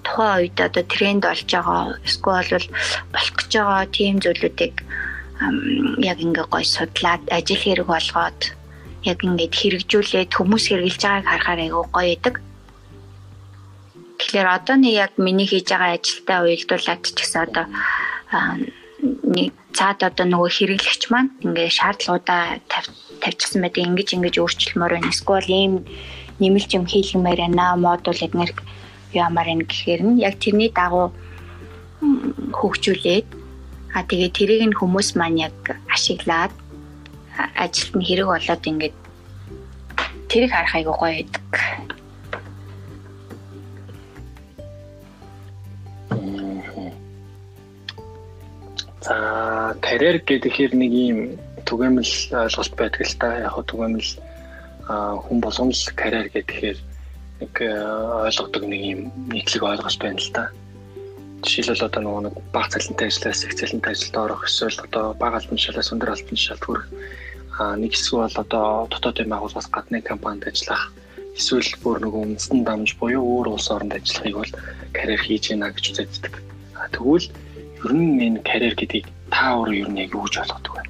тухайн 0.08 0.48
үед 0.48 0.58
одоо 0.64 0.84
тренд 0.88 1.24
болж 1.28 1.44
байгаа 1.52 2.00
эсвэл 2.08 2.68
болох 3.12 3.34
гэж 3.36 3.52
байгаа 3.60 3.86
тийм 3.92 4.16
зүйлүүдийг 4.24 4.76
яг 6.10 6.18
ингээ 6.26 6.48
гой 6.50 6.64
судлаад 6.64 7.22
ажил 7.38 7.62
хэрэг 7.62 7.88
болгоод 7.92 8.42
яг 9.04 9.20
ингээд 9.28 9.54
хэрэгжүүлээд 9.60 10.32
хүмүүс 10.34 10.66
хэрэгжилж 10.72 11.04
байгааг 11.04 11.28
харахаар 11.28 11.60
айгүй 11.62 11.84
гоё 11.94 12.12
идэг. 12.16 12.36
Тэгэхээр 14.18 14.48
одоо 14.50 14.76
нэг 14.76 14.94
яг 14.94 15.12
миний 15.18 15.48
хийж 15.48 15.70
байгаа 15.70 15.98
ажилтай 15.98 16.38
уялдуулаад 16.42 17.02
ч 17.06 17.16
гэсэн 17.16 17.42
одоо 17.46 17.66
нэг 19.36 19.54
цаад 19.78 20.00
одоо 20.10 20.26
нөгөө 20.26 20.52
хэрэглэгч 20.58 21.04
маань 21.14 21.32
ингээ 21.46 21.70
шаардлагуудаа 21.70 22.60
тавьчихсан 23.22 23.62
байдаг. 23.62 23.86
Ингиж 23.86 24.10
ингэж 24.18 24.36
өөрчлөлмөр 24.42 24.94
байна. 24.98 25.14
Эсвэл 25.14 25.50
ийм 25.54 25.74
нэмэлт 26.42 26.72
юм 26.78 26.86
хийлгэмээр 26.90 27.40
байна. 27.46 27.78
Модуль 27.78 28.26
эднэр 28.26 28.52
яамаар 29.14 29.48
энэ 29.54 29.70
гэхээр 29.70 30.02
нь 30.02 30.22
яг 30.26 30.42
тэрний 30.42 30.74
дагуу 30.74 31.14
хөгжүүлээд 32.58 33.48
А 33.98 34.04
тэгээ 34.04 34.30
тэрийг 34.30 34.62
нь 34.70 34.78
хүмүүс 34.78 35.18
маань 35.18 35.42
яг 35.48 35.58
ашиглаад 35.90 36.54
ажилт 37.58 37.94
нь 37.98 38.06
хэрэг 38.06 38.28
болоод 38.30 38.64
ингээд 38.70 38.96
тэрийг 40.30 40.52
харах 40.54 40.76
айгуу 40.78 40.96
гоё 41.02 41.18
байдаг. 41.18 41.46
За 49.08 49.76
карьер 49.82 50.20
гэхээр 50.20 50.74
нэг 50.76 50.92
юм 50.92 51.20
түгээмэл 51.64 52.14
ойлголт 52.44 52.74
байдаг 52.76 53.02
л 53.08 53.16
та. 53.20 53.28
Яг 53.46 53.52
хөө 53.56 53.66
түгээмэл 53.72 54.10
хүн 55.24 55.38
болгон 55.40 55.72
л 55.72 55.86
карьер 55.96 56.28
гэхээр 56.34 56.78
нэг 57.40 57.54
ойлгодог 57.62 58.64
нэг 58.68 58.82
юм 58.82 59.02
нийтлэг 59.32 59.64
ойлголт 59.64 60.00
байна 60.02 60.20
л 60.20 60.32
та. 60.36 60.44
Жишээлбэл 61.46 61.88
одоо 61.88 62.02
нөгөө 62.02 62.22
нэг 62.28 62.36
бага 62.52 62.74
цалинтай 62.74 63.08
ажлаас 63.08 63.46
их 63.46 63.56
цалинтай 63.56 63.94
ажилд 63.94 64.18
орох 64.18 64.44
эсвэл 64.44 64.82
одоо 64.84 65.14
бага 65.14 65.38
албан 65.38 65.56
тушаалаас 65.56 65.94
өндөр 65.94 66.12
албан 66.12 66.36
тушаалд 66.36 66.64
хүрэх 66.66 66.86
нэг 67.78 67.92
хэсэг 67.94 68.14
бол 68.18 68.38
одоо 68.44 68.68
дотоодын 68.90 69.30
байгууллагаас 69.30 69.70
гадны 69.70 70.02
компанид 70.02 70.50
ажиллах 70.50 70.92
эсвэл 71.38 71.72
бүр 71.86 71.98
нөгөө 72.02 72.22
үндэстэн 72.26 72.62
дамж 72.66 72.98
буюу 72.98 73.22
өөр 73.22 73.48
улс 73.54 73.70
оронд 73.70 73.94
ажиллахыг 73.94 74.36
бол 74.42 74.54
карьер 74.92 75.22
хийж 75.22 75.44
гинэ 75.54 75.70
гэж 75.70 75.86
үздэг. 76.02 76.34
Тэгвэл 76.92 77.28
ер 77.86 77.94
нь 77.94 78.18
энэ 78.26 78.42
карьер 78.42 78.74
гэдгийг 78.74 79.08
та 79.30 79.54
өөрөө 79.62 79.78
ер 79.86 79.90
нь 79.94 80.02
яг 80.02 80.12
юу 80.18 80.26
гэж 80.26 80.36
ойлгодог 80.42 80.74
вэ? 80.74 80.84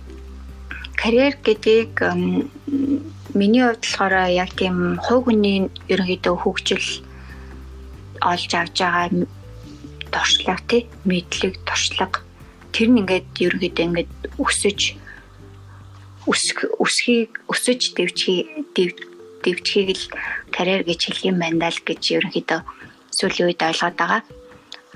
Карьер 0.96 1.36
гэдгийг 1.44 1.94
миний 3.36 3.64
хувьд 3.64 3.84
болохоор 3.84 4.16
яг 4.32 4.52
тийм 4.56 4.98
хувь 5.04 5.28
хүний 5.28 5.68
ерөнхийдөө 5.92 6.36
хөгжил 6.40 6.88
олж 8.24 8.52
авч 8.56 8.78
байгаа 8.82 9.28
туршлага 10.12 10.64
тий 10.68 10.82
мэдлэг 11.06 11.54
туршлага 11.68 12.24
тэр 12.72 12.88
нь 12.90 13.00
ингээд 13.04 13.28
ерөнхийдөө 13.46 13.86
ингээд 13.88 14.12
өсөж 14.40 14.80
өсөх 16.28 16.60
өсхийг 16.80 17.32
өсөж 17.52 17.82
дэвчхий 17.96 18.48
дэвчхийг 19.44 19.90
л 19.96 20.04
карьер 20.58 20.82
гэж 20.90 21.00
хэлэх 21.06 21.30
юм 21.30 21.38
байна 21.38 21.70
л 21.70 21.80
гэж 21.86 22.02
ерөнхийдөө 22.18 22.60
сүүлийн 23.14 23.48
үед 23.54 23.62
ойлгоод 23.62 23.96
байгаа. 24.02 24.22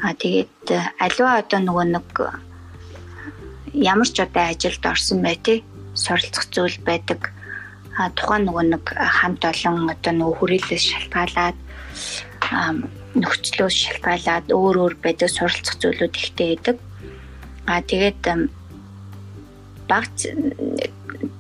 Аа 0.01 0.14
тэгээд 0.18 0.66
аливаа 0.97 1.45
одоо 1.45 1.59
нөгөө 1.62 1.86
нэг 1.93 2.09
ямар 3.74 4.09
ч 4.09 4.18
одоо 4.26 4.43
ажилд 4.49 4.84
орсон 4.89 5.22
бай 5.22 5.38
тээ 5.38 5.62
суралцах 5.93 6.45
зүйл 6.49 6.78
байдаг. 6.82 7.30
А 7.97 8.09
тухайн 8.18 8.49
нөгөө 8.49 8.66
нэг 8.74 8.86
хамт 8.97 9.45
олон 9.45 9.93
одоо 9.93 10.14
нөгөө 10.18 10.36
хүрээлэлээс 10.41 10.86
шалтгаалаад 10.89 11.57
нөхцлөөс 13.22 13.76
шалтгаалаад 13.86 14.47
өөр 14.49 14.76
өөр 14.82 14.95
байдаг 15.03 15.30
суралцах 15.30 15.78
зүйлүүд 15.78 16.14
ихтэй 16.18 16.47
байдаг. 16.55 16.78
А 17.70 17.86
тэгээд 17.86 18.24
баг 19.91 20.05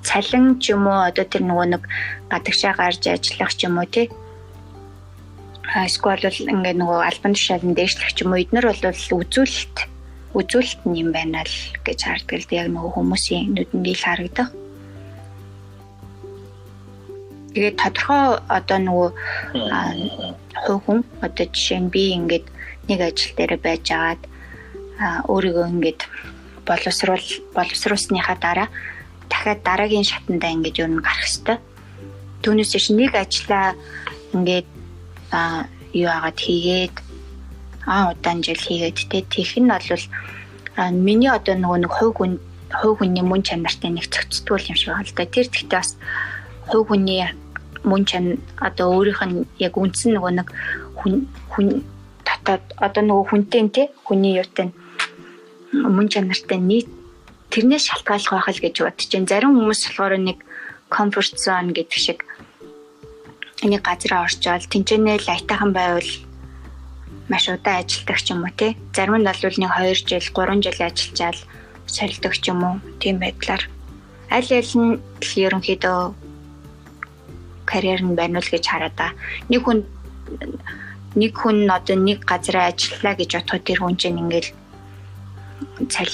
цалин 0.03 0.59
ч 0.61 0.73
юм 0.73 0.87
уу? 0.87 1.07
Одоо 1.09 1.25
тэр 1.25 1.43
нөгөө 1.45 1.67
нэг 1.77 1.83
гадагшаа 2.29 2.73
гарч 2.77 3.03
ажиллах 3.07 3.53
ч 3.53 3.65
юм 3.65 3.77
уу 3.77 3.87
тий? 3.87 4.07
Эсвэл 5.71 6.21
бол 6.25 6.51
ингээд 6.53 6.77
нөгөө 6.81 6.99
альбан 7.05 7.33
тушаалан 7.37 7.73
дээшлэх 7.77 8.11
ч 8.13 8.25
юм 8.25 8.33
уу? 8.33 8.43
Эднэр 8.43 8.65
бол 8.67 8.81
үзүүлэлт 8.81 9.77
үзүүлэлт 10.31 10.81
нь 10.87 10.99
юм 11.03 11.09
байна 11.11 11.43
л 11.43 11.57
гэж 11.83 11.99
харддаг 12.07 12.39
л 12.39 12.55
яг 12.55 12.67
нөгөө 12.71 12.91
хүмүүсийн 12.95 13.51
нүдэнд 13.51 13.87
ил 13.91 14.03
харагдах. 14.03 14.49
Тэгээд 17.51 17.75
тодорхой 17.83 18.39
одоо 18.47 18.79
нөгөө 18.79 19.09
хувь 20.65 20.83
хүн 20.87 20.99
одоо 21.19 21.45
жишээ 21.51 21.79
нь 21.83 21.91
би 21.91 22.15
ингээд 22.15 22.47
нэг 22.87 22.99
ажил 23.11 23.35
дээр 23.35 23.59
байж 23.59 23.85
агаад 23.91 24.21
өөрийгөө 25.27 25.67
ингээд 25.67 26.01
боловсруул 26.63 27.27
боловсруулсныхаа 27.51 28.37
дараа 28.39 28.69
дахиад 29.31 29.63
дараагийн 29.63 30.03
шатандаа 30.03 30.51
ингэж 30.51 30.75
юу 30.83 30.89
нэг 30.91 31.01
гарах 31.07 31.23
хэвээр. 31.23 31.59
Түүнээс 32.43 32.71
чинь 32.75 32.99
нэг 32.99 33.15
ажлаа 33.15 33.73
ингээд 34.35 34.67
а 35.31 35.65
юу 35.95 36.11
агаад 36.11 36.37
хийгээд 36.37 36.95
а 37.87 38.11
удаан 38.11 38.43
жил 38.43 38.59
хийгээд 38.59 38.97
те 39.09 39.21
тех 39.23 39.55
нь 39.57 39.71
бол 39.71 40.03
миний 40.91 41.31
одоо 41.31 41.55
нөгөө 41.55 41.79
нэг 41.87 41.91
хувь 41.91 42.15
хүн 42.19 42.33
хувь 42.71 42.97
хүний 42.99 43.23
мөн 43.23 43.43
чанартай 43.43 43.91
нэг 43.91 44.11
цогцтгуул 44.11 44.67
юм 44.67 44.75
шиг 44.75 44.91
байна 44.91 45.07
л 45.07 45.15
да. 45.15 45.25
Тэр 45.25 45.47
тэгтээ 45.47 45.79
бас 45.79 45.95
хувь 46.67 46.87
хүний 46.87 47.23
мөн 47.83 48.05
чан 48.05 48.37
одоо 48.59 48.87
өөрийнх 48.95 49.23
нь 49.25 49.45
яг 49.59 49.73
үндсэн 49.77 50.15
нөгөө 50.15 50.31
нэг 50.37 50.47
хүн 50.99 51.27
хүн 51.51 51.67
дотоод 52.27 52.63
одоо 52.77 53.03
нөгөө 53.03 53.25
хүнтэй 53.29 53.61
те 53.69 53.83
хүний 54.05 54.37
юутай 54.37 54.71
мөн 55.73 56.07
чанартай 56.07 56.59
нийт 56.59 56.87
тэрнээс 57.51 57.85
шалтгааллах 57.91 58.33
байх 58.33 58.49
л 58.49 58.63
гэж 58.63 58.75
бодож 58.81 59.09
байна. 59.11 59.29
Зарим 59.29 59.51
хүмүүс 59.59 59.81
болохоор 59.85 60.13
нэг 60.17 60.37
comfort 60.89 61.35
zone 61.37 61.71
гэдэг 61.75 61.99
шиг 61.99 62.19
энийг 63.63 63.83
газараа 63.83 64.25
орчоод 64.25 64.65
тэнцэнэ 64.71 65.21
лайтайхан 65.27 65.71
байвал 65.75 66.09
маш 67.29 67.45
удаан 67.47 67.83
ажилдаг 67.83 68.17
ч 68.19 68.33
юм 68.33 68.43
уу 68.43 68.51
тий. 68.55 68.75
Зарим 68.95 69.19
нь 69.19 69.27
бол 69.27 69.57
нэг 69.61 69.71
2 69.71 69.95
жил, 70.07 70.19
3 70.19 70.63
жил 70.63 70.79
ажиллачаал 70.79 71.39
солидог 71.87 72.33
ч 72.35 72.51
юм 72.51 72.59
уу. 72.63 72.75
Тийм 72.99 73.19
байдлаар 73.19 73.63
аль 74.31 74.51
аль 74.51 74.73
нь 74.79 74.99
ерөнхийдөө 75.21 75.99
карьер 77.69 78.01
нь 78.03 78.17
байна 78.19 78.39
уу 78.39 78.51
гэж 78.51 78.65
хараа 78.67 78.91
да. 78.95 79.15
Нэг 79.51 79.61
хүн 79.63 79.79
нэг 81.15 81.31
хүн 81.35 81.67
одоо 81.67 81.95
нэг 81.95 82.23
газараа 82.23 82.71
ажиллаа 82.71 83.15
гэж 83.15 83.31
бодоход 83.35 83.63
тэр 83.67 83.79
хүн 83.79 83.95
чинь 83.99 84.19
ингээл 84.19 84.49
цал 85.91 86.13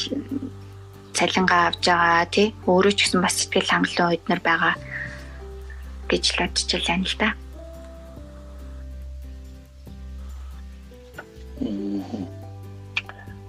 цалингаа 1.18 1.62
авж 1.74 1.84
байгаа 1.90 2.26
тий 2.30 2.48
өөрөө 2.70 2.94
ч 2.94 3.00
гэсэн 3.10 3.22
бас 3.26 3.36
сэтгэл 3.42 3.72
хангалуун 3.74 4.12
үед 4.14 4.26
нар 4.30 4.42
байгаа 4.46 4.74
гэж 6.10 6.24
л 6.30 6.40
бодож 6.46 6.70
байна 6.86 7.10
л 7.10 7.18
да. 7.18 7.30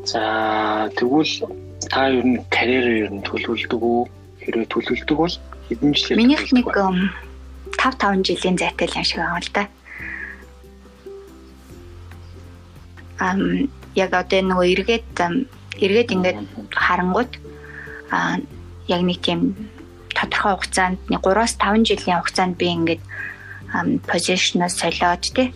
За 0.08 0.22
тэгвэл 0.96 1.34
та 1.92 2.08
ер 2.08 2.24
нь 2.24 2.40
карьерээ 2.48 3.04
ер 3.04 3.12
нь 3.12 3.26
төлөвлөдөг 3.28 3.82
үү? 3.84 4.02
Хэрвээ 4.40 4.68
төлөвлөдөг 4.72 5.16
бол 5.20 5.36
хэдэн 5.68 5.92
жилээр 5.92 6.16
Минийх 6.16 6.48
нэг 6.56 6.66
5 6.72 7.12
5 7.76 8.24
жилийн 8.24 8.56
зайтай 8.56 8.88
л 8.88 8.96
юм 8.96 9.04
шиг 9.04 9.20
байна 9.20 9.44
л 9.44 9.52
да. 9.52 9.64
Ам 13.20 13.68
яг 13.92 14.10
одоо 14.16 14.40
нөгөө 14.40 14.66
эргээд 14.72 15.06
эргээд 15.84 16.14
ингээд 16.16 16.38
харангуут 16.72 17.32
а 18.10 18.38
яг 18.88 19.02
нэг 19.02 19.18
тийм 19.20 19.40
тодорхой 20.16 20.54
хугацаанд 20.56 20.98
3-аас 21.08 21.54
5 21.60 21.88
жилийн 21.88 22.18
хугацаанд 22.18 22.54
би 22.56 22.66
ингээд 22.76 23.02
позишноо 24.08 24.68
солиод 24.68 25.22
тий 25.36 25.52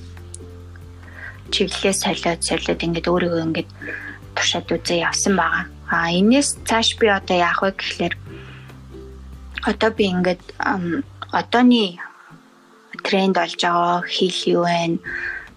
чиглэлээ 1.53 1.95
солиод 1.97 2.41
солиод 2.45 2.81
ингээд 2.87 3.11
өөрийгөө 3.13 3.43
ингээд 3.47 3.71
туршаад 4.37 4.69
үзээ 4.73 5.05
явсан 5.09 5.35
байгаа. 5.37 5.65
А 5.93 6.09
энэс 6.13 6.49
цааш 6.69 6.97
би 7.01 7.07
одоо 7.09 7.37
яах 7.37 7.61
вэ 7.63 7.71
гэхлээр 7.77 8.15
одоо 9.71 9.91
би 9.93 10.05
ингээд 10.09 10.43
одооний 11.33 12.01
тренд 13.05 13.37
болж 13.37 13.61
байгаа 13.61 14.01
хэл 14.09 14.41
юу 14.57 14.65
вэ? 14.65 14.99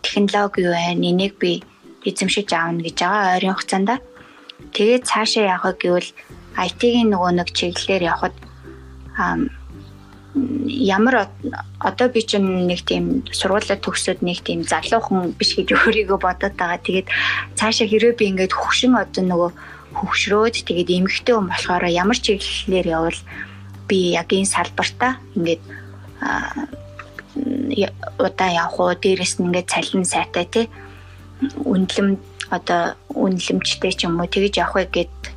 Технологи 0.04 0.60
юу 0.68 0.76
вэ? 0.76 0.96
Энийг 0.96 1.40
би 1.40 1.64
эзэмшиж 2.04 2.52
аавна 2.52 2.84
гэж 2.84 2.98
байгаа 3.00 3.36
ойрын 3.36 3.56
хугацаанд. 3.56 3.90
Тэгээд 4.76 5.08
цаашаа 5.08 5.60
вэ 5.64 5.72
гэвэл 5.80 6.10
IT-ийн 6.56 7.12
нөгөө 7.12 7.32
нэг 7.36 7.50
чиглэлээр 7.52 8.04
явхад 8.12 8.36
ямар 10.68 11.28
одоо 11.80 12.08
би 12.12 12.22
чинь 12.22 12.68
нэг 12.68 12.84
тийм 12.84 13.24
сургуулаа 13.32 13.80
төгсөөд 13.80 14.20
нэг 14.20 14.44
тийм 14.44 14.68
залуухан 14.68 15.32
биш 15.40 15.56
гэж 15.56 15.72
өөрийгөө 15.72 16.20
бодоод 16.20 16.56
байгаа. 16.60 16.80
Тэгээд 16.84 17.08
цаашаа 17.56 17.88
хэрвээ 17.88 18.20
би 18.20 18.26
ингээд 18.36 18.52
хөгшин 18.52 19.00
одоо 19.00 19.24
нөгөө 19.24 19.52
хөгшрөөд 19.96 20.56
тэгээд 20.68 20.90
эмгхтэй 20.92 21.36
хүн 21.36 21.48
болохоор 21.48 21.88
ямар 21.88 22.20
чиглэлээр 22.20 22.88
явал 22.88 23.20
би 23.88 23.98
яг 24.20 24.28
энэ 24.28 24.52
салбартаа 24.52 25.24
ингээд 25.40 25.64
удаа 28.20 28.50
явах 28.52 28.80
уу 28.80 28.92
дээрэс 28.96 29.40
нь 29.40 29.48
ингээд 29.48 29.72
цалин 29.72 30.04
сайтай 30.04 30.46
тий 30.52 30.66
үнэлэм 31.64 32.20
одоо 32.52 33.00
үнэлэмжтэй 33.16 33.94
ч 33.96 34.04
юм 34.04 34.20
уу 34.20 34.28
тэгэж 34.28 34.54
явах 34.60 34.76
вэ 34.76 34.86
гэд 34.92 35.35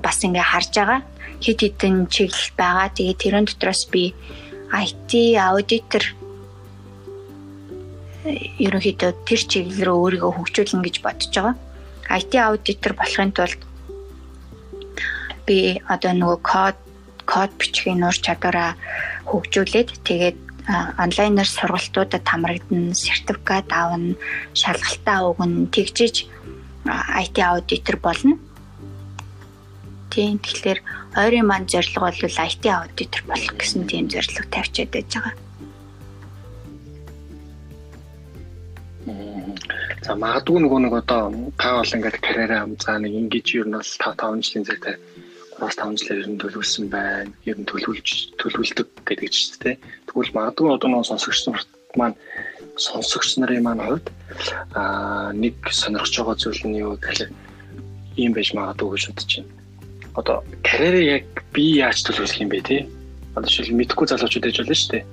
бас 0.00 0.24
ингээ 0.24 0.46
харж 0.46 0.72
байгаа 0.78 1.00
хит 1.42 1.60
хитэн 1.60 2.06
чиглэл 2.06 2.50
байгаа 2.56 2.88
тэгээд 2.94 3.18
тэрэн 3.22 3.46
дотроос 3.50 3.82
би 3.90 4.14
IT 4.72 5.36
аудитор 5.36 6.04
ерөнхийдөө 8.24 9.10
тэр 9.26 9.40
чиглэл 9.50 9.84
рүү 9.84 9.98
өөрийгөө 10.22 10.32
хөгжүүлнэ 10.38 10.84
гэж 10.86 10.96
бодож 11.02 11.32
байгаа. 11.34 11.56
IT 12.08 12.32
аудитор 12.38 12.92
болохын 12.94 13.32
тулд 13.34 13.60
би 15.46 15.82
одоо 15.90 16.12
нөгөө 16.14 16.38
код 16.46 16.78
код 17.26 17.50
бичгийн 17.58 17.98
нур 18.00 18.14
чадвараа 18.14 18.78
хөгжүүлээд 19.26 19.90
тэгээд 20.06 20.38
онлайнаар 21.02 21.50
сургалтуудад 21.50 22.22
хамрагдана, 22.22 22.94
сертификат 22.94 23.66
авна, 23.74 24.14
шалгалтаа 24.54 25.26
өгнө, 25.34 25.66
тэгжиж 25.74 26.30
IT 26.86 27.36
аудитор 27.42 27.98
болно. 27.98 28.38
Тийм 30.12 30.36
тэгэхээр 30.44 30.80
ойрын 31.16 31.46
маань 31.48 31.70
зорилго 31.72 32.04
бол 32.04 32.20
IT 32.20 32.64
аудитор 32.68 33.22
болох 33.24 33.54
гэсэн 33.56 33.88
тийм 33.88 34.12
зорилго 34.12 34.44
тавьчиад 34.52 34.92
байж 34.92 35.08
байгаа. 35.16 35.34
За 40.04 40.12
магадгүй 40.18 40.58
нөгөө 40.60 40.80
нэг 40.84 40.94
одоо 41.00 41.32
та 41.56 41.80
бол 41.80 41.94
ингээд 41.96 42.20
карьераа 42.20 42.68
за 42.76 43.00
нэг 43.00 43.12
ингэж 43.24 43.46
ер 43.56 43.66
нь 43.72 43.76
бол 43.78 43.92
5 44.04 44.20
5 44.20 44.44
жилийн 44.44 44.68
зайтай 44.68 44.96
3-5 45.56 45.96
жилээр 45.96 46.22
ер 46.22 46.28
нь 46.28 46.40
төлөвлөсөн 46.44 46.86
байна. 46.92 47.32
Ер 47.48 47.56
нь 47.56 47.68
төлөвлөж 47.70 48.08
төлөвлөдөг 48.36 48.88
гэдэг 49.08 49.30
чинь 49.32 49.56
тэ. 49.64 49.80
Тэгвэл 50.12 50.36
магадгүй 50.36 50.76
одоо 50.76 50.88
нөгөө 50.92 51.08
сонсогч 51.08 51.40
нарт 51.48 51.70
маань 51.96 52.16
сонсогч 52.76 53.40
нарын 53.40 53.64
маань 53.64 53.80
хувьд 53.80 54.06
аа 54.76 55.32
нэг 55.32 55.56
сонирхож 55.72 56.12
байгаа 56.20 56.36
зүйл 56.36 56.62
нь 56.68 56.80
юу 56.84 57.00
гэхээр 57.00 57.32
ийм 58.20 58.32
байж 58.36 58.52
магадгүй 58.52 58.90
гэж 58.92 59.04
бодож 59.08 59.32
байна. 59.40 59.61
Одоо 60.14 60.44
карьерээ 60.62 61.04
яг 61.16 61.26
би 61.52 61.80
яаж 61.80 62.04
төлөвлөх 62.04 62.40
юм 62.40 62.50
бэ 62.52 62.60
те? 62.60 62.76
Одоо 63.36 63.48
жишээл 63.48 63.78
мэдхгүй 63.80 64.06
залуучууд 64.12 64.46
ээж 64.48 64.56
болно 64.60 64.76
шүү 64.76 64.90
дээ. 64.92 65.04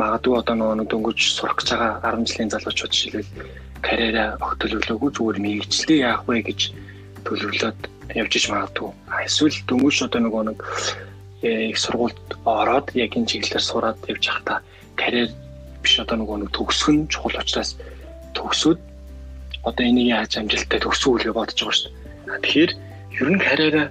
Магадгүй 0.00 0.34
одоо 0.40 0.54
нөгөө 0.56 0.86
дөнгөж 0.88 1.18
сурах 1.36 1.56
гэж 1.60 1.68
байгаа 1.76 2.16
10 2.16 2.28
жилийн 2.28 2.52
залуучууд 2.54 2.92
жишээлбэл 2.92 3.32
карьераа 3.84 4.28
огт 4.40 4.58
төлөвлөөгүй 4.62 5.10
зүгээр 5.12 5.38
мэрэгчлээ 5.44 5.98
яах 6.06 6.22
вэ 6.24 6.42
гэж 6.48 6.60
төлөвлөөд 7.28 7.80
явж 8.16 8.32
иж 8.38 8.44
магадгүй. 8.48 8.90
Эсвэл 9.26 9.58
дөнгөж 9.68 9.96
одоо 10.08 10.20
нөгөө 10.24 10.42
нэг 10.48 10.58
их 11.42 11.78
сургуульд 11.78 12.18
ороод 12.44 12.88
яг 12.96 13.12
энэ 13.14 13.28
чиглэлээр 13.30 13.62
сураад 13.68 13.98
явж 14.08 14.24
байхдаа 14.26 14.58
карьер 14.96 15.30
биш 15.82 15.94
одоо 16.00 16.16
нөгөө 16.18 16.36
нэг 16.42 16.50
төгсөх 16.56 16.88
нь 16.90 17.06
чухал 17.12 17.38
учраас 17.38 17.76
төгсөөд 18.34 18.80
одоо 19.62 19.84
энийг 19.84 20.08
яаж 20.16 20.32
амжилттай 20.40 20.80
төгсөх 20.82 21.20
үлгээ 21.20 21.36
бодож 21.36 21.58
байгаа 21.60 21.76
шүү 21.78 21.90
дээ. 21.92 22.42
Тэгэхээр 22.42 22.72
ер 23.22 23.28
нь 23.30 23.44
карьераа 23.44 23.86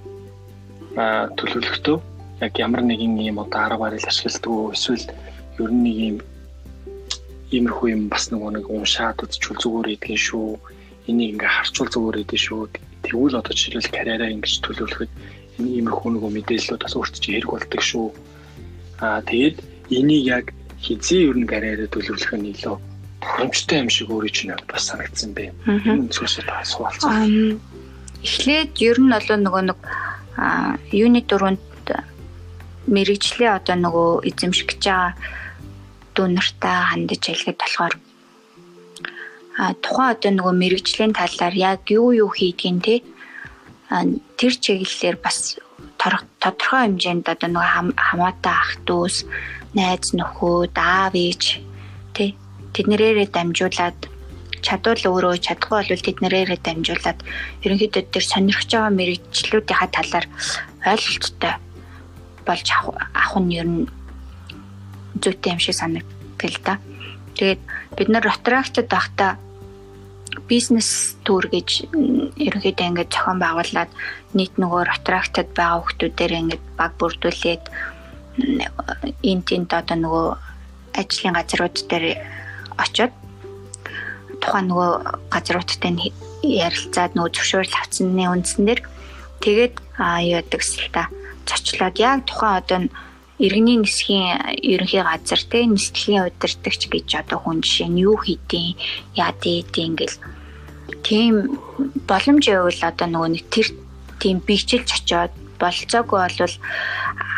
төлөвлөхдөө 0.97 1.97
яг 2.41 2.53
ямар 2.57 2.81
нэгэн 2.81 3.21
юм 3.29 3.37
одоо 3.41 3.61
арга 3.61 3.77
барил 3.77 4.09
ашигладаг 4.09 4.73
эсвэл 4.73 5.05
ер 5.61 5.71
нь 5.71 5.83
нэг 5.85 5.97
юм 6.09 6.17
иймэрхүү 7.53 7.87
юм 7.95 8.03
бас 8.11 8.27
нөгөө 8.33 8.51
нэг 8.57 8.65
уншаад 8.67 9.23
үзчихвэл 9.23 9.61
зүгээр 9.63 9.87
идэгэн 9.95 10.21
шүү. 10.27 10.49
Энийг 11.07 11.39
ингээ 11.39 11.47
харчвал 11.47 11.87
зүгээр 11.93 12.21
идэж 12.27 12.41
шүү 12.43 12.61
Тэгвэл 13.07 13.39
одоо 13.39 13.53
жишээлбэл 13.55 13.95
карьераа 13.95 14.29
ингэж 14.35 14.53
төлөвлөхөд 14.67 15.11
энэ 15.63 15.69
иймэрхүү 15.79 16.09
нөгөө 16.11 16.31
мэдээллүүд 16.35 16.81
бас 16.83 16.95
өөрт 16.97 17.15
чинь 17.23 17.39
хэрэг 17.39 17.51
болдог 17.55 17.81
шүү. 17.81 18.07
Аа 18.99 19.21
тэгээд 19.23 19.57
энийг 19.95 20.23
яг 20.27 20.45
хизээ 20.83 21.31
ер 21.31 21.37
нь 21.39 21.47
карьераа 21.47 21.87
төлөвлөх 21.87 22.33
нь 22.35 22.51
илүү 22.51 22.75
тохиромжтой 23.23 23.77
юм 23.79 23.89
шиг 23.93 24.09
өөрөө 24.11 24.31
чинь 24.35 24.51
бас 24.67 24.83
санагдсан 24.91 25.31
бэ. 25.31 25.55
Энэ 25.87 26.11
зүйлсээ 26.11 26.45
та 26.51 26.67
суулцсан. 26.67 27.61
эхлээд 28.25 28.75
ер 28.81 28.97
нь 28.99 29.13
бол 29.13 29.29
нөгөө 29.39 29.63
нэг 29.71 29.79
юуны 30.93 31.21
дөрөнд 31.25 31.85
мэрэгчлээ 32.87 33.51
одоо 33.59 33.75
нөгөө 33.75 34.09
эзэмших 34.29 34.67
гэж 34.69 34.83
байгаа 34.85 35.11
дүү 36.15 36.27
нартай 36.33 36.77
хандаж 36.89 37.23
хэлгээд 37.25 37.59
болохоор 37.61 37.93
а 39.57 39.73
тухайн 39.83 40.13
одоо 40.13 40.31
нөгөө 40.33 40.53
мэрэгжлийн 40.61 41.13
талаар 41.17 41.55
яг 41.57 41.81
юу 41.89 42.13
юу 42.13 42.29
хийдгийг 42.29 42.77
те 42.85 42.95
тэр 44.37 44.53
чиглэлээр 44.63 45.17
бас 45.25 45.57
тодорхой 45.97 46.81
хэмжээнд 46.85 47.25
одоо 47.33 47.49
нөгөө 47.49 47.71
хамаатай 48.07 48.55
ах 48.55 48.71
дүүс 48.87 49.15
найз 49.75 50.13
нөхөд 50.13 50.75
аав 50.77 51.13
ээж 51.13 51.43
тий 52.15 52.29
тэднэрээрээ 52.73 53.27
дамжуулаад 53.33 53.99
чадвал 54.65 55.03
өөрөө 55.05 55.37
чадахгүй 55.43 55.77
бол 55.89 56.05
тэднэрээрээ 56.07 56.59
дамжуулаад 56.63 57.19
ерөнхийдөө 57.65 58.03
тэр 58.13 58.25
сонирхож 58.25 58.69
байгаа 58.71 58.97
мэрэгчлүүдийнхаа 58.97 59.89
талаар 59.93 60.25
ойлголттой 60.85 61.53
болж 62.47 62.67
авах 62.71 63.33
нь 63.43 63.55
ер 63.59 63.67
нь 63.67 63.87
зүйтэй 65.21 65.51
юм 65.53 65.59
шиг 65.59 65.75
санагдтал 65.75 66.57
да. 66.65 66.73
Тэгээд 67.35 67.61
бид 67.97 68.09
нар 68.09 68.23
Ротарактад 68.25 68.87
байхдаа 68.89 69.31
бизнес 70.47 71.17
төр 71.25 71.49
гэж 71.51 71.69
ерөнхийдөө 72.37 72.87
ингээд 72.87 73.13
зохион 73.13 73.39
байгуулад 73.41 73.91
нийт 74.37 74.53
нөгөө 74.61 74.81
Ротарактад 74.89 75.49
байгаа 75.57 75.83
хүмүүстээр 75.83 76.33
ингээд 76.41 76.65
баг 76.79 76.91
бүрдүүлээд 77.01 77.63
энэ 79.25 79.43
тент 79.47 79.71
одоо 79.73 79.97
нөгөө 79.97 80.27
ажлын 80.97 81.35
газрууд 81.37 81.75
дээр 81.89 82.05
очиод 82.77 83.13
тухайн 84.41 84.67
нөгөө 84.69 84.91
газруудтай 85.33 85.91
ярилцаад 86.43 87.11
нөгөө 87.15 87.31
зөвшөөрөл 87.35 87.79
авсны 87.81 88.23
үндснээр 88.29 88.79
тэгээд 89.43 89.75
юу 89.97 90.21
яадаг 90.37 90.61
л 90.61 90.87
та 90.93 91.03
зочлоод 91.47 91.95
яг 91.97 92.25
тухайн 92.29 92.57
одоо 92.61 92.79
иргэний 93.39 93.77
нисхийн 93.77 94.57
ерөнхий 94.61 95.03
газар 95.03 95.41
те 95.51 95.65
нислэгийн 95.65 96.27
удирдагч 96.29 96.81
гэж 96.89 97.09
одоо 97.21 97.37
хүн 97.41 97.61
жишээ 97.61 97.89
нь 97.89 98.01
юу 98.01 98.17
хийдیں 98.17 98.77
яа 99.13 99.31
дээд 99.33 99.73
ингээл 99.77 100.17
тийм 101.05 101.33
боломж 102.09 102.43
явуул 102.49 102.81
одоо 102.81 103.07
нөгөө 103.07 103.29
нэг 103.37 103.45
тэр 103.53 103.67
тийм 104.17 104.41
бийчилж 104.41 104.89
очиод 104.89 105.33
болцоогүй 105.61 106.17
болвол 106.17 106.55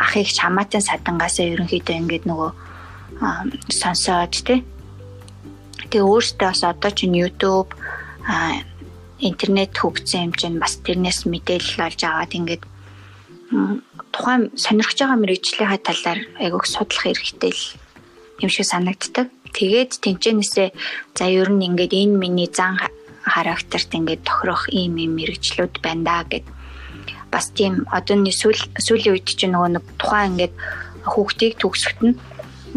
ахыг 0.03 0.27
чамаатан 0.31 0.83
садангаасаа 0.83 1.51
ерөнхийдөө 1.51 1.95
ингээд 1.99 2.25
нөгөө 2.27 2.51
сонсоод 3.79 4.33
те 4.47 4.63
тэгээ 5.89 6.05
өөртөө 6.05 6.47
бас 6.49 6.61
одоо 6.63 6.91
чинь 6.93 7.17
YouTube 7.17 7.73
интернет 9.19 9.75
хөгжсөн 9.75 10.31
юм 10.31 10.33
чинь 10.33 10.61
бас 10.61 10.79
тэрнээс 10.85 11.27
мэдээлэл 11.27 11.85
олж 11.87 12.01
аваад 12.07 12.31
ингээд 12.31 12.63
тухайн 14.13 14.53
сонирхож 14.55 14.97
байгаа 15.01 15.19
мэрэгжлийнхаа 15.19 15.81
талаар 15.83 16.19
айгуух 16.39 16.65
судлах 16.69 17.03
хэрэгтэй 17.03 17.51
л 17.51 17.63
юм 18.39 18.49
шиг 18.49 18.65
санагддаг. 18.69 19.27
Тэгээд 19.49 19.91
тэнцэнээсээ 20.05 20.69
за 21.17 21.25
ер 21.25 21.49
нь 21.49 21.65
ингээд 21.67 21.93
энэ 21.93 22.15
миний 22.21 22.49
зан 22.53 22.77
характерт 23.25 23.89
ингээд 23.91 24.23
тохирох 24.23 24.69
ийм 24.69 24.95
юм 25.01 25.17
мэрэгчлүүд 25.17 25.81
байна 25.81 26.03
да 26.05 26.17
гэд 26.29 26.45
бас 27.33 27.49
тийм 27.57 27.85
одооний 27.89 28.33
сүүл 28.33 28.61
сүүлийн 28.77 29.13
үед 29.17 29.27
чинь 29.27 29.53
нөгөө 29.53 29.69
нэг 29.73 29.85
тухайн 29.97 30.31
ингээд 30.37 30.53
хүүхдийг 31.11 31.53
төгсгөхт 31.57 32.01
нь 32.05 32.15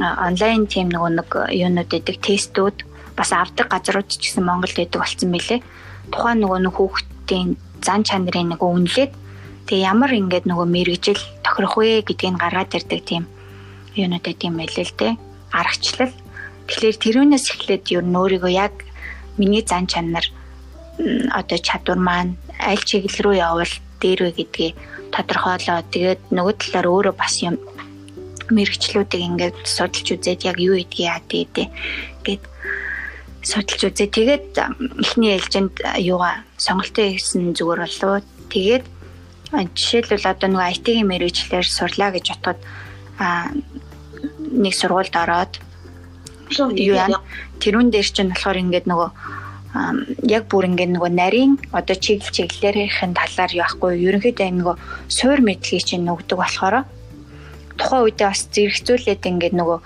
онлайн 0.00 0.64
тийм 0.66 0.88
нөгөө 0.88 1.10
нэг 1.20 1.30
юунууд 1.52 1.90
өгдөг 1.92 2.16
тестүүд 2.24 2.76
бас 3.16 3.30
авдаг 3.32 3.68
газрууд 3.68 4.08
ч 4.08 4.20
гэсэн 4.20 4.44
Монголд 4.44 4.76
өгдөг 4.76 5.00
болсон 5.00 5.30
мөлий. 5.30 5.60
Тухайн 6.12 6.42
нөгөө 6.42 6.60
нэг 6.66 6.74
хүүхдийн 6.76 7.48
зан 7.82 8.02
чанарын 8.06 8.52
нэг 8.52 8.60
үнэлээд 8.62 9.12
Тэгээ 9.66 9.88
ямар 9.88 10.10
ингээд 10.10 10.44
нөгөө 10.50 10.66
мэрэгжил 10.74 11.22
тохирох 11.46 11.78
вэ 11.78 12.02
гэдгийг 12.02 12.34
гаргаад 12.34 12.74
ирдэг 12.74 13.00
тийм 13.06 13.24
юунууд 13.94 14.26
тийм 14.34 14.58
байлээ 14.58 14.84
л 14.90 14.96
дээ. 14.98 15.12
Аргачлал. 15.54 16.12
Тэгэхээр 16.66 16.96
тэрүүнээс 16.98 17.46
эхлээд 17.54 17.84
юу 17.94 18.02
нөөрийгөө 18.02 18.52
яг 18.52 18.74
миний 19.38 19.62
зан 19.62 19.86
чанар 19.86 20.26
одоо 21.30 21.58
чадвар 21.62 21.98
маань 21.98 22.34
аль 22.58 22.82
чиглэл 22.82 23.22
рүү 23.22 23.34
явбал 23.38 23.74
дээр 24.02 24.20
вэ 24.26 24.30
гэдгийг 24.34 24.74
тодорхойлоо. 25.14 25.86
Тэгээд 25.94 26.20
нөгөө 26.34 26.54
талаар 26.58 26.86
өөрөө 26.90 27.14
бас 27.14 27.34
юм 27.46 27.56
мэрэгчлүүдийг 28.50 29.22
ингээд 29.22 29.56
судалж 29.62 30.06
үзээд 30.10 30.42
яг 30.42 30.58
юу 30.58 30.74
гэдгийг 30.74 31.06
яа 31.06 31.22
гэдэг 31.22 31.68
гээд 32.26 32.42
судалж 33.42 33.80
үзээ. 33.90 34.08
Тэгээд 34.08 34.46
эхний 35.02 35.34
ээлжинд 35.34 35.74
юугаа 35.98 36.46
сонголтоо 36.56 37.04
хийсэн 37.10 37.54
зүгээр 37.58 37.80
болов. 37.82 38.22
Тэгээд 38.54 38.84
жишээлбэл 39.52 40.30
одоо 40.30 40.48
нөгөө 40.48 40.70
IT-ийн 40.78 41.06
мэрэгчлэр 41.10 41.66
сурлаа 41.66 42.10
гэж 42.14 42.26
бодоход 42.32 42.60
а 43.18 43.52
нэг 44.48 44.72
сургуульд 44.72 45.12
ороод 45.12 45.60
юу 46.56 46.96
яа 46.96 47.20
тэрүүн 47.60 47.92
дээр 47.92 48.08
чинь 48.08 48.32
болохоор 48.32 48.62
ингээд 48.62 48.86
нөгөө 48.88 49.10
яг 50.28 50.44
бүр 50.52 50.68
ингээд 50.68 50.92
нөгөө 50.96 51.10
нарийн 51.12 51.52
одоо 51.72 51.96
чиглэл 51.96 52.36
чиглэлээрийн 52.36 53.12
талаар 53.16 53.52
яахгүй 53.52 53.92
ерөнхийдөө 54.08 54.48
нөгөө 54.52 54.76
суур 55.08 55.40
мэдлэгийг 55.40 55.84
чинь 55.88 56.04
нөгдөг 56.04 56.38
болохоор 56.40 56.84
тухайн 57.80 58.04
үедээ 58.04 58.28
бас 58.28 58.42
зэрэгцүүлээд 58.52 59.22
ингээд 59.32 59.54
нөгөө 59.56 59.78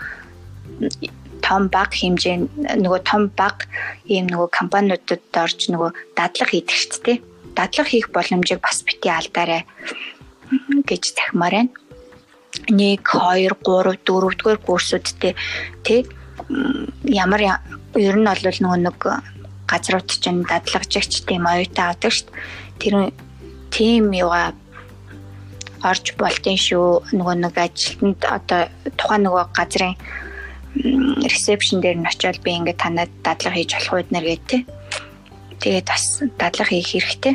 том 1.47 1.69
баг 1.71 1.95
хэмжээ 1.95 2.37
нөгөө 2.83 3.01
том 3.07 3.23
баг 3.39 3.71
ийм 4.11 4.27
нөгөө 4.27 4.49
компаниудад 4.59 5.23
орж 5.45 5.71
нөгөө 5.71 5.91
дадлага 6.19 6.51
хийдэг 6.51 6.77
шүү 6.77 7.03
дээ 7.07 7.19
дадлага 7.57 7.89
хийх 7.91 8.11
боломжийг 8.13 8.61
бас 8.61 8.83
бити 8.85 9.09
алдаарай 9.09 9.65
гэж 10.85 11.03
захимаар 11.17 11.55
байна. 11.55 11.73
1 12.69 13.01
2 13.01 13.57
3 13.65 13.99
4 14.05 14.37
дугаар 14.37 14.59
курсуудтэй 14.59 15.35
тий 15.85 16.07
ямар 17.05 17.41
ер 17.97 18.17
нь 18.17 18.29
бол 18.29 18.61
нөгөө 18.65 18.81
нэг 18.87 19.01
газрууд 19.67 20.09
чинь 20.09 20.45
дадлагжигч 20.45 21.25
тийм 21.27 21.49
оюутан 21.49 21.91
авдаг 21.91 22.13
шүү 22.13 22.29
дээ. 22.29 22.41
Тэр 22.81 22.95
тийм 23.73 24.13
юга 24.13 24.55
орж 25.83 26.07
болтын 26.21 26.57
шүү. 26.57 27.17
Нөгөө 27.19 27.35
нэг 27.41 27.55
ажилтнанд 27.57 28.21
одоо 28.37 28.63
тухайн 28.97 29.23
нөгөө 29.27 29.45
газрын 29.57 29.95
ресепшн 31.27 31.81
дээр 31.81 31.99
нь 32.01 32.09
очиод 32.09 32.41
би 32.45 32.51
ингээд 32.57 32.83
танад 32.83 33.11
дадлага 33.25 33.57
хийж 33.57 33.71
болох 33.75 33.95
үед 33.97 34.11
нэр 34.13 34.27
гэдэг 34.29 34.61
Тэгээд 35.61 35.87
бас 35.89 36.21
дадлага 36.37 36.71
хийх 36.71 36.93
хэрэгтэй. 36.93 37.35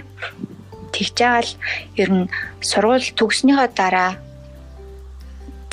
Тэгж 0.94 1.16
байгаа 1.18 1.42
л 1.42 1.54
ер 1.98 2.10
нь 2.14 2.26
сургууль 2.62 3.08
төгснөхийн 3.18 3.74
дараа 3.74 4.22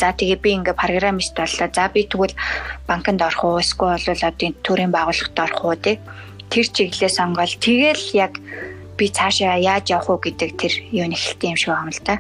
за 0.01 0.09
тэгээ 0.17 0.41
би 0.41 0.51
ингээ 0.57 0.75
программист 0.75 1.37
боллоо. 1.37 1.69
За 1.69 1.93
би 1.93 2.09
тэгвэл 2.09 2.33
банкнд 2.89 3.21
орох 3.21 3.45
уу, 3.45 3.61
эсвэл 3.61 4.01
бол 4.01 4.25
одоо 4.25 4.51
төрийн 4.65 4.93
байгууллагад 4.95 5.39
орох 5.39 5.63
уу 5.65 5.77
тий. 5.77 6.01
Тэр 6.49 6.67
чиглэлээ 6.73 7.13
сонгоод 7.13 7.53
тэгэл 7.61 8.05
яг 8.17 8.41
би 8.97 9.05
цаашаа 9.13 9.61
яаж 9.61 9.93
явах 9.93 10.09
уу 10.09 10.19
гэдэг 10.19 10.51
тэр 10.57 10.73
юу 10.95 11.07
нэхэлтэй 11.11 11.53
юм 11.53 11.59
шиг 11.61 11.77
байна 11.77 11.93
л 11.93 12.03
да. 12.07 12.17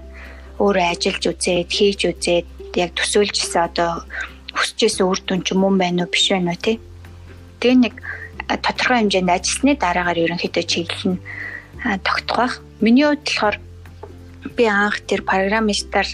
Өөрөө 0.60 0.86
ажиллаж 0.92 1.24
үзээд, 1.24 1.70
хийж 1.72 2.00
үзээд 2.04 2.46
яг 2.76 2.90
төсөөлжсэн 2.98 3.62
одоо 3.64 4.04
хүсэжсэн 4.54 5.06
үр 5.06 5.20
дүн 5.24 5.40
ч 5.44 5.52
мөн 5.52 5.74
байна 5.78 6.04
уу, 6.04 6.12
биш 6.12 6.32
байна 6.32 6.54
уу 6.54 6.60
тий. 6.60 6.76
Тэгээ 7.60 7.78
нэг 7.82 7.94
тодорхой 8.62 8.98
хэмжээнд 9.04 9.34
ажилласны 9.34 9.72
дараагаар 9.76 10.22
ерөнхийдөө 10.24 10.64
чиглэл 10.64 11.06
нь 11.12 11.22
тогтох 12.06 12.36
байх. 12.36 12.54
Миний 12.80 13.04
хувьд 13.04 13.24
болохоор 13.26 13.56
би 14.56 14.64
анх 14.64 15.00
тэр 15.04 15.22
программистаар 15.26 16.08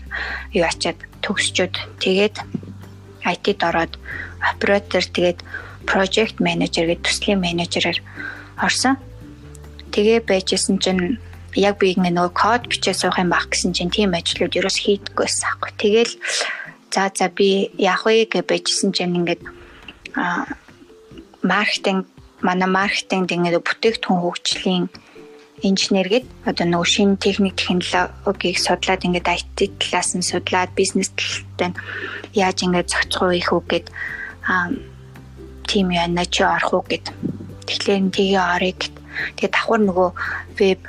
юу 0.53 0.65
ачаад 0.67 0.99
төгсчөөд 1.23 1.75
тэгээд 2.03 2.37
IT-д 3.25 3.61
ороод 3.65 3.95
оператор 4.41 5.05
тэгээд 5.05 5.41
project 5.87 6.41
manager 6.41 6.89
гэдэг 6.89 7.05
төслийн 7.05 7.41
менежерээр 7.41 7.99
орсон. 8.61 8.97
Тэгээ 9.93 10.27
байжсэн 10.27 10.81
чинь 10.83 11.21
яг 11.55 11.79
би 11.79 11.95
нөгөө 11.95 12.33
код 12.35 12.67
бичээ 12.67 12.95
суух 12.97 13.19
юм 13.21 13.31
баг 13.31 13.49
гэсэн 13.53 13.73
чинь 13.73 13.93
тийм 13.93 14.13
ажлууд 14.17 14.59
ерөөс 14.59 14.79
хийдэггүйсэн 14.81 15.45
аахгүй. 15.47 15.71
Тэгэл 15.79 16.13
за 16.95 17.11
за 17.19 17.27
би 17.29 17.49
яах 17.79 18.07
вэ 18.07 18.31
гэж 18.31 18.45
байжсэн 18.51 18.91
чинь 18.97 19.19
ингээд 19.19 19.43
маркетинг 21.43 22.07
манай 22.47 22.71
маркетинг 22.71 23.29
ингээд 23.35 23.67
бүтээгдэхүүн 23.67 24.23
хөгжлийн 24.23 24.85
инженер 25.63 26.09
гээд 26.13 26.27
одоо 26.51 26.67
нөгөө 26.69 26.89
шинэ 26.95 27.17
техник 27.25 27.55
технологиг 27.57 28.57
судлаад 28.59 29.07
ингээд 29.07 29.33
IT 29.33 29.59
талаас 29.81 30.11
нь 30.15 30.29
судлаад 30.31 30.71
бизнес 30.79 31.11
талтай 31.17 31.73
яаж 32.37 32.59
ингээд 32.63 32.91
зохицох 32.93 33.23
вэ 33.33 33.41
хүү 33.49 33.63
гээд 33.71 33.87
тим 35.69 35.91
яна 35.91 36.25
чи 36.27 36.43
орох 36.45 36.73
уу 36.75 36.85
гэд. 36.85 37.07
Тэгэхээр 37.67 38.13
тгээ 38.13 38.39
орё 38.39 38.73
гэд. 38.77 38.95
Тэгээ 39.41 39.53
давхар 39.55 39.81
нөгөө 39.81 40.11
веб 40.61 40.81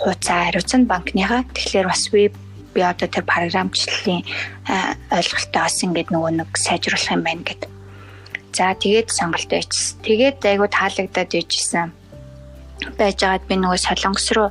хуудас 0.00 0.28
хариуцсан 0.32 0.82
банкныхаа 0.88 1.44
тэгэхээр 1.52 1.86
бас 1.92 2.04
веб 2.14 2.32
би 2.74 2.80
одоо 2.80 3.08
тэр 3.08 3.24
програмчлалын 3.28 4.24
ойлголттой 5.12 5.62
бас 5.62 5.76
ингээд 5.84 6.08
нөгөө 6.10 6.32
нэг 6.40 6.50
сайжруулах 6.56 7.12
юм 7.12 7.22
байна 7.22 7.44
гэд. 7.44 7.62
За 8.52 8.74
тэгээд 8.76 9.08
сонголт 9.08 9.48
байжсэн. 9.48 10.00
Тэгээд 10.04 10.44
айгуу 10.44 10.68
таалагдаад 10.68 11.30
байжсэн. 11.32 11.92
Байжгаад 12.98 13.44
би 13.48 13.54
нөгөө 13.56 13.80
Солонгос 13.80 14.28
руу 14.36 14.50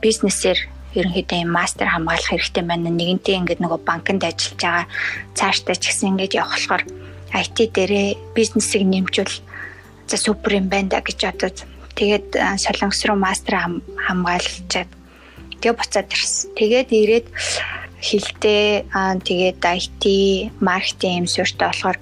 бизнесээр 0.00 0.58
ерөнхийдөө 0.94 1.38
юм 1.44 1.50
мастер 1.52 1.90
хамгаалах 1.90 2.30
хэрэгтэй 2.30 2.64
байна. 2.64 2.88
Нэгэнтээ 2.88 3.38
ингээд 3.44 3.60
нөгөө 3.60 3.80
банкнд 3.84 4.24
ажиллаж 4.24 4.60
байгаа 4.62 4.86
цаашдаа 5.36 5.76
ч 5.76 5.90
гэсэн 5.90 6.16
ингээд 6.16 6.38
явах 6.38 6.54
болохоор 6.54 6.82
IT 7.34 7.58
дээрээ 7.74 8.08
бизнесийг 8.32 8.86
нэмжүүл 8.86 9.34
за 10.06 10.16
супер 10.16 10.62
юм 10.62 10.70
байна 10.70 10.94
да 10.94 11.00
гэж 11.02 11.18
бодод 11.26 11.56
тэгээд 11.98 12.38
солонгос 12.62 13.02
руу 13.04 13.18
мастер 13.18 13.58
хамгаалчаад 14.06 14.90
тэгээ 15.60 15.74
буцаад 15.78 16.08
ирсэн. 16.10 16.50
Тэгээд 16.58 16.90
ирээд 16.90 17.26
хилтэй 18.04 18.84
тэгээд 18.90 19.58
IT 19.64 20.02
маркетинг 20.60 21.24
юм 21.24 21.26
суурьтай 21.26 21.68
болохоор 21.72 21.98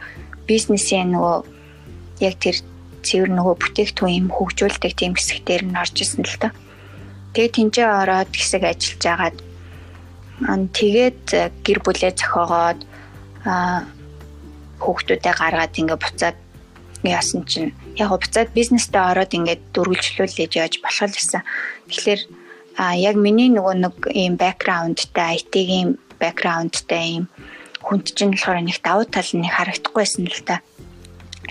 бизнесийн 0.46 1.14
нөгөө 1.14 1.38
яг 2.26 2.34
тэр 2.42 2.57
цэвэр 3.03 3.30
нөгөө 3.34 3.55
бүтээгдэхүүн 3.59 4.18
юм 4.18 4.28
хөгжүүлдэг 4.30 4.92
тийм 4.94 5.14
хэсгээр 5.14 5.62
нь 5.66 5.78
орж 5.78 5.96
исэн 6.03 6.26
л 6.26 6.38
та. 6.38 6.50
Тэгээд 7.34 7.57
тэнцээ 7.57 7.86
ороод 7.86 8.30
хэсэг 8.34 8.62
ажиллаж 8.66 9.05
агаад 9.07 9.36
тэгээд 10.74 11.22
гэр 11.62 11.78
бүлээ 11.82 12.12
зохиогоод 12.18 12.80
хүүхдүүдээ 14.82 15.34
гаргаад 15.38 15.78
ингээ 15.78 15.98
буцаад 16.03 16.38
яасан 17.07 17.42
чинь 17.46 17.74
яг 17.98 18.11
буцаад 18.11 18.50
бизнестэй 18.55 19.03
ороод 19.03 19.34
ингээд 19.34 19.62
дөрвөлжлүүлж 19.74 20.55
яаж 20.55 20.74
болох 20.82 21.07
л 21.11 21.14
гэсэн. 21.14 21.42
Тэгэхээр 21.90 22.20
а 22.76 22.96
яг 22.96 23.16
миний 23.16 23.50
нөгөө 23.52 23.74
нэг 23.84 23.94
ийм 24.14 24.34
бэкграундтай 24.40 25.36
IT-ийн 25.38 25.98
бэкграундтай 26.20 27.04
ийм 27.18 27.24
хүнд 27.82 28.14
чинь 28.16 28.32
болохоор 28.32 28.62
нэг 28.62 28.78
давуу 28.80 29.04
тал 29.04 29.30
нь 29.34 29.44
харагдахгүйсэн 29.44 30.24
л 30.30 30.42
та. 30.46 30.62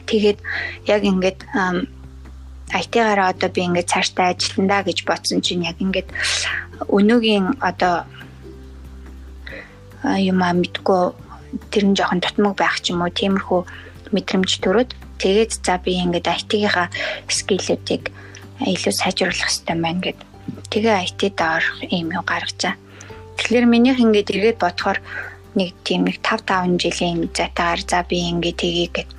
Тэгээд 0.08 0.40
яг 0.88 1.02
ингээд 1.04 1.40
IT-гаараа 2.72 3.36
одоо 3.36 3.50
би 3.52 3.62
ингээд 3.68 3.92
цаашдаа 3.92 4.32
ажилландаа 4.34 4.82
гэж 4.88 5.04
бодсон 5.04 5.44
чинь 5.44 5.68
яг 5.68 5.78
ингээд 5.84 6.10
өнөөгийн 6.88 7.60
одоо 7.60 8.08
юм 10.18 10.40
а 10.42 10.56
мэдгүй 10.56 11.04
тэр 11.70 11.84
нь 11.92 11.98
жоохон 12.00 12.24
тутмаг 12.24 12.56
байх 12.56 12.80
ч 12.80 12.96
юм 12.96 13.04
уу 13.04 13.12
тиймэрхүү 13.12 13.62
мэдрэмж 14.16 14.52
төрөөд 14.64 14.92
тэгээд 15.20 15.52
за 15.62 15.78
би 15.84 16.00
ингээд 16.00 16.32
IT-гийнхаа 16.32 16.88
скиллүүдийг 17.28 18.10
илүү 18.64 18.94
сайжруулах 18.96 19.52
хэрэгтэй 19.52 19.78
байна 19.78 20.02
гэд 20.02 20.20
тэгээ 20.72 20.96
IT-д 21.08 21.40
орох 21.40 21.78
юм 21.88 22.12
юу 22.12 22.24
гаргажаа. 22.26 22.76
Тэгэхээр 23.38 23.66
минийх 23.66 24.00
ингээд 24.00 24.32
эргээд 24.32 24.60
бодохоор 24.62 25.00
нэг 25.56 25.76
тийм 25.84 26.08
нэг 26.08 26.22
5 26.24 26.48
5 26.48 26.80
жилийн 26.80 27.30
зайтаар 27.34 27.80
за 27.84 28.04
би 28.08 28.18
ингээд 28.32 28.60
тгий 28.62 28.88
гэд 28.88 29.10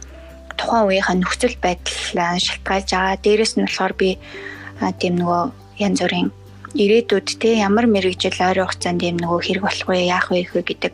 тухайн 0.57 0.89
үеийнхээ 0.89 1.17
нөхцөл 1.21 1.57
байдал 1.61 1.99
шалтгаалж 2.41 2.89
байгаа. 2.93 3.17
Дээрэс 3.21 3.53
нь 3.57 3.67
болохоор 3.67 3.95
би 3.99 4.11
тийм 5.01 5.15
нөгөө 5.21 5.43
янз 5.85 6.01
бүрийн 6.01 6.29
ирээдүйд 6.73 7.29
те 7.37 7.61
ямар 7.61 7.87
мэрэгжил 7.87 8.39
ойрын 8.41 8.65
хугацаанд 8.65 9.03
юм 9.05 9.17
нөгөө 9.21 9.41
хэрэг 9.45 9.65
болох 9.65 9.89
вэ 9.89 10.09
яах 10.09 10.29
вэ 10.33 10.49
гэдэг 10.49 10.93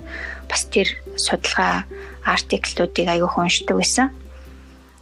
бас 0.50 0.62
тэр 0.66 0.88
судалгаа 1.14 1.86
артиклуудыг 2.26 3.06
аягүй 3.06 3.30
уншдаг 3.38 3.76
байсан. 3.78 4.10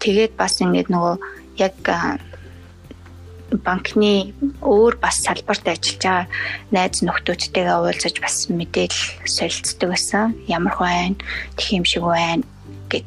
Тэгээд 0.04 0.36
бас 0.36 0.60
ингээд 0.60 0.92
нөгөө 0.92 1.14
яг 1.64 1.74
банкны 3.50 4.34
өөр 4.62 4.98
бас 4.98 5.22
салбарт 5.22 5.66
ажиллаж 5.70 6.02
байгаа 6.02 6.26
найз 6.74 6.98
нөхдүүдтэйгээ 7.06 7.78
уулзаж 7.78 8.16
бас 8.18 8.50
мэдээлэл 8.50 9.22
солилцдог 9.22 9.88
байсан. 9.94 10.34
Ямар 10.50 10.74
хүн 10.74 10.90
байна, 10.90 11.16
тэх 11.54 11.68
юм 11.78 11.84
шиг 11.86 12.02
байна 12.02 12.42
гэд. 12.90 13.06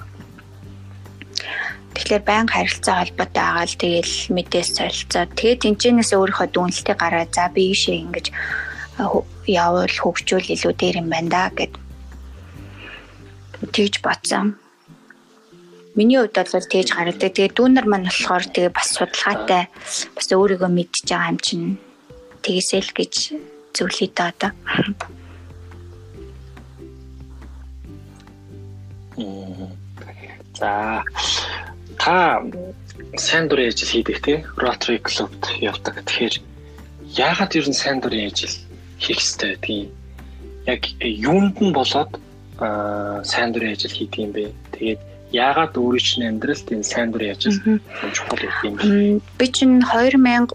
Тэгэхээр 1.96 2.24
байнга 2.24 2.54
харилцаа 2.56 2.96
холбоотой 3.04 3.44
байгаа 3.44 3.68
л 3.68 3.80
тэгэл 3.84 4.16
мэдээлэл 4.32 4.78
солилцоо. 4.80 5.24
Тэгээд 5.28 5.64
тэнцэнээс 5.68 6.12
өөрийнхөө 6.16 6.48
дүнэлтээ 6.56 6.96
гараа 6.96 7.26
за 7.28 7.52
би 7.52 7.76
ийшээ 7.76 7.98
ингэж 8.08 8.28
явуул 9.44 9.96
хөгжүүл 10.00 10.48
илүү 10.56 10.74
дээр 10.80 10.96
юм 11.04 11.08
байна 11.12 11.30
да 11.30 11.44
гэд. 11.52 11.74
Тэгж 13.76 14.00
бодсон. 14.00 14.56
Миний 15.96 16.18
хувьд 16.22 16.38
бол 16.38 16.70
тэгж 16.70 16.90
гаргадаг. 16.94 17.34
Тэгээ 17.34 17.58
дүүнер 17.58 17.86
маань 17.90 18.06
болохоор 18.06 18.46
тэгээ 18.46 18.72
бас 18.78 18.94
судалгаатай 18.94 19.64
бас 20.14 20.28
өөрийгөө 20.30 20.70
мэдж 20.70 20.96
байгаа 21.10 21.32
юм 21.34 21.40
чинь 21.42 21.68
тэгээсэл 22.46 22.94
гэж 22.94 23.14
зөвлөе 23.74 24.10
та 24.14 24.30
одоо. 24.30 24.52
За 30.60 31.04
та 31.98 32.44
сайн 33.18 33.48
дурын 33.48 33.74
ажил 33.74 33.90
хийдэг 33.90 34.18
те 34.22 34.34
Rotary 34.62 35.00
Club-д 35.02 35.58
явдаг. 35.60 36.06
Тэгэхээр 36.06 36.36
яагаад 37.18 37.58
ер 37.58 37.66
нь 37.66 37.82
сайн 37.82 37.98
дурын 38.00 38.30
ажил 38.30 38.56
хийх 39.02 39.20
хэрэгтэй 39.20 39.58
гэдгийг 39.58 39.90
яг 40.70 40.82
юунд 41.02 41.58
нь 41.66 41.74
болоод 41.74 42.12
сайн 43.26 43.50
дурын 43.52 43.74
ажил 43.74 43.92
хийдэг 43.92 44.20
юм 44.20 44.32
бэ? 44.36 44.54
Тэгээд 44.76 45.02
яагаад 45.32 45.78
өөрийн 45.78 46.06
чинь 46.06 46.28
амьдралд 46.30 46.68
энэ 46.74 46.90
сайн 46.90 47.14
дурын 47.14 47.34
ажил 47.38 47.54
чухал 48.14 48.42
юм 48.66 48.76
бэ? 48.78 49.22
Би 49.38 49.46
чинь 49.54 49.82
2000 49.86 50.50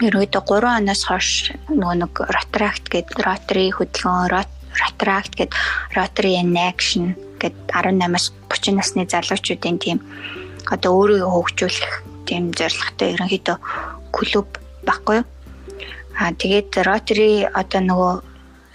ерөөдөө 0.00 0.42
3 0.44 0.80
оноос 0.80 1.02
хойш 1.08 1.28
нөгөө 1.72 1.96
нэг 2.00 2.12
Rotaract 2.36 2.88
гэдэг 2.92 3.16
Rotary 3.20 3.72
хөдөлгөөн 3.72 4.28
Rotaract 4.28 5.32
гэдэг 5.40 5.56
Rotary 5.96 6.36
in 6.36 6.52
Action 6.56 7.16
гэдэг 7.40 7.72
18-аас 7.72 8.32
30 8.48 8.76
насны 8.76 9.04
залуучуудын 9.08 9.80
тийм 9.80 9.98
одоо 10.68 10.92
өөрийгөө 11.00 11.32
хөгжүүлэх 11.32 11.92
тийм 12.28 12.52
зорилготой 12.52 13.08
ерөнхийдөө 13.16 13.56
клуб 14.12 14.48
баггүй? 14.84 15.20
Аа 16.20 16.32
тэгээд 16.32 16.80
Rotary 16.84 17.48
одоо 17.48 17.80
нөгөө 17.80 18.12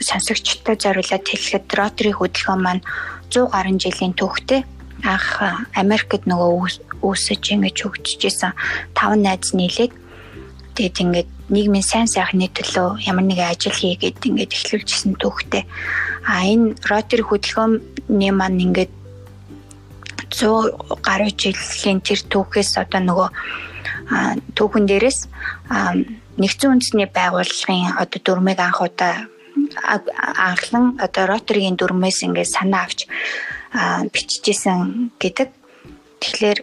сонсогчтой 0.01 0.77
зориулаад 0.77 1.25
хэлэхэд 1.25 1.65
Rotary 1.77 2.11
хөдөлгөөн 2.17 2.61
маань 2.61 2.85
100 3.29 3.49
гаруй 3.53 3.77
жилийн 3.77 4.17
түүхтэй 4.17 4.65
анх 5.03 5.41
Америкт 5.73 6.25
нөгөө 6.29 7.01
үүсэж 7.01 7.43
ингэж 7.57 7.77
хөгжижсэн 7.81 8.53
тав 8.93 9.11
найз 9.17 9.53
нийлээд 9.57 9.93
тэгээд 10.75 11.01
ингээд 11.03 11.29
нийгмийн 11.51 11.83
сайн 11.83 12.07
сайхны 12.07 12.47
төлөө 12.47 13.03
ямар 13.09 13.25
нэгэн 13.27 13.51
ажил 13.51 13.75
хийгээд 13.75 14.23
ингээд 14.23 14.55
эхлүүлжсэн 14.55 15.19
түүхтэй. 15.19 15.67
А 16.23 16.47
энэ 16.47 16.79
Rotary 16.87 17.23
хөдөлгөөний 17.27 18.31
маань 18.31 18.63
ингээд 18.71 18.91
100 20.31 21.03
гаруй 21.03 21.31
жилийн 21.35 21.99
тэр 21.99 22.23
түүхээс 22.23 22.79
одоо 22.79 23.01
нөгөө 23.03 23.29
түүхэн 24.55 24.85
дээрээс 24.87 25.19
нэгдсэн 26.39 26.71
үндэсний 26.71 27.09
байгууллагын 27.11 27.99
одоо 27.99 28.19
дүрмийг 28.23 28.59
анх 28.63 28.79
удаа 28.79 29.27
анхлан 30.39 30.95
одоо 31.03 31.23
Rotary-гийн 31.27 31.75
дүрмээс 31.75 32.23
ингээд 32.23 32.53
санаа 32.55 32.87
авч 32.87 33.07
бичижсэн 33.71 35.11
гэдэг. 35.19 35.49
Тэгэхээр 36.19 36.59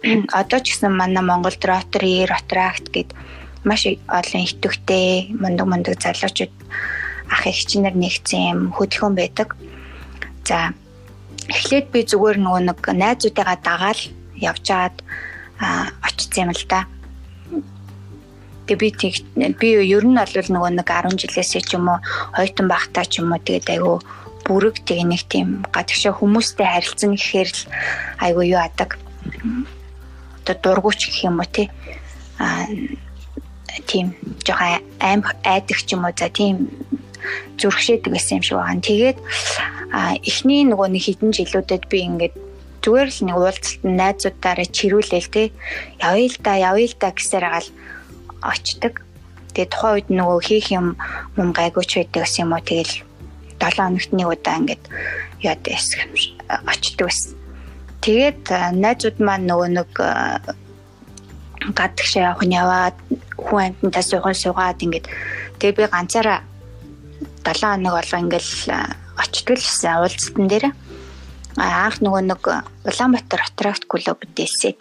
одоо 0.40 0.58
ч 0.60 0.76
гэсэн 0.76 0.92
манай 0.92 1.24
Монголд 1.24 1.60
Rotary, 1.64 2.28
Rotaract 2.28 2.92
гэд 2.92 3.16
маш 3.64 3.88
олон 3.88 4.44
идэвхтэй 4.44 5.32
мундаг 5.36 5.66
мундаг 5.68 5.96
залуучууд 6.00 6.52
ах 7.28 7.44
эгчнэр 7.46 7.96
нэгцэн 7.96 8.40
юм 8.52 8.60
хөдөлгөөн 8.76 9.14
байдаг. 9.16 9.56
За 10.44 10.72
эхлээд 11.48 11.86
би 11.92 12.00
зүгээр 12.04 12.38
нөгөө 12.40 12.62
нэг 12.68 12.78
найзуудыгаа 12.80 13.58
дагаал 13.60 14.02
явжгаад 14.36 14.96
очсон 16.04 16.44
юм 16.44 16.50
л 16.56 16.64
да. 16.68 16.88
Тэгээ 18.68 18.80
би 18.80 18.88
би 19.60 19.68
ер 19.84 20.04
нь 20.04 20.16
бол 20.16 20.48
нөгөө 20.54 20.70
нэг 20.76 20.88
10 20.88 21.20
жилээсээ 21.20 21.62
ч 21.64 21.76
юм 21.76 21.88
уу 21.92 21.98
хойтон 22.36 22.68
багтаа 22.68 23.04
ч 23.04 23.20
юм 23.20 23.32
уу 23.32 23.40
тэгээд 23.40 23.68
айгүй 23.76 23.98
бүрэг 24.46 24.82
тэгээ 24.86 25.06
нэг 25.06 25.22
тийм 25.28 25.48
гадагшаа 25.74 26.12
хүмүүстэй 26.16 26.66
харилцсан 26.66 27.14
гэхээр 27.14 27.50
л 27.50 27.62
айгүй 28.24 28.46
юу 28.54 28.60
адаг. 28.60 28.98
Одоо 30.42 30.56
дургуч 30.60 31.08
гэх 31.08 31.28
юм 31.28 31.40
уу 31.40 31.48
тий. 31.48 31.68
Аа 32.38 32.66
тийм 33.86 34.16
жоохон 34.44 34.82
аим 35.00 35.20
айдаг 35.44 35.78
ч 35.78 35.94
юм 35.94 36.04
уу 36.04 36.14
за 36.16 36.28
тийм 36.28 36.68
зүрхшээдэг 37.58 38.12
байсан 38.12 38.38
юм 38.38 38.44
шиг 38.44 38.56
байгаа. 38.58 38.80
Тэгээд 38.80 39.18
эхний 40.26 40.64
нөгөө 40.64 40.88
нэг 40.90 41.02
хідэн 41.04 41.30
жилүүдэд 41.36 41.84
би 41.90 41.98
ингээд 42.08 42.34
зүгээр 42.80 43.08
л 43.12 43.20
нэг 43.28 43.36
уулзалт 43.36 43.82
найзуудаараа 43.84 44.68
чирүүлээл 44.72 45.28
те 45.28 45.52
явъя 46.00 46.28
л 46.32 46.38
да 46.40 46.52
явъя 46.56 46.88
л 46.88 46.96
да 46.96 47.08
гэсээр 47.12 47.44
агаал 47.44 47.68
очдөг. 48.40 48.94
Тэгээ 49.52 49.68
тухайн 49.68 49.94
үед 50.00 50.08
нөгөө 50.08 50.40
хийх 50.40 50.66
юм 50.72 50.86
юм 51.36 51.48
гайгууч 51.52 51.90
байдаг 52.00 52.24
гэсэн 52.24 52.48
юм 52.48 52.54
уу 52.56 52.64
тэгэл 52.64 52.94
7 53.60 53.76
хоногт 53.76 54.10
нэг 54.12 54.28
удаа 54.28 54.56
ингээд 54.58 54.84
яад 55.44 55.64
эсэх 55.68 56.00
очдөг 56.66 57.06
байсан. 57.06 57.36
Тэгээд 58.00 58.42
найзууд 58.80 59.18
маань 59.20 59.46
нөгөө 59.46 59.68
нэг 59.76 59.90
гадагшаа 61.76 62.32
явах 62.32 62.44
нь 62.48 62.56
яваад 62.56 62.96
хүн 63.36 63.76
амьтантай 63.76 64.04
суухан 64.04 64.36
суугаад 64.36 64.80
ингээд 64.80 65.06
тэгээ 65.60 65.76
би 65.76 65.84
ганцаараа 65.92 66.40
7 67.44 67.60
хоног 67.60 67.92
болго 68.00 68.16
ингээл 68.16 68.52
очтгол 69.20 69.60
гэсэн 69.60 70.00
уулзтан 70.00 70.48
дээр 70.48 70.72
анх 71.60 72.00
нөгөө 72.00 72.22
нэг 72.24 72.42
Улаанбаатар 72.88 73.44
Ротаракт 73.44 73.84
клуб 73.84 74.24
дээсээд 74.36 74.80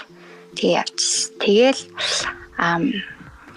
тэгээ 0.55 0.79
явчихсан. 0.79 1.35
Тэгээл 1.43 1.81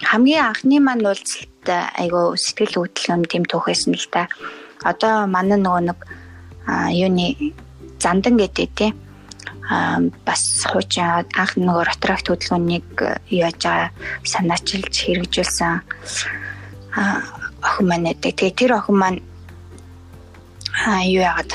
хамгийн 0.03 0.43
анхны 0.43 0.77
маань 0.83 1.05
уулзалт 1.07 1.67
айгу 1.69 2.35
сэтгэл 2.35 2.83
хөдлөм 2.83 3.23
тэм 3.29 3.43
түүхээсэн 3.47 3.95
л 3.95 4.07
та. 4.11 4.27
Одоо 4.83 5.27
манай 5.27 5.59
нөгөө 5.59 5.81
нэг 5.87 5.99
юуны 6.91 7.53
зандан 7.99 8.37
гэдэг 8.37 8.69
тийм 8.75 8.93
а 9.69 9.99
бас 10.25 10.67
хуучин 10.67 11.23
анх 11.39 11.55
нөгөө 11.55 11.87
ретракт 11.87 12.27
хөдөлгөөнийг 12.27 12.87
яаж 13.31 13.59
байгаа 13.63 13.89
санаачилж 14.27 14.91
хэрэгжүүлсэн 14.91 15.73
охин 17.63 17.87
маань 17.87 18.11
гэдэг. 18.11 18.33
Тэгээ 18.35 18.59
тэр 18.59 18.71
охин 18.75 18.97
маань 18.99 19.19
а 20.83 20.99
юу 21.07 21.23
яагаад 21.23 21.51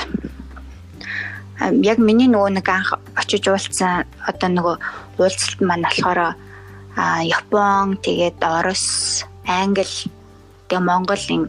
яг 1.85 1.97
миний 2.01 2.27
нөгөө 2.31 2.51
нэг 2.57 2.67
анх 2.69 2.97
очиж 3.13 3.45
уулзсан 3.45 4.09
одоо 4.25 4.49
нөгөө 4.49 4.75
уулзалт 5.21 5.59
маань 5.61 5.85
болохоор 5.85 6.19
а 6.97 7.21
Япон 7.23 8.01
тэгээд 8.01 8.41
Орос, 8.41 9.23
Англи 9.45 9.85
тэгээ 10.65 10.81
Монголын 10.81 11.45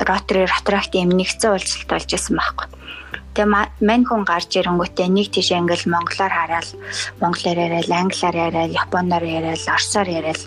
ротори 0.00 0.44
ретрактын 0.44 1.10
нэгцэн 1.12 1.52
уулзалт 1.56 1.88
болж 1.88 2.10
исэн 2.12 2.36
байхгүй. 2.36 2.66
Тэгээ 3.36 3.52
мань 3.84 4.04
хүн 4.08 4.24
гарч 4.24 4.56
ирэнгүүтээ 4.56 5.08
нэг 5.12 5.28
тийш 5.32 5.52
англи 5.52 5.76
монголоор 5.84 6.32
хараад 6.32 6.68
монголоор 7.20 7.58
яриад, 7.68 7.90
англиар 7.92 8.36
яриад, 8.48 8.72
японоор 8.72 9.24
яриад, 9.24 9.60
орсоор 9.68 10.08
яриад 10.08 10.40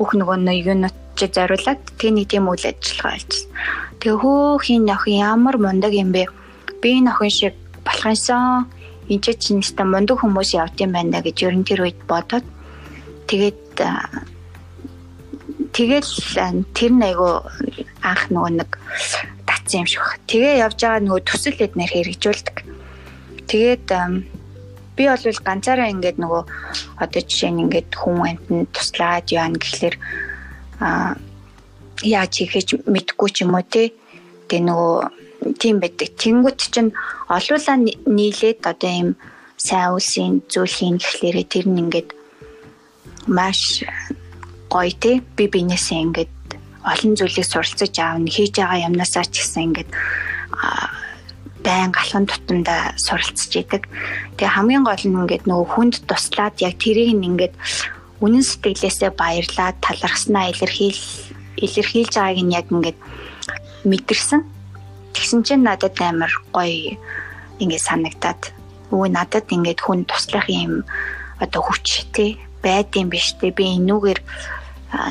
бүх 0.00 0.16
нөгөө 0.16 0.40
юунууд 0.40 0.96
чи 1.14 1.26
зориулаад 1.28 1.80
тэг 2.00 2.10
нэг 2.16 2.26
тийм 2.32 2.48
үйл 2.50 2.64
ажиллагаа 2.64 3.14
олжсэн. 3.14 3.50
Тэгээ 4.00 4.18
хөөхин 4.20 4.90
охин 4.90 5.20
ямар 5.20 5.56
мундаг 5.60 5.92
юм 5.94 6.10
бэ? 6.10 6.26
Би 6.82 6.98
энэ 6.98 7.12
охин 7.14 7.30
шиг 7.30 7.54
болох 7.86 8.08
юмсан. 8.10 8.66
Энд 9.08 9.24
чинь 9.38 9.60
нэстэ 9.62 9.84
мундаг 9.84 10.18
хүмүүс 10.18 10.58
явд 10.58 10.80
юм 10.82 10.96
байна 10.96 11.22
гэж 11.22 11.36
ер 11.46 11.54
нь 11.54 11.68
тэр 11.68 11.86
үед 11.86 12.00
бодоод 12.08 12.44
тэгээд 13.30 13.78
тэгэл 15.74 16.10
тэр 16.72 16.92
айгу 17.02 17.42
анх 18.00 18.22
нөгөө 18.30 18.52
нэг 18.62 18.70
татсан 19.48 19.82
юм 19.82 19.88
шиг 19.90 20.00
баг. 20.06 20.20
Тэгээ 20.30 20.62
явж 20.62 20.78
байгаа 20.78 21.02
нөгөө 21.02 21.22
төсөл 21.26 21.58
эднэр 21.58 21.90
хэрэгжүүлдэг. 21.90 22.56
Тэгээд 23.50 23.86
би 24.94 25.02
бол 25.10 25.24
ганцаараа 25.42 25.90
ингээд 25.90 26.18
нөгөө 26.22 26.42
одоо 27.02 27.22
жишээ 27.26 27.50
нь 27.50 27.62
ингээд 27.66 27.90
хүн 27.98 28.18
амтнд 28.22 28.70
туслаад 28.70 29.26
яана 29.34 29.58
гэхлээр 29.58 29.96
а 30.78 31.18
яаж 32.02 32.32
хийхэж 32.38 32.68
мэдгүй 32.86 33.28
ч 33.34 33.36
юм 33.42 33.58
уу 33.58 33.66
те. 33.66 33.90
Тэгээ 34.46 34.62
нөгөө 34.70 34.94
тийм 35.58 35.82
байдаг. 35.82 36.08
Тэнгүүт 36.14 36.60
чинь 36.70 36.94
олуулаа 37.26 37.76
нийлээд 38.06 38.62
одоо 38.62 38.90
ийм 38.90 39.10
сайн 39.58 39.96
үлсийн 39.96 40.34
зүйлхийн 40.46 41.02
гэхлээрэ 41.02 41.42
тэр 41.50 41.66
нь 41.66 41.80
ингээд 41.82 42.10
маш 43.26 43.82
гоё 44.74 44.90
те 45.02 45.22
би 45.36 45.46
бинээсээ 45.46 46.00
ингээд 46.04 46.32
олон 46.82 47.12
зүйлийг 47.14 47.46
суралцаж 47.46 47.94
аавна 48.02 48.26
хийж 48.26 48.58
байгаа 48.58 48.86
юмнасаа 48.90 49.24
ч 49.30 49.38
гэсэн 49.38 49.62
ингээд 49.70 49.90
байн 51.64 51.90
галхан 51.96 52.26
тутамдаа 52.28 52.92
суралцж 53.00 53.52
идэг. 53.56 53.88
Тэгээ 54.36 54.54
хамгийн 54.54 54.84
гол 54.84 55.04
нь 55.06 55.16
ингээд 55.16 55.48
нөгөө 55.48 55.68
хүнд 55.72 55.94
туслаад 56.10 56.58
яг 56.60 56.74
тэрийг 56.82 57.14
ингээд 57.14 57.54
үнэн 58.20 58.44
сэтгэлээсээ 58.44 59.10
баярлаад 59.16 59.76
талархснаа 59.80 60.52
илэрхийл 60.52 61.00
илэрхийлж 61.64 62.14
байгааг 62.20 62.38
нь 62.44 62.54
яг 62.58 62.66
ингээд 62.68 62.98
мэдэрсэн. 63.88 64.40
Тэгсэн 65.16 65.40
чинь 65.46 65.64
надад 65.64 65.96
амар 66.02 66.32
гоё 66.52 67.00
ингээд 67.62 67.86
санагтаад 67.88 68.52
өө 68.92 69.08
надад 69.08 69.48
ингээд 69.48 69.80
хүн 69.80 70.04
туслах 70.04 70.44
юм 70.52 70.84
одоо 71.40 71.62
хүч 71.64 72.12
тий 72.12 72.36
байдсан 72.60 73.08
биш 73.08 73.32
тий 73.40 73.50
би 73.56 73.64
энүүгээр 73.80 74.20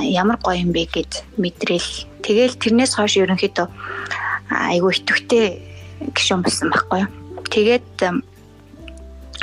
ямар 0.01 0.37
гоё 0.39 0.61
юм 0.63 0.71
бэ 0.71 0.87
гэд 0.87 1.13
мэдрэл. 1.37 1.91
Тэгэл 2.23 2.55
тэрнээс 2.55 2.95
хойш 2.95 3.19
ерөнхийдөө 3.19 3.67
айгүй 4.49 4.91
итгэвтэй 4.95 5.45
гişүн 6.15 6.41
болсон 6.43 6.71
байхгүй 6.71 6.99
юу. 7.03 7.11
Тэгээд 7.51 7.87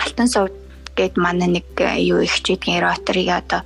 алтан 0.00 0.28
сувд 0.28 0.54
гээд 0.96 1.14
манай 1.16 1.48
нэг 1.60 1.68
юу 2.00 2.20
их 2.24 2.34
чийдгийн 2.44 2.84
роторыг 2.84 3.28
одоо 3.28 3.60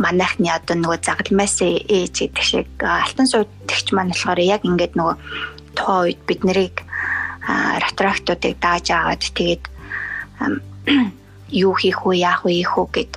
манайхны 0.00 0.48
одоо 0.48 0.76
нөгөө 0.76 1.00
загалмаас 1.04 1.60
ээж 1.60 2.14
гэдэг 2.24 2.44
шиг 2.44 2.68
алтан 2.80 3.26
сувд 3.28 3.50
тэгч 3.68 3.92
маань 3.92 4.12
болохоор 4.12 4.40
яг 4.40 4.62
ингээд 4.64 4.96
нөгөө 4.96 5.16
тухайн 5.76 6.02
үед 6.04 6.20
бид 6.28 6.40
нарыг 6.44 6.76
ретрактуудыг 7.84 8.56
дааж 8.60 8.86
агаад 8.90 9.20
тэгээд 9.20 9.64
юу 11.64 11.74
хийх 11.76 12.00
вэ 12.06 12.24
яах 12.24 12.44
вэ 12.44 12.52
ийх 12.64 12.72
үү 12.78 12.88
гэд 12.94 13.12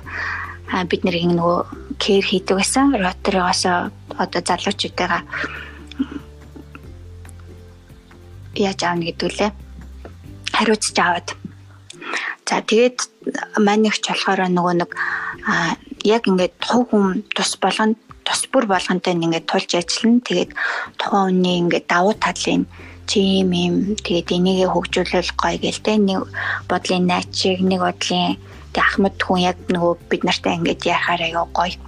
бид 0.90 1.02
нэр 1.06 1.16
нөгөө 1.38 1.58
кэр 2.02 2.24
хийдэг 2.26 2.58
байсан. 2.58 2.94
Роториос 2.98 3.62
одоо 4.18 4.40
залуучуудаа 4.42 5.22
яаж 8.58 8.80
аавна 8.82 9.06
гэдэг 9.06 9.26
үлээ. 9.30 9.50
Хариуцж 10.54 10.98
аваад. 10.98 11.28
За 12.46 12.60
тэгээд 12.60 12.98
манийгч 13.58 14.04
болохоор 14.10 14.50
нөгөө 14.50 14.74
нэг 14.82 14.90
яг 16.04 16.22
ингээд 16.26 16.54
тухайн 16.60 16.86
хүн 16.90 17.06
тус 17.34 17.56
болгоно 17.62 17.94
тус 18.26 18.42
бүр 18.52 18.66
болгонтой 18.66 19.14
ингээд 19.14 19.48
тулж 19.48 19.70
ажиллана. 19.78 20.26
Тэгээд 20.26 20.50
тухайн 20.98 21.24
хүний 21.38 21.56
ингээд 21.62 21.86
давуу 21.88 22.14
талын 22.18 22.66
чи 23.06 23.20
юм 23.40 23.52
юм 23.52 23.74
тэгээд 24.00 24.28
энийгээ 24.36 24.68
хөгжүүлэл 24.72 25.30
гоё 25.36 25.56
гэлтэй 25.60 25.98
нэг 26.00 26.24
бодлын 26.68 27.04
найчиг 27.08 27.60
нэг 27.60 27.80
бодлын 27.84 28.40
Тэг 28.74 28.82
Ахмад 28.82 29.16
хүн 29.22 29.40
яг 29.54 29.58
нөгөө 29.70 29.94
бид 30.10 30.22
нартай 30.26 30.58
ингэж 30.58 30.82
яхаар 30.82 31.22
аяга 31.22 31.46
гоё. 31.54 31.78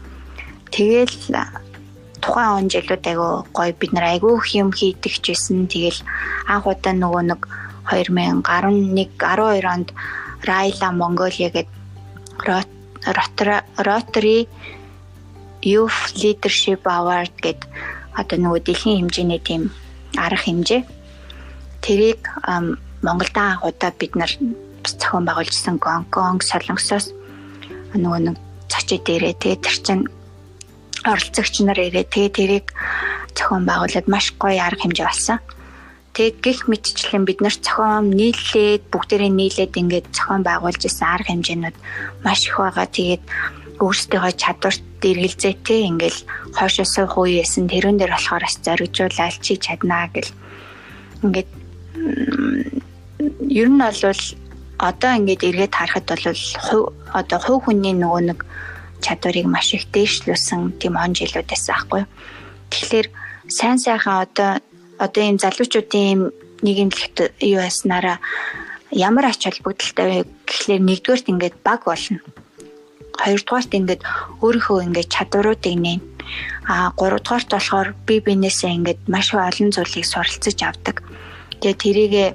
Тэгэл 0.71 1.35
тухайн 2.23 2.51
он 2.59 2.67
жилүүд 2.71 3.05
айгу 3.11 3.29
гоё 3.51 3.73
бид 3.75 3.93
нар 3.93 4.07
айгу 4.15 4.39
их 4.39 4.55
юм 4.55 4.71
хийдэг 4.71 5.19
ч 5.19 5.35
байсан. 5.35 5.67
Тэгэл 5.67 6.01
анх 6.47 6.67
удаа 6.71 6.95
нөгөө 6.95 7.23
нэг 7.27 7.41
2011 7.91 8.47
12 9.19 9.67
онд 9.75 9.89
Райла 10.43 10.89
Монголиа 10.93 11.51
гээд 11.51 11.71
Rotary 13.87 14.49
Youth 15.63 16.01
Leadership 16.23 16.83
Award 16.87 17.35
гээд 17.43 17.61
одоо 18.15 18.37
нөгөө 18.39 18.61
дэлхийн 18.67 19.07
хэмжээний 19.07 19.43
тийм 19.43 19.63
арга 20.19 20.43
хэмжээ. 20.43 20.83
Тэрийг 21.83 22.23
Монголд 23.03 23.37
анх 23.37 23.63
удаа 23.63 23.91
бид 23.95 24.15
нар 24.19 24.31
зохион 24.95 25.25
байгуулжсэн 25.27 25.77
Гонконг, 25.83 26.47
Солонгосоос 26.47 27.11
нөгөө 27.97 28.21
нэг 28.31 28.37
зочид 28.71 29.07
ирээ 29.09 29.35
тэгээ 29.41 29.59
тэр 29.63 29.77
чин 29.83 30.01
оролцогч 31.03 31.55
нар 31.67 31.79
ирээ 31.79 32.07
тэгээ 32.07 32.33
тэрийг 32.37 32.67
зохион 33.35 33.65
байгуулад 33.67 34.07
маш 34.07 34.35
гоё 34.39 34.63
арга 34.63 34.87
хэмжээ 34.87 35.07
болсон. 35.07 35.39
Тэгээд 36.15 36.37
гих 36.41 36.61
мэдчлэн 36.71 37.25
бид 37.29 37.41
нар 37.45 37.55
зохион 37.55 38.11
нийлээд 38.17 38.83
бүгдээрээ 38.89 39.33
нийлээд 39.33 39.73
ингээд 39.77 40.07
зохион 40.17 40.43
байгуулж 40.43 40.83
исэн 40.89 41.07
арга 41.07 41.31
хэмжээнүүд 41.33 41.77
маш 42.25 42.41
их 42.49 42.57
байгаа. 42.57 42.87
Тэгээд 42.89 43.25
өөрсдийнхөө 43.77 44.33
чадварт 44.41 44.83
дэргэлзээ 45.05 45.55
те 45.61 45.85
ингээл 45.85 46.21
хойшоо 46.57 46.87
суух 46.89 47.21
үе 47.21 47.45
ясэн 47.45 47.69
тэрүүн 47.69 48.01
дээр 48.01 48.17
болохоор 48.17 48.45
бас 48.49 48.57
зоригжуулаад 48.65 49.37
чи 49.45 49.61
чаднаа 49.61 50.09
гэл 50.09 50.33
ингээд 51.21 51.51
ер 53.53 53.69
нь 53.69 53.81
бол 53.85 54.01
одоо 54.79 55.13
ингээд 55.17 55.43
эргээд 55.49 55.75
харахад 55.75 56.07
бол 56.09 56.93
одоо 57.13 57.39
хувь 57.41 57.65
хүний 57.65 57.95
нөгөө 57.97 58.23
нэг 58.29 58.41
чадварыг 59.01 59.47
маш 59.49 59.73
их 59.75 59.89
дээшлүүлсэн 59.93 60.81
тийм 60.81 60.97
он 60.97 61.13
жилүүд 61.17 61.49
байсан 61.49 61.75
аахгүй. 61.75 62.03
Тэгэхээр 62.71 63.07
сайн 63.49 63.79
сайхан 63.79 64.25
одоо 64.25 64.51
одоо 64.99 65.23
ийм 65.23 65.39
залуучуудын 65.39 66.33
нийгэмлэгт 66.65 67.17
юу 67.41 67.61
яснараа 67.61 68.19
ямар 68.93 69.33
ач 69.33 69.45
холбогдолтой 69.45 70.07
вэ 70.07 70.19
гэхлээр 70.49 70.83
нэгдүгээрт 70.85 71.31
ингээд 71.33 71.57
баг 71.65 71.85
болно. 71.85 72.21
Хоёрдугаарт 73.17 73.73
ингээд 73.73 74.03
өөрийнхөө 74.45 74.85
ингээд 74.89 75.13
чадваруудыг 75.13 75.77
нээн. 75.77 76.01
А 76.69 76.91
гуравдугаарт 76.99 77.49
болохоор 77.53 77.89
би 78.07 78.21
бинээсээ 78.21 78.77
ингээд 78.77 79.01
маш 79.09 79.33
олон 79.33 79.71
зүйлийг 79.73 80.05
суралцаж 80.05 80.59
авдаг. 80.65 81.01
Тэгээ 81.61 81.77
тэрийгэ 81.81 82.27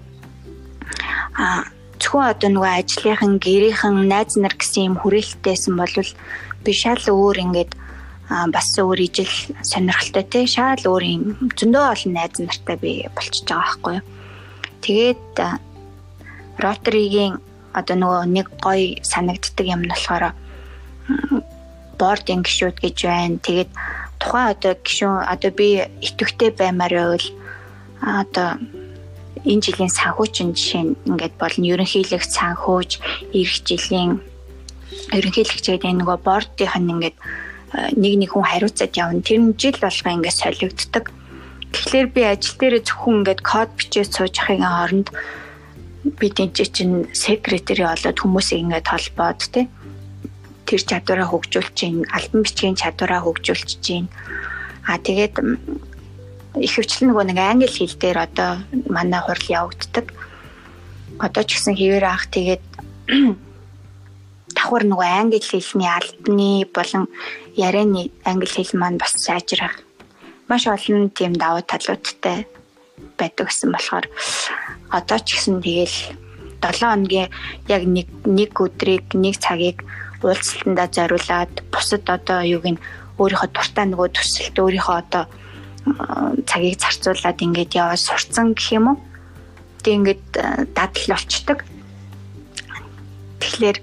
а 1.38 1.66
зөвхөн 2.02 2.32
одоо 2.34 2.50
нөгөө 2.50 2.74
ажлынхан 2.82 3.34
гэрийнхэн 3.38 3.96
найз 4.10 4.34
нар 4.42 4.56
гэсэн 4.58 4.90
юм 4.90 4.96
хүрээлттэйсэн 4.98 5.74
бол 5.78 5.96
би 6.66 6.72
шал 6.74 7.04
өөр 7.06 7.38
ингээд 7.46 7.72
бас 8.50 8.68
өөр 8.80 9.00
ижил 9.06 9.34
сонирхолтой 9.62 10.26
те 10.26 10.46
шал 10.50 10.82
өөр 10.82 11.04
юм 11.06 11.24
зөндөө 11.54 11.86
олон 11.94 12.14
найз 12.18 12.36
нартай 12.42 12.78
би 12.82 12.92
болчихж 13.16 13.46
байгаа 13.46 13.62
байхгүй 13.62 13.94
юу. 14.00 14.06
Тэгээд 14.82 15.36
Rotary-гийн 16.64 17.34
одоо 17.74 17.96
нөгөө 17.96 18.24
нэг 18.36 18.48
гоё 18.64 18.98
санагддаг 19.06 19.68
юм 19.68 19.86
нь 19.86 19.92
болохоор 19.94 20.34
бординг 22.00 22.46
гişүүд 22.48 22.78
гэж 22.82 22.98
байна. 23.06 23.38
Тэгээд 23.46 23.72
тухайн 24.20 24.52
одоо 24.54 24.74
гişүүн 24.80 25.28
одоо 25.34 25.52
би 25.52 25.68
итгэвтэй 26.02 26.52
баймаар 26.58 26.94
байвал 26.98 27.28
одоо 28.02 28.50
энэ 29.46 29.64
жилийн 29.66 29.92
санхүүчин 29.92 30.54
жишээ 30.54 30.84
нь 30.86 30.98
ингээд 31.10 31.36
болно 31.42 31.66
ерөнхийлөгч 31.74 32.30
санхүүж 32.38 32.92
эх 33.34 33.52
жилийн 33.66 34.22
ерөнхийлөгчгээд 35.18 35.88
энэ 35.88 36.00
нөгөө 36.02 36.18
бордынх 36.22 36.76
нь 36.78 36.92
ингээд 36.94 37.18
нэг 37.98 38.14
нэг 38.20 38.30
хүн 38.36 38.46
хариуцаад 38.46 38.94
явна. 39.00 39.24
Тэр 39.24 39.40
нь 39.42 39.58
жил 39.58 39.78
болго 39.80 40.10
ингээд 40.12 40.42
солигддог. 40.42 41.06
Тэгэхээр 41.72 42.08
би 42.12 42.22
ажил 42.28 42.56
дээр 42.60 42.76
зөвхөн 42.84 43.18
ингээд 43.24 43.42
код 43.42 43.70
бичээд 43.80 44.12
суужихын 44.12 44.64
оронд 44.64 45.08
би 46.04 46.28
тэнцээ 46.30 46.68
чинь 46.74 47.08
секретари 47.14 47.86
болоод 47.88 48.18
хүмүүсийг 48.20 48.60
ингээд 48.66 48.90
толбоод 48.90 49.42
тий 49.54 49.66
тэр 50.72 50.82
чадвараа 50.88 51.28
хөгжүүлж 51.30 51.74
чинь 51.76 52.08
альбом 52.16 52.42
бичгийн 52.48 52.80
чадвараа 52.80 53.22
хөгжүүлж 53.22 53.70
чинь 53.86 54.08
а 54.88 54.98
тэгээд 54.98 55.36
ихэвчлэн 56.56 57.12
нөгөө 57.12 57.26
нэг 57.32 57.40
англи 57.40 57.70
хэл 57.72 57.96
дээр 57.96 58.18
одоо 58.28 58.52
манай 58.92 59.22
хурал 59.24 59.48
явагддаг. 59.72 60.12
Одоо 61.20 61.44
ч 61.48 61.56
гэсэн 61.56 61.76
хэвээр 61.80 62.06
ах 62.08 62.28
тэгээд 62.28 62.64
давхар 64.56 64.84
нөгөө 64.84 65.08
англи 65.08 65.40
хэлний 65.40 65.88
албаны 65.88 66.68
болон 66.76 67.08
ярианы 67.56 68.12
англи 68.28 68.52
хэл 68.52 68.76
маань 68.76 69.00
бас 69.00 69.16
сайжрах. 69.16 69.80
Маш 70.52 70.68
олон 70.68 71.08
тийм 71.16 71.40
давуу 71.40 71.64
талуудтай 71.64 72.48
байдаг 73.16 73.48
гэсэн 73.48 73.72
болохоор 73.72 74.06
одоо 74.92 75.20
ч 75.24 75.40
гэсэн 75.40 75.64
тэгэл 75.64 75.98
7 76.60 76.84
хоногийн 76.84 77.32
яг 77.72 77.84
нэг 77.88 78.08
нэг 78.28 78.52
өдрийг 78.60 79.16
нэг 79.16 79.40
цагийг 79.40 79.88
уулзалтандаа 80.20 80.88
зориулаад 80.92 81.54
бусад 81.72 82.06
одоо 82.12 82.44
юуг 82.44 82.66
нь 82.76 82.84
өөрийнхөө 83.18 83.50
дуртай 83.56 83.86
нөгөө 83.88 84.10
төсөлт 84.14 84.56
өөрийнхөө 84.60 84.98
одоо 85.00 85.24
цагийг 86.46 86.78
зарцуулаад 86.80 87.40
ингээд 87.42 87.72
яваад 87.76 88.02
сурцсан 88.02 88.54
гэх 88.54 88.70
юм 88.78 88.86
уу. 88.94 88.98
Тэг 89.82 89.94
ингээд 89.98 90.26
дадал 90.78 91.06
болчдөг. 91.10 91.60
Тэгэхээр 93.42 93.78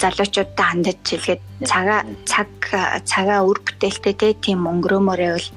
залуучуудаа 0.00 0.66
хандаж 0.72 1.00
хэлгээд 1.04 1.42
цагаа 1.68 2.00
цаг 2.24 2.50
цагаа 3.04 3.40
үр 3.44 3.60
бүтээлтэй 3.60 4.14
те 4.16 4.28
тийм 4.34 4.64
өнгөрөөмөр 4.64 5.20
байвал 5.20 5.48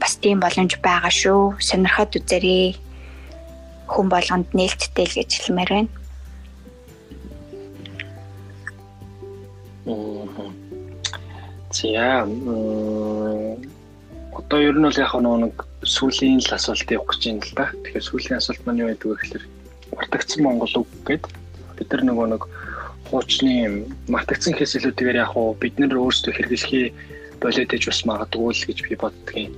бас 0.00 0.16
тийм 0.16 0.40
боломж 0.40 0.72
байгаа 0.80 1.12
шүү. 1.12 1.60
Сонирхоод 1.60 2.16
үзээрэй. 2.18 2.76
Хүн 3.90 4.06
болгонд 4.08 4.48
нээлттэй 4.54 5.06
л 5.06 5.16
гэж 5.18 5.30
хэлмээр 5.36 5.70
байна. 5.74 5.90
За 11.70 12.26
одоо 14.40 14.60
ер 14.64 14.76
нь 14.76 14.86
бол 14.88 15.02
яг 15.04 15.12
нэг 15.20 15.54
сүүлийн 15.84 16.40
л 16.40 16.56
асуулт 16.56 16.88
явах 16.88 17.12
гэж 17.12 17.22
байна 17.28 17.44
л 17.44 17.54
да. 17.60 17.66
Тэгэхээр 17.84 18.08
сүүлийн 18.08 18.40
асуулт 18.40 18.62
маань 18.64 18.80
юу 18.82 18.88
байдаг 18.88 19.08
вэ 19.08 19.16
гэхээр 19.20 19.44
мартагдсан 19.92 20.40
Монгол 20.44 20.74
үг 20.80 20.88
гэдэг 21.04 21.32
бид 21.76 21.88
нар 21.92 22.02
нөгөө 22.08 22.26
нэг 22.32 22.42
хуучны 23.08 23.52
мартагдсан 24.08 24.52
гэхээс 24.54 24.76
илүүтэйгээр 24.78 25.22
яг 25.24 25.34
бид 25.60 25.74
нар 25.78 25.92
өөрсдөө 25.98 26.32
хэрэглэхий 26.34 26.86
болоод 27.42 27.74
иж 27.76 27.84
бас 27.88 28.00
магадгүй 28.08 28.52
л 28.54 28.66
гэж 28.68 28.78
би 28.86 28.94
боддгийн 29.00 29.52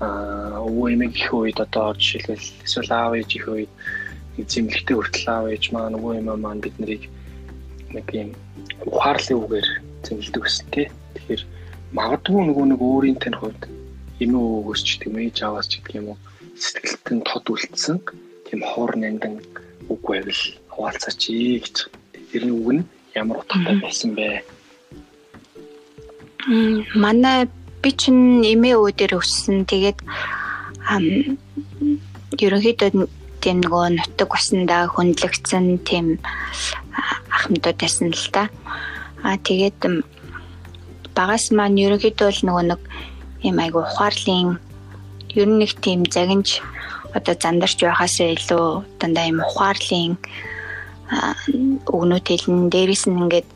аа 0.00 0.60
өвөө 0.68 0.86
эмэг 0.92 1.12
их 1.16 1.30
үед 1.32 1.58
одоо 1.60 1.94
жишээлбэл 1.96 2.48
эсвэл 2.64 2.92
аав 2.92 3.12
ээж 3.16 3.30
их 3.36 3.46
үед 3.48 3.72
зэмлэгтэй 4.36 4.96
хүртэл 4.96 5.28
аав 5.32 5.44
ээж 5.52 5.64
маань 5.72 5.96
өвөө 5.96 6.12
эмээ 6.20 6.36
маань 6.36 6.64
бид 6.64 6.76
нарыг 6.80 7.02
нэг 7.94 8.06
юм 8.12 8.30
ухаарлын 8.84 9.40
үгээр 9.40 9.68
зэмлдэг 10.04 10.42
гэсэн 10.44 10.66
тий. 10.74 10.86
Тэгэхээр 11.14 11.42
магадгүй 11.96 12.42
нөгөө 12.44 12.66
нэг 12.72 12.80
өөрийн 12.80 13.18
тань 13.22 13.38
хувьд 13.38 13.62
эмээ 14.22 14.44
өвөөс 14.58 14.80
ч 14.86 14.88
тийм 15.00 15.14
ээж 15.20 15.36
аваас 15.44 15.66
ч 15.68 15.80
гэх 15.84 16.00
юм 16.00 16.06
уу 16.12 16.18
сэтгэлд 16.56 17.06
нь 17.12 17.26
тод 17.28 17.44
үлдсэн 17.52 17.96
тийм 18.46 18.60
хоор 18.64 18.92
нандин 18.96 19.44
үг 19.92 20.00
байвал 20.08 20.42
хаваалцаач 20.72 21.22
гэж 21.28 21.76
тэрний 22.30 22.56
үг 22.56 22.70
нь 22.76 22.84
ямар 23.16 23.40
утгатай 23.40 23.76
байсан 23.80 24.12
бэ? 24.16 24.44
Манай 26.94 27.48
би 27.82 27.90
чинь 27.92 28.44
эмээ 28.44 28.76
өвөө 28.78 28.92
дээр 28.96 29.18
өссөн. 29.20 29.64
Тэгээд 29.68 29.98
ерөнхийдөө 32.44 32.90
тийм 33.42 33.56
нөгөө 33.64 33.84
нутаг 33.96 34.30
усандаа 34.30 34.82
хөндлөгдсөн 34.92 35.80
тийм 35.88 36.06
ахмадууд 37.36 37.78
байсан 37.80 38.12
л 38.12 38.26
та. 38.34 38.48
Аа 39.24 39.36
тэгээд 39.40 39.80
багаас 41.16 41.50
маань 41.56 41.80
ерөнхийдөө 41.80 42.30
л 42.30 42.40
нөгөө 42.46 42.64
нэг 42.70 42.80
юм 43.42 43.56
айгу 43.58 43.80
ухаарлын 43.82 44.58
ер 45.36 45.48
нь 45.48 45.58
нэг 45.60 45.72
тийм 45.84 46.04
загинж 46.08 46.62
одоо 47.16 47.34
зандарч 47.36 47.78
байхаас 47.82 48.16
илүү 48.20 48.84
дандаа 49.00 49.26
юм 49.32 49.40
ухаарлын 49.44 50.16
өгнүүд 51.86 52.26
хэлнэ. 52.28 52.70
Дээрээс 52.72 53.04
нь 53.08 53.20
ингээд 53.22 53.48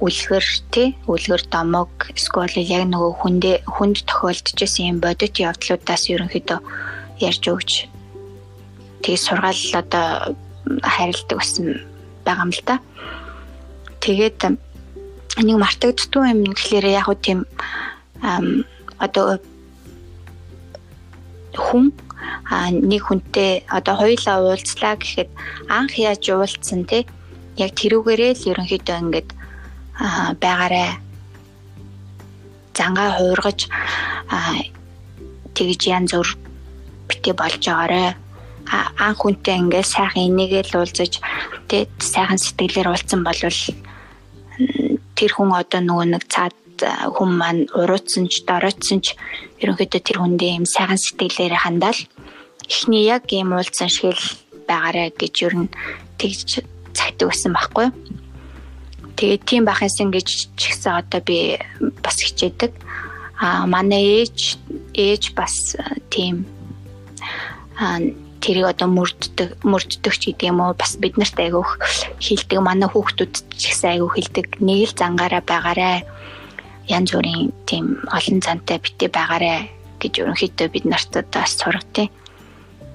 үлгэр 0.00 0.46
тий 0.72 0.88
үлгэр 1.06 1.42
домог 1.50 1.90
эсвэл 2.14 2.56
яг 2.62 2.88
нөгөө 2.88 3.12
хүндээ 3.20 3.56
хүнд 3.68 4.06
тохиолдож 4.08 4.58
исэн 4.62 4.96
юм 4.96 4.98
бодит 5.04 5.34
явдлуудаас 5.36 6.08
ерөнхийдөө 6.08 6.60
ярьж 7.20 7.44
өгч 7.52 7.70
тэгээ 9.02 9.20
сургаал 9.20 9.62
одоо 9.82 10.06
харилдаг 10.80 11.36
байсан 11.36 11.66
байгаа 12.24 12.44
юм 12.48 12.52
л 12.54 12.62
та. 12.64 12.74
Тэгээд 14.00 14.40
нэг 15.44 15.56
мартагддгүй 15.60 16.24
юм 16.32 16.40
гэхлээр 16.54 16.86
яг 16.96 17.08
уу 17.08 17.18
тийм 17.18 17.44
одоо 19.06 19.38
хүн 21.54 21.92
а 22.50 22.70
нэг 22.70 23.02
хүнтэй 23.08 23.64
одоо 23.68 23.94
хоёулаа 24.00 24.36
уулзлаа 24.42 24.94
гэхэд 24.96 25.30
анх 25.68 25.94
яаж 25.98 26.24
уулзсан 26.30 26.84
те? 26.88 27.06
Яг 27.56 27.72
тэрүүгээрээ 27.78 28.32
л 28.34 28.48
ерөнхийдөө 28.52 28.96
ингээд 29.02 29.28
байгаарэ. 30.42 30.86
Зангаа 32.74 33.10
хуургаж 33.16 33.60
тэгж 35.54 35.80
янз 35.86 36.12
бүр 36.16 36.30
битээ 37.08 37.34
болж 37.38 37.62
байгаарэ. 37.62 38.18
Анх 38.98 39.18
хүнтэй 39.22 39.56
ингээд 39.62 39.86
сайхан 39.86 40.26
энийгээл 40.28 40.78
уулзаж 40.80 41.22
тэг 41.70 41.88
сайхан 42.00 42.40
сэтгэлээр 42.40 42.90
уулзсан 42.90 43.22
болвол 43.22 43.60
тэр 45.14 45.30
хүн 45.30 45.50
одоо 45.54 45.80
нөгөө 45.80 46.06
нэг 46.10 46.24
цаад 46.26 46.54
хүн 46.82 47.30
маань 47.38 47.62
урууцсан 47.70 48.26
ч 48.32 48.42
доройтсан 48.48 48.98
ч 49.04 49.14
ерөнхийдөө 49.62 50.00
тэр 50.02 50.18
хүндээ 50.20 50.56
юм 50.58 50.66
сайхан 50.66 50.98
сэтгэлээр 50.98 51.54
хандаал 51.60 52.00
эхний 52.68 53.04
яг 53.06 53.28
ийм 53.30 53.52
уулзсан 53.52 53.90
шиг 53.92 54.16
л 54.16 54.24
байгаарэ 54.68 55.12
гэж 55.14 55.34
ер 55.46 55.54
нь 55.54 55.68
тэгж 56.18 56.64
цагтдаг 56.96 57.28
байсан 57.28 57.52
байхгүй. 57.52 57.86
Тэгээд 59.14 59.42
тийм 59.46 59.62
байхаас 59.68 60.00
ингэж 60.00 60.28
ч 60.58 60.60
гэсэн 60.72 61.04
одоо 61.04 61.20
би 61.22 61.58
бас 62.02 62.18
хичээдэг. 62.18 62.72
А 63.38 63.66
манай 63.66 64.24
ээж 64.26 64.58
ээж 64.94 65.34
бас 65.38 65.76
тийм 66.10 66.46
тэрийг 68.44 68.66
одоо 68.68 68.88
мөрддөг 68.92 69.64
мөрддөг 69.64 70.14
ч 70.20 70.32
гэдэг 70.32 70.48
юм 70.52 70.60
уу 70.60 70.76
бас 70.76 71.00
бид 71.00 71.16
нарт 71.16 71.38
айгүйх 71.40 71.80
хилдэг 72.20 72.60
манай 72.60 72.88
хүүхдүүд 72.92 73.34
ч 73.56 73.62
гэсэн 73.72 73.96
айгүй 73.96 74.10
хилдэг 74.20 74.46
нэг 74.60 74.92
л 74.92 74.98
зангаараа 74.98 75.42
байгаарэ 75.42 76.04
янз 76.88 77.10
бүрийн 77.12 77.52
тийм 77.68 78.00
олон 78.12 78.38
цантай 78.40 78.78
битээ 78.78 79.08
байгаарэ 79.08 79.68
гэж 80.00 80.12
ерөнхийдөө 80.20 80.68
бид 80.68 80.84
нарт 80.84 81.12
одоо 81.16 81.44
сургатیں۔ 81.48 82.08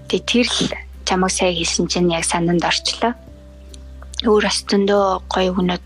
Тэгээ 0.09 0.25
тэр 0.29 0.47
л 0.47 0.73
чамаг 1.05 1.31
сайн 1.33 1.57
хэлсэн 1.57 1.85
чинь 1.89 2.13
яг 2.13 2.25
санаанд 2.25 2.61
орчлоо 2.61 3.13
өөр 4.27 4.45
остондоо 4.51 5.23
гоё 5.31 5.55
хүнүүд 5.55 5.85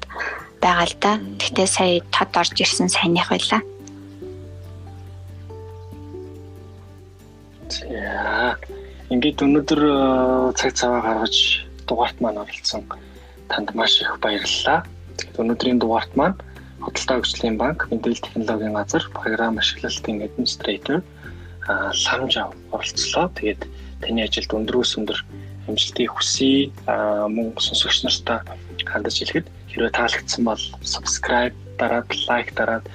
байгаа 0.57 0.87
л 0.89 0.95
да. 0.97 1.11
Гэтэ 1.37 1.63
сая 1.69 2.01
тод 2.09 2.33
орж 2.33 2.57
ирсэн 2.57 2.89
сайных 2.89 3.29
байла. 3.29 3.61
За. 7.69 8.57
Ингээд 9.13 9.45
өнөөдөр 9.45 9.81
э, 9.85 9.95
цаг 10.57 10.73
цаваа 10.73 11.01
гаргаж 11.05 11.67
дугаарт 11.85 12.17
маань 12.17 12.41
оролцсон 12.41 12.81
танд 13.49 13.69
маш 13.77 14.01
их 14.01 14.17
баярлалаа. 14.17 14.81
Өнөөдрийн 15.37 15.77
дугаарт 15.77 16.17
маань 16.17 16.37
Хөдөлთა 16.83 17.13
хөгжлийн 17.15 17.57
банк, 17.57 17.87
мэдээлэл 17.87 18.25
технологийн 18.27 18.75
газар, 18.75 19.03
програм 19.15 19.57
ашиглалтын 19.57 20.23
администратор 20.27 20.99
ламжаа 21.67 22.51
оролцлоо. 22.75 23.31
Тэгээд 23.39 23.61
таны 24.03 24.27
ажилд 24.27 24.51
өндрөөс 24.51 24.99
өндөр 24.99 25.19
амжилтыг 25.67 26.11
хүсье. 26.11 26.71
Мөн 26.85 27.55
сонсогч 27.55 28.03
нартай 28.03 28.39
хандаж 28.83 29.15
хэлэхэд 29.15 29.47
хэрвээ 29.71 29.95
таалагдсан 29.95 30.43
бол 30.43 30.63
subscribe 30.83 31.55
дараад 31.79 32.07
лайк 32.27 32.51
дараад 32.51 32.85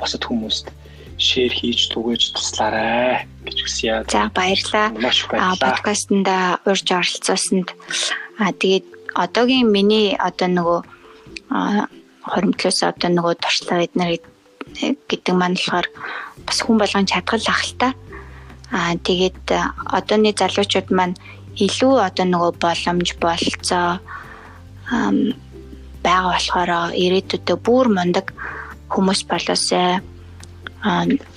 босод 0.00 0.24
хүмүүст 0.24 0.72
шеэр 1.20 1.52
хийж 1.52 1.92
түгээж 1.92 2.22
туслаарай 2.34 3.28
гэж 3.44 3.58
хүсье. 3.62 4.04
За 4.08 4.32
баярлалаа. 4.32 4.96
А 5.38 5.54
подкастнда 5.60 6.58
урьж 6.64 6.88
оролцсоосонд 6.88 7.76
а 8.40 8.50
тэгээд 8.50 8.86
одоогийн 9.14 9.68
миний 9.70 10.16
одоо 10.18 10.48
нөгөө 10.48 10.80
хоримтлоос 12.30 12.78
одоо 12.88 13.10
нөгөө 13.12 13.34
туршлага 13.40 13.86
эднэр 13.86 14.20
гэдэг 15.08 15.34
маань 15.36 15.56
болохоор 15.56 15.88
бас 16.46 16.58
хүн 16.64 16.76
болгон 16.80 17.06
чадгал 17.06 17.44
ах 17.48 17.62
л 17.68 17.74
та. 17.80 17.88
Аа 18.72 18.96
тэгээд 18.96 19.46
одооны 19.98 20.32
залуучууд 20.32 20.88
маань 20.90 21.14
илүү 21.54 21.94
одоо 22.08 22.26
нөгөө 22.26 22.52
боломж 22.58 23.08
болцоо 23.22 24.00
байгаа 26.04 26.32
болохоор 26.34 26.70
ирээдүйдээ 26.92 27.58
бүр 27.66 27.86
мундаг 27.88 28.26
хүмүүс 28.92 29.20
болоосай 29.30 30.02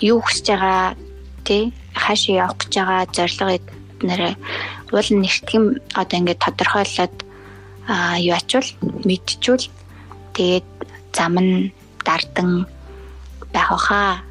юу 0.04 0.20
хүсэж 0.22 0.48
байгаа 0.52 0.96
тий 1.48 1.64
хаашаа 1.96 2.36
явах 2.44 2.58
гэж 2.60 2.74
байгаа 2.76 3.06
зорилго 3.16 3.56
эднэрээ 3.58 4.34
уул 4.92 5.10
нэгтгэм 5.24 5.66
одоо 5.96 6.18
ингээд 6.20 6.44
тодорхойлоод 6.44 7.16
юу 8.28 8.36
ачвал 8.36 8.70
мэдчихвэл 9.08 9.72
тэгээд 10.36 10.68
зам 11.18 11.36
нь 11.42 11.74
дардан 12.06 12.70
байх 13.54 13.74
хаа 13.74 14.22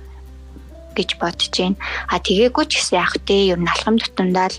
гэж 0.94 1.18
бодож 1.20 1.50
байна. 1.58 1.76
А 2.06 2.22
тэгээгүй 2.22 2.64
ч 2.70 2.72
гэсэн 2.78 3.02
яг 3.02 3.12
тэ 3.26 3.52
ер 3.52 3.60
нь 3.60 3.68
алхам 3.68 3.98
тутамдаа 3.98 4.48
л 4.54 4.58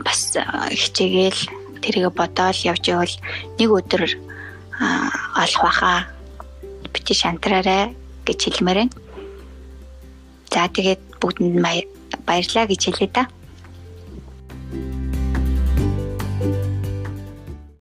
бас 0.00 0.34
хичээгээл 0.72 1.42
тэрийг 1.84 2.16
бодоол 2.16 2.58
явж 2.64 2.84
явал 2.88 3.14
нэг 3.60 3.68
өдөр 3.68 4.02
олох 5.36 5.62
байхаа 5.62 5.98
бити 6.92 7.14
шантраарай 7.14 7.94
гэж 8.26 8.38
хэлмээр 8.42 8.78
байна. 8.88 8.94
За 10.48 10.66
тэгээд 10.72 11.20
бүгдэнд 11.20 11.60
баярлалаа 12.26 12.66
гэж 12.66 12.80
хэлье 12.88 13.08
да. 13.12 13.28